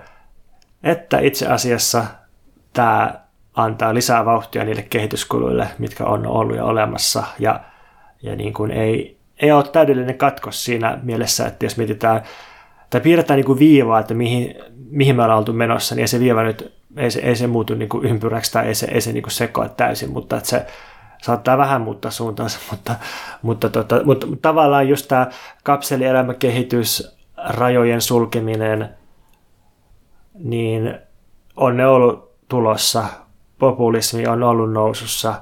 [0.83, 2.05] että itse asiassa
[2.73, 3.21] tämä
[3.55, 7.61] antaa lisää vauhtia niille kehityskuluille, mitkä on ollut jo olemassa ja,
[8.23, 12.23] ja niin kuin ei, ei ole täydellinen katkos siinä mielessä, että jos mietitään
[12.93, 14.55] tai piirretään niin kuin viivaa, että mihin,
[14.91, 17.75] mihin me ollaan oltu menossa, niin ei se viiva nyt, ei se, ei se muutu
[17.75, 20.67] niin kuin ympyräksi tai ei se, ei se niin kuin sekoa täysin, mutta että se
[21.23, 22.95] saattaa vähän muuttaa suuntaansa, mutta,
[23.43, 25.27] mutta, tota, mutta, mutta tavallaan just tämä
[25.63, 28.89] kapselielämäkehitys, rajojen sulkeminen,
[30.35, 30.99] niin
[31.57, 33.05] on ne ollut tulossa,
[33.59, 35.35] populismi on ollut nousussa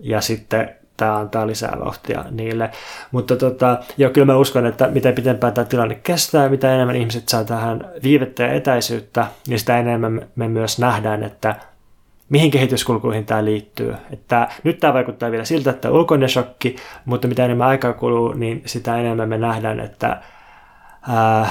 [0.00, 2.70] ja sitten tämä antaa lisää vauhtia niille.
[3.10, 7.28] Mutta tota, joo, kyllä mä uskon, että mitä pitempään tämä tilanne kestää, mitä enemmän ihmiset
[7.28, 11.56] saa tähän viivettä ja etäisyyttä, niin sitä enemmän me myös nähdään, että
[12.28, 13.94] mihin kehityskulkuihin tämä liittyy.
[14.10, 18.62] Että nyt tämä vaikuttaa vielä siltä, että ulkoinen shokki, mutta mitä enemmän aikaa kuluu, niin
[18.66, 20.20] sitä enemmän me nähdään, että,
[21.08, 21.50] ää,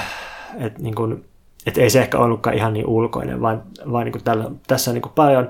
[0.58, 1.24] että, niin kuin,
[1.66, 3.62] että ei se ehkä ollutkaan ihan niin ulkoinen, vaan,
[3.92, 5.48] vaan niin tällä, tässä on niin paljon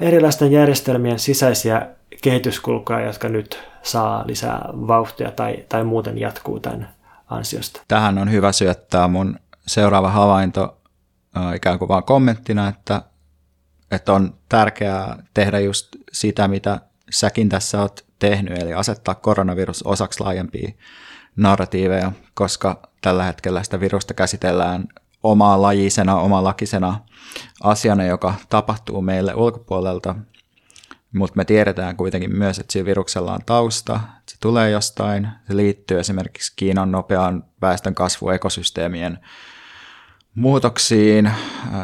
[0.00, 1.86] erilaisten järjestelmien sisäisiä
[2.22, 6.88] kehityskulkuja, jotka nyt saa lisää vauhtia tai, tai muuten jatkuu tämän
[7.30, 7.82] ansiosta.
[7.88, 10.80] Tähän on hyvä syöttää mun seuraava havainto
[11.54, 13.02] ikään kuin vaan kommenttina, että
[13.90, 16.80] että on tärkeää tehdä just sitä, mitä
[17.10, 20.72] säkin tässä oot tehnyt, eli asettaa koronavirus osaksi laajempia
[21.36, 24.84] narratiiveja, koska tällä hetkellä sitä virusta käsitellään
[25.22, 27.00] omaa lajisena, omalakisena
[27.62, 30.14] asiana, joka tapahtuu meille ulkopuolelta,
[31.12, 36.00] mutta me tiedetään kuitenkin myös, että sillä viruksella on tausta, se tulee jostain, se liittyy
[36.00, 39.18] esimerkiksi Kiinan nopeaan väestön kasvu ekosysteemien
[40.34, 41.32] muutoksiin,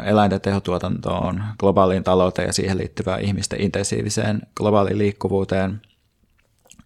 [0.04, 5.82] eläinten tehotuotantoon, globaaliin talouteen ja siihen liittyvään ihmisten intensiiviseen globaaliin liikkuvuuteen.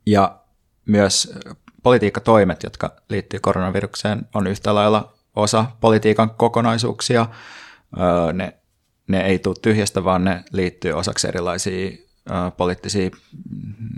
[0.06, 0.38] Ja
[0.86, 1.38] myös
[1.82, 7.26] politiikkatoimet, jotka liittyy koronavirukseen, on yhtä lailla osa politiikan kokonaisuuksia.
[8.32, 8.56] Ne,
[9.08, 12.01] ne ei tule tyhjästä, vaan ne liittyy osaksi erilaisia
[12.56, 13.10] poliittisia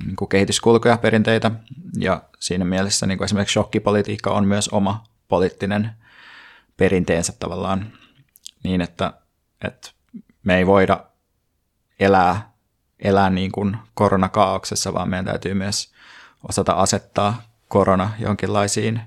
[0.07, 1.51] niin kuin kehityskulkuja, perinteitä.
[1.99, 5.91] Ja siinä mielessä niin kuin esimerkiksi shokkipolitiikka on myös oma poliittinen
[6.77, 7.93] perinteensä tavallaan
[8.63, 9.13] niin, että,
[9.65, 9.91] että
[10.45, 11.05] me ei voida
[12.01, 12.53] elää,
[12.99, 15.93] elää niin kuin koronakaauksessa, vaan meidän täytyy myös
[16.49, 19.01] osata asettaa korona jonkinlaisiin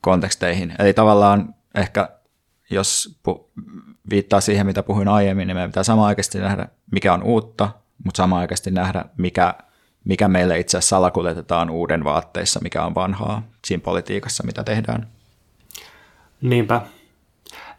[0.00, 0.74] konteksteihin.
[0.78, 2.08] Eli tavallaan ehkä
[2.70, 3.50] jos pu-
[4.10, 7.70] viittaa siihen, mitä puhuin aiemmin, niin meidän pitää samaan aikaisesti nähdä, mikä on uutta,
[8.04, 9.54] mutta samaan aikaisesti nähdä, mikä,
[10.04, 15.08] mikä meille itse asiassa salakuljetetaan uuden vaatteissa, mikä on vanhaa siinä politiikassa, mitä tehdään.
[16.42, 16.80] Niinpä.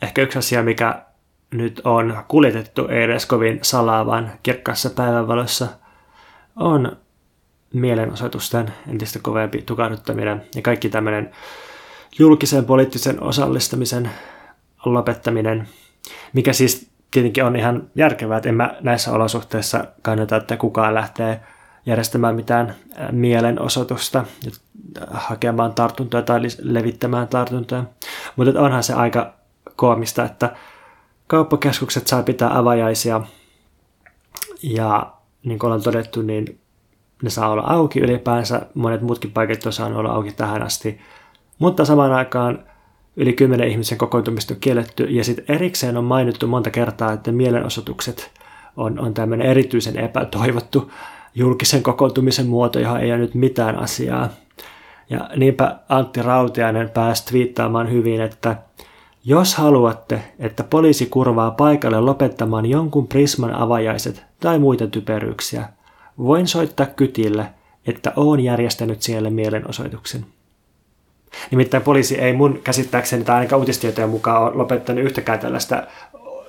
[0.02, 1.06] Ehkä yksi asia, mikä
[1.52, 5.68] nyt on kuljetettu ei edes kovin salaavan kirkkaassa päivänvalossa,
[6.56, 6.98] on
[7.74, 11.32] mielenosoitusten entistä kovempi tukahduttaminen ja kaikki tämmöinen
[12.20, 14.12] julkisen poliittisen osallistamisen
[14.86, 15.68] lopettaminen,
[16.34, 21.40] mikä siis tietenkin on ihan järkevää, että en mä näissä olosuhteissa kannata, että kukaan lähtee
[21.86, 22.76] järjestämään mitään
[23.12, 24.26] mielenosoitusta,
[25.12, 27.84] hakemaan tartuntoja tai levittämään tartuntoja.
[28.36, 29.34] Mutta onhan se aika
[29.76, 30.56] koomista, että
[31.28, 33.22] kauppakeskukset saa pitää avajaisia
[34.64, 35.14] ja
[35.44, 36.60] niin kuin ollaan todettu, niin
[37.24, 38.62] ne saa olla auki ylipäänsä.
[38.74, 41.02] Monet muutkin paikat on saanut olla auki tähän asti.
[41.60, 42.66] Mutta samaan aikaan
[43.18, 48.32] yli kymmenen ihmisen kokoontumista on kielletty ja sitten erikseen on mainittu monta kertaa, että mielenosoitukset
[48.78, 50.92] on, on tämmöinen erityisen epätoivottu
[51.36, 54.30] julkisen kokoontumisen muoto, johon ei ole nyt mitään asiaa.
[55.10, 58.56] Ja niinpä Antti Rautiainen pääsi twiittaamaan hyvin, että
[59.26, 65.70] jos haluatte, että poliisi kurvaa paikalle lopettamaan jonkun prisman avajaiset tai muita typeryyksiä,
[66.18, 67.46] voin soittaa kytille,
[67.88, 70.26] että oon järjestänyt siellä mielenosoituksen.
[71.52, 75.84] Nimittäin poliisi ei mun käsittääkseni tai ainakaan uutistietojen mukaan ole lopettanut yhtäkään tällaista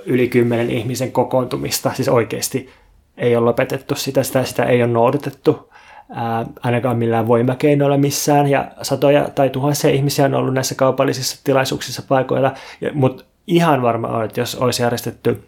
[0.06, 2.70] yli kymmenen ihmisen kokoontumista, siis oikeasti
[3.16, 5.72] ei ole lopetettu sitä, sitä, sitä ei ole noudatettu
[6.10, 12.02] ää, ainakaan millään voimakeinoilla missään, ja satoja tai tuhansia ihmisiä on ollut näissä kaupallisissa tilaisuuksissa
[12.08, 12.54] paikoilla,
[12.92, 15.44] mutta ihan varma on, että jos olisi järjestetty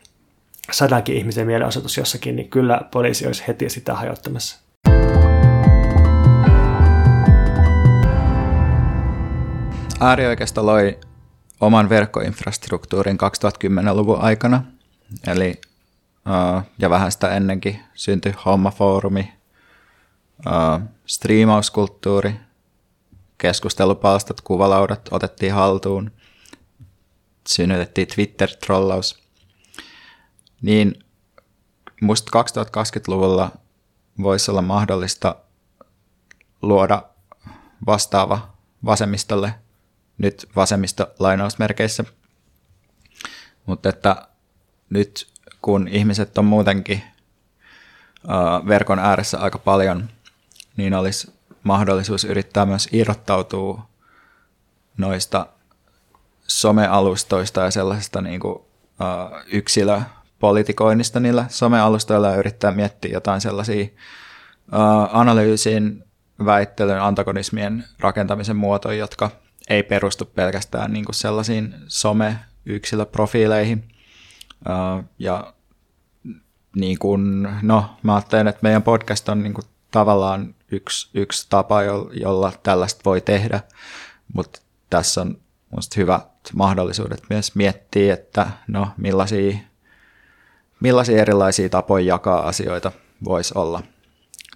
[0.72, 4.67] sadankin ihmisen mielenosoitus jossakin, niin kyllä poliisi olisi heti sitä hajottamassa.
[10.00, 11.00] Äärioikeisto loi
[11.60, 14.64] oman verkkoinfrastruktuurin 2010-luvun aikana,
[15.26, 15.60] eli
[16.78, 19.32] ja vähän sitä ennenkin syntyi hommafoorumi,
[21.06, 22.34] striimauskulttuuri,
[23.38, 26.12] keskustelupalstat, kuvalaudat otettiin haltuun,
[27.48, 29.22] synnytettiin Twitter-trollaus.
[30.62, 31.04] Niin
[32.00, 33.50] musta 2020-luvulla
[34.22, 35.34] voisi olla mahdollista
[36.62, 37.02] luoda
[37.86, 38.48] vastaava
[38.84, 39.54] vasemmistolle,
[40.18, 42.04] nyt vasemmisto lainausmerkeissä,
[43.66, 44.28] mutta että
[44.90, 45.28] nyt
[45.62, 47.02] kun ihmiset on muutenkin
[48.68, 50.08] verkon ääressä aika paljon,
[50.76, 51.32] niin olisi
[51.62, 53.88] mahdollisuus yrittää myös irrottautua
[54.96, 55.46] noista
[56.46, 58.58] somealustoista ja sellaisesta niin kuin,
[59.52, 63.86] yksilöpolitikoinnista niillä somealustoilla ja yrittää miettiä jotain sellaisia
[65.12, 66.04] analyysin,
[66.44, 69.30] väittelyn, antagonismien rakentamisen muotoja, jotka
[69.68, 73.84] ei perustu pelkästään niin kuin sellaisiin some-yksilöprofiileihin–
[75.18, 75.54] ja
[76.76, 81.82] niin kuin, no mä ajattelen, että meidän podcast on niin kuin tavallaan yksi, yksi tapa,
[82.12, 83.60] jolla tällaista voi tehdä,
[84.34, 85.38] mutta tässä on
[85.70, 89.58] minusta hyvät mahdollisuudet myös miettiä, että no millaisia,
[90.80, 92.92] millaisia erilaisia tapoja jakaa asioita
[93.24, 93.82] voisi olla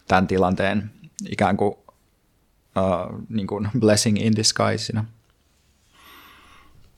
[0.09, 0.91] tämän tilanteen
[1.31, 1.75] ikään kuin,
[2.77, 5.05] uh, niin kuin blessing in disguiseina.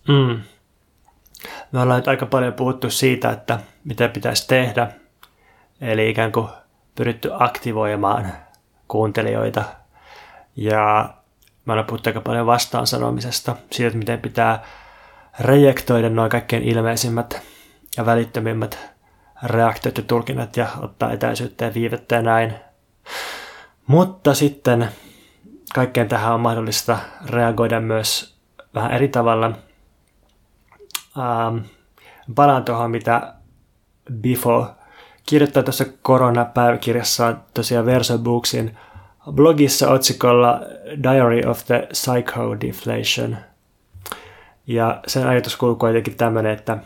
[0.09, 0.41] Mm.
[1.73, 4.91] Me ollaan nyt aika paljon puhuttu siitä, että mitä pitäisi tehdä,
[5.81, 6.49] eli ikään kuin
[6.95, 8.33] pyritty aktivoimaan
[8.89, 9.65] kuuntelijoita.
[10.57, 11.15] Ja
[11.65, 14.65] me ollaan puhuttu aika paljon vastaan sanomisesta, siitä, että miten pitää
[15.41, 17.43] rejektoida noin kaikkein ilmeisimmät
[17.97, 18.79] ja välittömimmät
[19.43, 22.55] reaktiot ja tulkinnat ja ottaa etäisyyttä ja viivettä ja näin.
[23.87, 24.89] Mutta sitten
[25.75, 28.35] kaikkeen tähän on mahdollista reagoida myös
[28.75, 29.53] vähän eri tavalla.
[31.19, 31.59] Ähm,
[32.35, 33.35] palaan tuohon, mitä
[34.13, 34.71] Bifo
[35.27, 38.79] kirjoittaa tuossa koronapäiväkirjassaan tosiaan Verso Booksin
[39.33, 40.61] blogissa otsikolla
[41.03, 43.37] Diary of the Psycho-Deflation.
[44.67, 46.79] Ja sen ajatus kuuluu kuitenkin tämmöinen, että,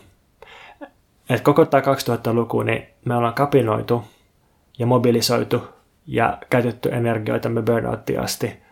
[1.31, 4.05] että koko tämä 2000-luku niin me ollaan kapinoitu
[4.79, 5.69] ja mobilisoitu
[6.07, 8.68] ja käytetty energioitamme burnouttiin asti.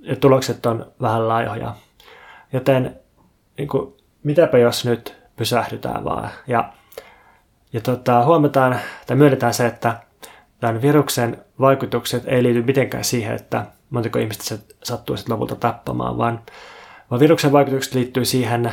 [0.00, 1.74] Ja tulokset on vähän laihoja.
[2.52, 2.96] Joten
[3.58, 6.30] niin kuin, mitäpä jos nyt pysähdytään vaan.
[6.46, 6.72] Ja,
[7.72, 9.96] ja tota, huomataan tai myönnetään se, että
[10.60, 16.18] tämän viruksen vaikutukset ei liity mitenkään siihen, että montako ihmistä se sattuu sitten lopulta tappamaan,
[16.18, 16.40] vaan,
[17.10, 18.72] vaan viruksen vaikutukset liittyy siihen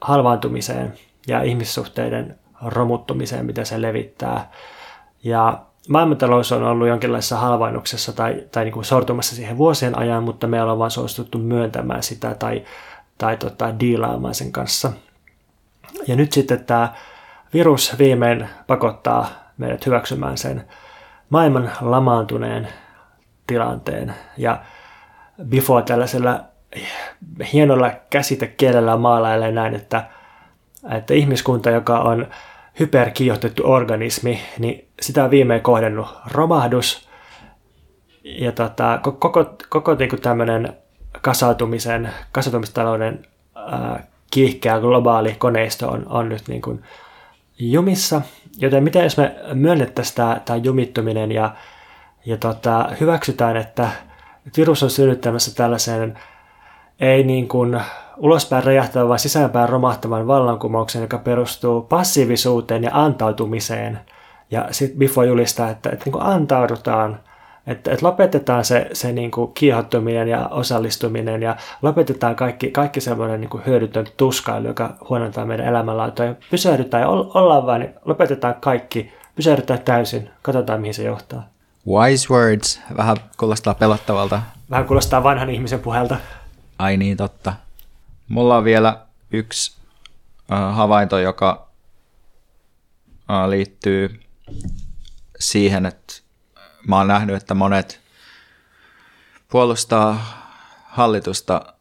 [0.00, 0.92] halvaantumiseen
[1.26, 4.50] ja ihmissuhteiden romuttumiseen, mitä se levittää.
[5.22, 10.46] Ja maailmantalous on ollut jonkinlaisessa halvainnuksessa tai, tai niin kuin sortumassa siihen vuosien ajan, mutta
[10.46, 12.64] me ollaan vain suostuttu myöntämään sitä tai,
[13.18, 14.92] tai tota, diilaamaan sen kanssa.
[16.06, 16.92] Ja nyt sitten tämä
[17.54, 19.28] virus viimein pakottaa
[19.58, 20.64] meidät hyväksymään sen
[21.30, 22.68] maailman lamaantuneen
[23.46, 24.14] tilanteen.
[24.36, 24.60] Ja
[25.44, 26.40] Bifo tällaisella
[27.52, 30.04] hienolla käsitekielellä maalailee näin, että,
[30.90, 32.26] että ihmiskunta, joka on
[32.80, 37.08] hyperkiihotettu organismi, niin sitä on viimein kohdennut romahdus.
[38.24, 40.76] Ja tota, koko, koko niin tämmöinen
[41.22, 46.82] kasautumisen, kasautumistalouden ää, kiihkeä globaali koneisto on, on nyt niin kuin
[47.58, 48.22] jumissa.
[48.58, 51.54] Joten mitä jos me myönnettäisiin tämä, tämä jumittuminen ja,
[52.26, 53.90] ja tota, hyväksytään, että
[54.56, 56.18] virus on synnyttämässä tällaisen
[57.00, 57.80] ei niin kuin
[58.18, 64.00] ulospäin räjähtävän, sisäänpäin romahtavan vallankumouksen, joka perustuu passiivisuuteen ja antautumiseen.
[64.50, 67.20] Ja sitten Bifo julistaa, että, että niin kuin antaudutaan,
[67.66, 73.40] että, että lopetetaan se, se niin kuin kiihottuminen ja osallistuminen ja lopetetaan kaikki, kaikki semmoinen
[73.40, 76.26] niin kuin hyödytön tuskailu, joka huonontaa meidän elämänlaatua.
[76.26, 81.48] Ja pysähdytään ja ollaan vain, niin lopetetaan kaikki, pysähdytään täysin, katsotaan mihin se johtaa.
[81.88, 84.42] Wise words, vähän kuulostaa pelottavalta.
[84.70, 86.16] Vähän kuulostaa vanhan ihmisen puhelta.
[86.78, 87.52] Ai niin, totta.
[88.28, 89.76] Mulla on vielä yksi
[90.52, 91.68] äh, havainto, joka
[93.30, 94.20] äh, liittyy
[95.38, 96.14] siihen, että
[96.86, 98.00] mä oon nähnyt, että monet
[99.48, 100.38] puolustaa
[100.84, 101.74] hallitusta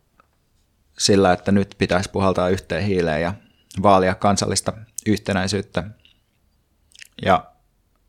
[0.98, 3.34] sillä, että nyt pitäisi puhaltaa yhteen hiileen ja
[3.82, 4.74] vaalia kansallista
[5.06, 5.84] yhtenäisyyttä.
[7.26, 7.52] Ja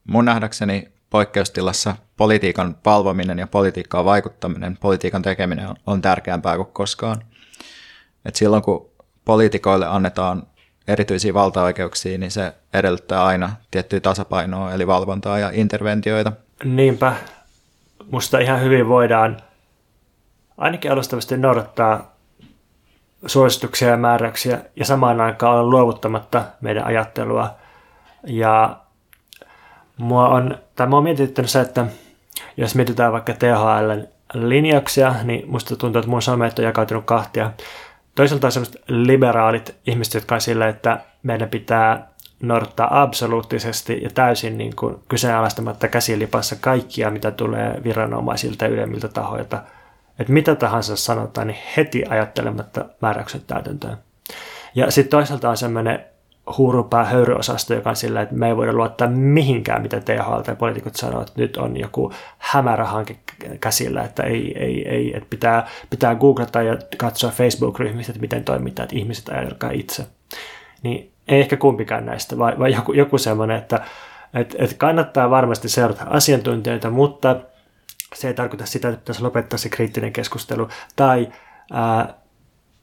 [0.04, 7.24] mun nähdäkseni poikkeustilassa politiikan palvominen ja politiikkaan vaikuttaminen, politiikan tekeminen on tärkeämpää kuin koskaan.
[8.28, 8.90] Et silloin kun
[9.24, 10.42] poliitikoille annetaan
[10.88, 16.32] erityisiä valtaoikeuksia, niin se edellyttää aina tiettyä tasapainoa, eli valvontaa ja interventioita.
[16.64, 17.14] Niinpä.
[18.10, 19.36] Musta ihan hyvin voidaan
[20.58, 22.14] ainakin alustavasti noudattaa
[23.26, 27.54] suosituksia ja määräyksiä ja samaan aikaan olla luovuttamatta meidän ajattelua.
[28.26, 28.76] Ja
[29.96, 31.86] mua on, tai mua on mietityttänyt se, että
[32.56, 33.90] jos mietitään vaikka THL
[34.34, 37.50] linjauksia, niin musta tuntuu, että mun somet on jakautunut kahtia.
[38.18, 42.08] Toisaalta on sellaiset liberaalit ihmiset, jotka on sillä, että meidän pitää
[42.42, 49.62] noudattaa absoluuttisesti ja täysin niin kuin kyseenalaistamatta käsilipassa kaikkia, mitä tulee viranomaisilta ja ylemmiltä tahoilta.
[50.18, 53.96] Että mitä tahansa sanotaan, niin heti ajattelematta määräykset täytäntöön.
[54.74, 56.04] Ja sitten toisaalta on semmoinen
[56.58, 60.96] huurupää höyryosasto, joka on sillä, että me ei voida luottaa mihinkään, mitä THL tai poliitikot
[60.96, 63.16] sanoo, että nyt on joku hämärä hanke
[63.60, 68.84] käsillä, että, ei, ei, ei, että pitää, pitää googlata ja katsoa Facebook-ryhmistä, että miten toimitaan,
[68.84, 70.06] että ihmiset ajatelkaa itse.
[70.82, 73.84] Niin ei ehkä kumpikaan näistä, vai, vai joku, joku semmoinen, että
[74.34, 77.36] et, et kannattaa varmasti seurata asiantuntijoita, mutta
[78.14, 80.68] se ei tarkoita sitä, että pitäisi lopettaa se kriittinen keskustelu.
[80.96, 81.28] Tai
[81.72, 82.14] ää,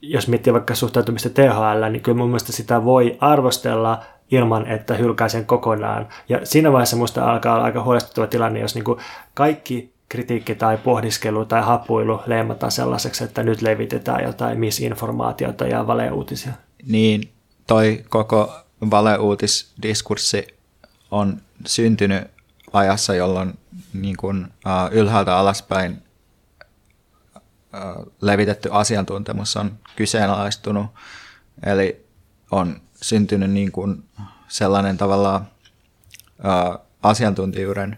[0.10, 5.30] jos miettii vaikka suhtautumista THL, niin kyllä mun mielestä sitä voi arvostella ilman, että hylkää
[5.30, 6.08] sen kokonaan.
[6.30, 9.00] Ja siinä vaiheessa musta alkaa olla aika huolestuttava tilanne, jos niin kuin
[9.34, 16.54] kaikki kritiikki tai pohdiskelu tai hapuilu leimataan sellaiseksi, että nyt levitetään jotain misinformaatiota ja valeuutisia.
[16.88, 17.30] Niin,
[17.68, 18.54] toi koko
[18.92, 20.48] valeuutisdiskurssi
[21.12, 22.24] on syntynyt
[22.74, 23.54] ajassa, jolloin
[23.94, 26.05] niin kuin, uh, ylhäältä alaspäin
[28.22, 30.86] levitetty asiantuntemus on kyseenalaistunut.
[31.66, 32.06] Eli
[32.52, 34.04] on syntynyt niin kuin
[34.48, 35.48] sellainen tavallaan
[37.04, 37.98] asiantuntijuuden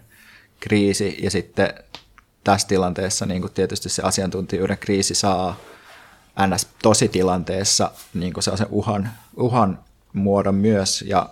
[0.60, 1.74] kriisi ja sitten
[2.44, 5.56] tässä tilanteessa niin kuin tietysti se asiantuntijuuden kriisi saa
[6.46, 6.66] ns.
[6.82, 9.78] tositilanteessa niin kuin sellaisen uhan, uhan
[10.12, 11.28] muodon myös ja,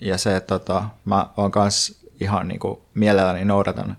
[0.00, 3.96] ja se, että tota, mä oon myös ihan niin kuin mielelläni noudatan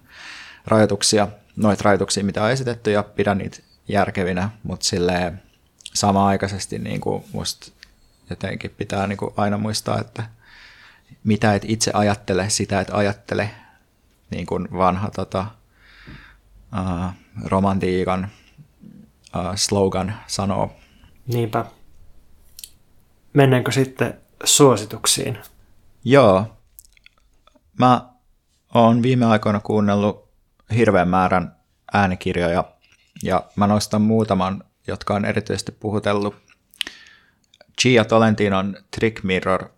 [0.66, 1.28] rajoituksia,
[1.58, 5.42] noita rajoituksia, mitä on esitetty ja pidän niitä järkevinä, mutta silleen
[5.94, 7.72] samaaikaisesti niin kuin musta
[8.30, 10.24] jotenkin pitää niin kuin aina muistaa, että
[11.24, 13.50] mitä et itse ajattele, sitä et ajattele,
[14.30, 15.46] niin kuin vanha tota,
[16.74, 17.14] uh,
[17.46, 18.30] romantiikan
[19.36, 20.76] uh, slogan sanoo.
[21.28, 21.66] Niinpä.
[23.34, 24.14] Mennäänkö sitten
[24.44, 25.38] suosituksiin?
[26.04, 26.58] Joo.
[27.80, 28.10] Mä
[28.74, 30.27] oon viime aikoina kuunnellut
[30.76, 31.56] hirveän määrän
[31.94, 32.64] äänikirjoja
[33.24, 36.36] ja mä nostan muutaman, jotka on erityisesti puhutellut.
[37.82, 39.70] Gia Tolentinon Trick Mirror,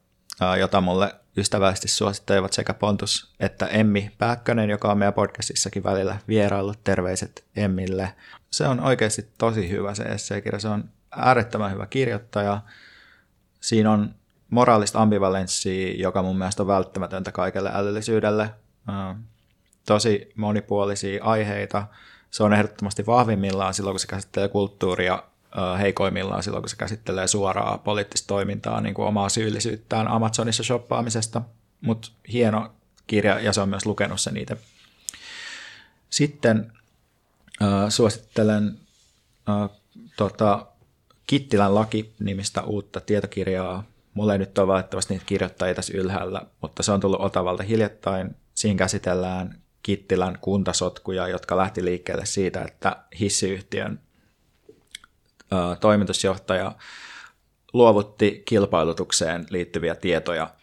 [0.59, 6.83] jota mulle ystävällisesti suosittelevat sekä Pontus että Emmi Pääkkönen, joka on meidän podcastissakin välillä vieraillut.
[6.83, 8.15] Terveiset Emmille.
[8.51, 10.59] Se on oikeasti tosi hyvä se esseekirja.
[10.59, 12.61] Se on äärettömän hyvä kirjoittaja.
[13.61, 14.15] Siinä on
[14.49, 18.49] moraalista ambivalenssia, joka mun mielestä on välttämätöntä kaikelle älyllisyydelle.
[19.85, 21.87] Tosi monipuolisia aiheita.
[22.31, 25.23] Se on ehdottomasti vahvimmillaan silloin, kun se käsittelee kulttuuria
[25.79, 31.41] heikoimmillaan silloin, kun se käsittelee suoraa poliittista toimintaa, niin kuin omaa syyllisyyttään Amazonissa shoppaamisesta,
[31.81, 32.73] mutta hieno
[33.07, 34.57] kirja ja se on myös lukenut sen niitä.
[36.09, 36.71] Sitten
[37.61, 38.79] äh, suosittelen
[39.49, 39.69] äh,
[40.17, 40.65] tota,
[41.27, 43.83] Kittilän laki-nimistä uutta tietokirjaa.
[44.13, 48.35] Mulla ei nyt ole valitettavasti niitä kirjoittajia tässä ylhäällä, mutta se on tullut Otavalta hiljattain.
[48.53, 49.59] Siinä käsitellään
[49.89, 54.01] Kittilän kuntasotkuja, jotka lähti liikkeelle siitä, että hissiyhtiön
[55.79, 56.71] toimitusjohtaja
[57.73, 60.53] luovutti kilpailutukseen liittyviä tietoja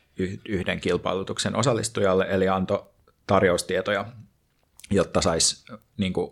[0.48, 2.86] yhden kilpailutuksen osallistujalle, eli antoi
[3.26, 4.06] tarjoustietoja,
[4.90, 5.64] jotta saisi
[5.96, 6.30] niin kuin,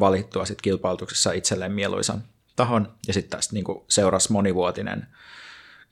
[0.00, 2.24] valittua sit kilpailutuksessa itselleen mieluisan
[2.56, 2.94] tahon.
[3.06, 5.06] Ja sitten tästä niin kuin, seurasi monivuotinen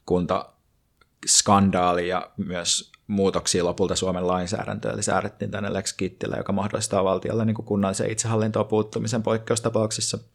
[0.06, 7.44] kuntaskandaali ja myös muutoksia lopulta Suomen lainsäädäntöön, eli säädettiin tänne Lex Kittille, joka mahdollistaa valtiolle
[7.44, 10.18] niin kuin kunnallisen itsehallintoon puuttumisen poikkeustapauksissa–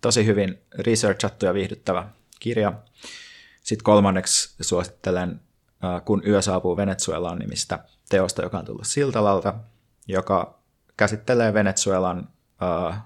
[0.00, 2.08] tosi hyvin researchattu ja viihdyttävä
[2.40, 2.72] kirja.
[3.62, 5.40] Sitten kolmanneksi suosittelen
[5.84, 7.78] äh, Kun yö saapuu Venezuelaan nimistä
[8.08, 9.54] teosta, joka on tullut Siltalalta,
[10.06, 10.58] joka
[10.96, 12.28] käsittelee Venezuelan
[12.62, 13.00] äh,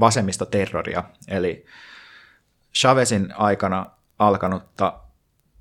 [0.00, 1.66] vasemmista terroria, eli
[2.74, 3.86] Chavezin aikana
[4.18, 5.00] alkanutta,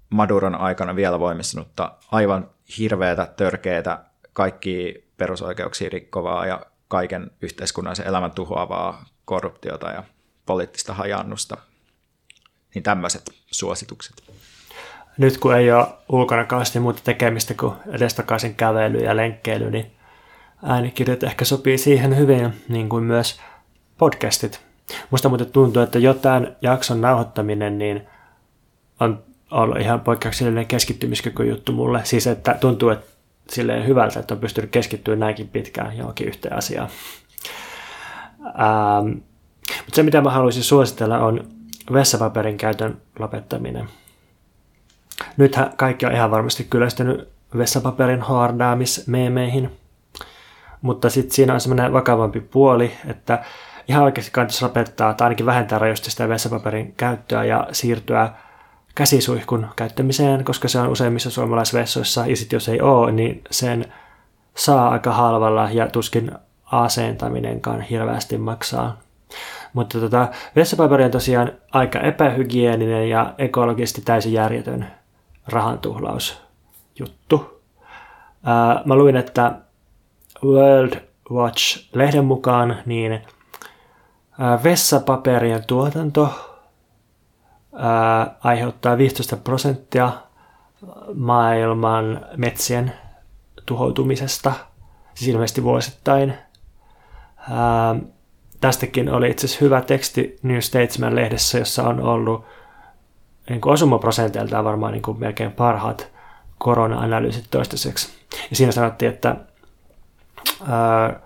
[0.10, 4.00] Maduron aikana vielä voimistunutta, aivan hirveätä, törkeätä,
[4.34, 10.04] kaikki perusoikeuksia rikkovaa ja kaiken yhteiskunnallisen elämän tuhoavaa korruptiota ja
[10.46, 11.58] poliittista hajannusta.
[12.76, 14.24] Niin tämmöiset suositukset.
[15.18, 19.92] Nyt kun ei ole ulkona kauheasti muuta tekemistä kuin edestakaisin kävely ja lenkkeily, niin
[20.64, 23.40] äänikirjat ehkä sopii siihen hyvin, niin kuin myös
[23.98, 24.62] podcastit.
[25.10, 28.08] Musta muuten tuntuu, että jo tämän jakson nauhoittaminen niin
[29.00, 32.02] on ollut ihan poikkeuksellinen keskittymiskyky juttu mulle.
[32.04, 33.18] Siis että tuntuu että
[33.50, 36.90] silleen hyvältä, että on pystynyt keskittymään näinkin pitkään johonkin yhteen asiaan.
[38.46, 39.08] Ähm,
[39.78, 41.48] mutta se, mitä mä haluaisin suositella, on
[41.94, 43.90] vessapaperin käytön lopettaminen.
[45.38, 49.72] Nythän kaikki on ihan varmasti kyllästynyt vessapaperin haardaamismeemeihin,
[50.82, 53.44] mutta sitten siinä on semmoinen vakavampi puoli, että
[53.88, 58.34] ihan oikeasti kannattaisi lopettaa tai ainakin vähentää rajoista sitä vessapaperin käyttöä ja siirtyä
[58.98, 63.94] käsisuihkun käyttämiseen, koska se on useimmissa suomalaisvessoissa, ja sitten jos ei ole, niin sen
[64.56, 66.32] saa aika halvalla ja tuskin
[66.72, 68.98] asentaminenkaan hirveästi maksaa
[69.74, 74.88] mutta tota, vessapaperi on tosiaan aika epähygieninen ja ekologisesti täysin järjetön
[75.48, 77.62] rahantuhlausjuttu.
[78.44, 79.52] Ää, mä luin, että
[80.44, 80.94] World
[81.32, 83.22] Watch-lehden mukaan niin
[84.40, 86.57] ää, vessapaperien tuotanto
[88.44, 90.12] aiheuttaa 15 prosenttia
[91.14, 92.94] maailman metsien
[93.66, 94.54] tuhoutumisesta,
[95.14, 96.34] siis ilmeisesti vuosittain.
[97.50, 97.96] Ää,
[98.62, 102.46] tästäkin oli itse asiassa hyvä teksti New Statesman-lehdessä, jossa on ollut
[103.50, 106.12] niin kuin osumaprosenteiltaan varmaan niin kuin melkein parhaat
[106.58, 108.10] korona-analyysit toistaiseksi.
[108.50, 109.36] Ja siinä sanottiin, että
[110.68, 111.20] ää,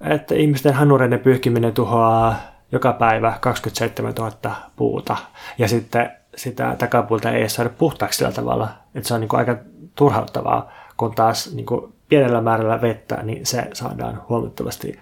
[0.00, 2.36] että ihmisten hanureiden pyyhkiminen tuhoaa
[2.72, 5.16] joka päivä 27 000 puuta.
[5.58, 9.56] Ja sitten sitä takapuolta ei saada puhtaaksi sillä tavalla, että se on niin kuin aika
[9.94, 15.00] turhauttavaa, kun taas niin kuin pienellä määrällä vettä, niin se saadaan huomattavasti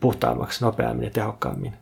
[0.00, 1.74] puhtaammaksi, nopeammin ja tehokkaammin.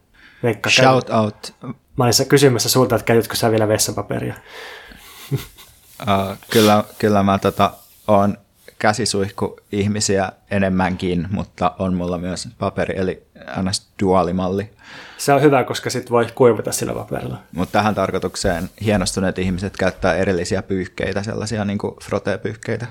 [0.42, 1.18] Veikka, Shout käy...
[1.18, 1.54] out.
[1.96, 4.34] Mä olin kysymässä sulta, että käytätkö sä vielä vessapaperia?
[5.32, 5.38] uh,
[6.52, 7.72] kyllä, kyllä mä tota,
[8.08, 8.38] oon
[8.78, 13.26] käsisuihku ihmisiä enemmänkin, mutta on mulla myös paperi, eli
[13.62, 13.86] ns.
[14.02, 14.70] duaalimalli.
[15.18, 17.38] Se on hyvä, koska sit voi kuivata sillä paperilla.
[17.52, 22.86] Mutta tähän tarkoitukseen hienostuneet ihmiset käyttää erillisiä pyyhkeitä, sellaisia niin kuin frote-pyyhkeitä.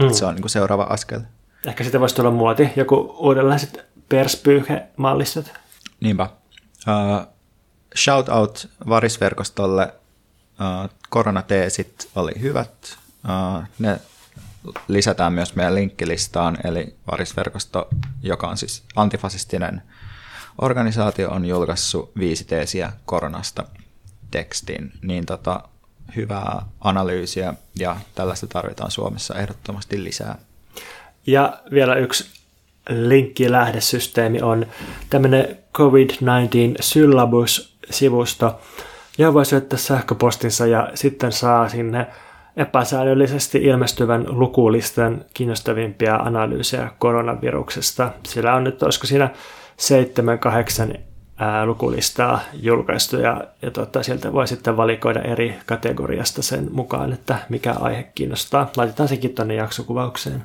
[0.00, 0.10] Mm.
[0.12, 1.20] Se on niin kuin seuraava askel.
[1.66, 5.52] Ehkä sitten voisi tulla muoti, joku uudenlaiset perspyyhe-mallistot.
[6.00, 6.28] Niinpä.
[6.88, 7.26] Uh,
[7.96, 9.94] shout out varisverkostolle.
[10.60, 12.70] Uh, koronateesit oli hyvät.
[13.24, 14.00] Uh, ne
[14.88, 17.88] lisätään myös meidän linkkilistaan, eli varisverkosto,
[18.22, 19.82] joka on siis antifasistinen
[20.60, 23.64] organisaatio, on julkaissut viisi teesiä koronasta
[24.30, 25.60] tekstin, niin tota,
[26.16, 30.38] hyvää analyysiä ja tällaista tarvitaan Suomessa ehdottomasti lisää.
[31.26, 32.26] Ja vielä yksi
[32.88, 34.66] linkki lähdesysteemi on
[35.10, 38.60] tämmöinen COVID-19 syllabus-sivusto,
[39.18, 42.06] johon voi syöttää sähköpostinsa ja sitten saa sinne
[42.56, 48.10] epäsäännöllisesti ilmestyvän lukulistan kiinnostavimpia analyysejä koronaviruksesta.
[48.26, 49.30] Sillä on nyt, olisiko siinä
[49.76, 50.94] seitsemän, kahdeksan
[51.64, 57.74] lukulistaa julkaistu ja, ja tota, sieltä voi sitten valikoida eri kategoriasta sen mukaan, että mikä
[57.80, 58.70] aihe kiinnostaa.
[58.76, 60.44] Laitetaan sekin tuonne jaksokuvaukseen.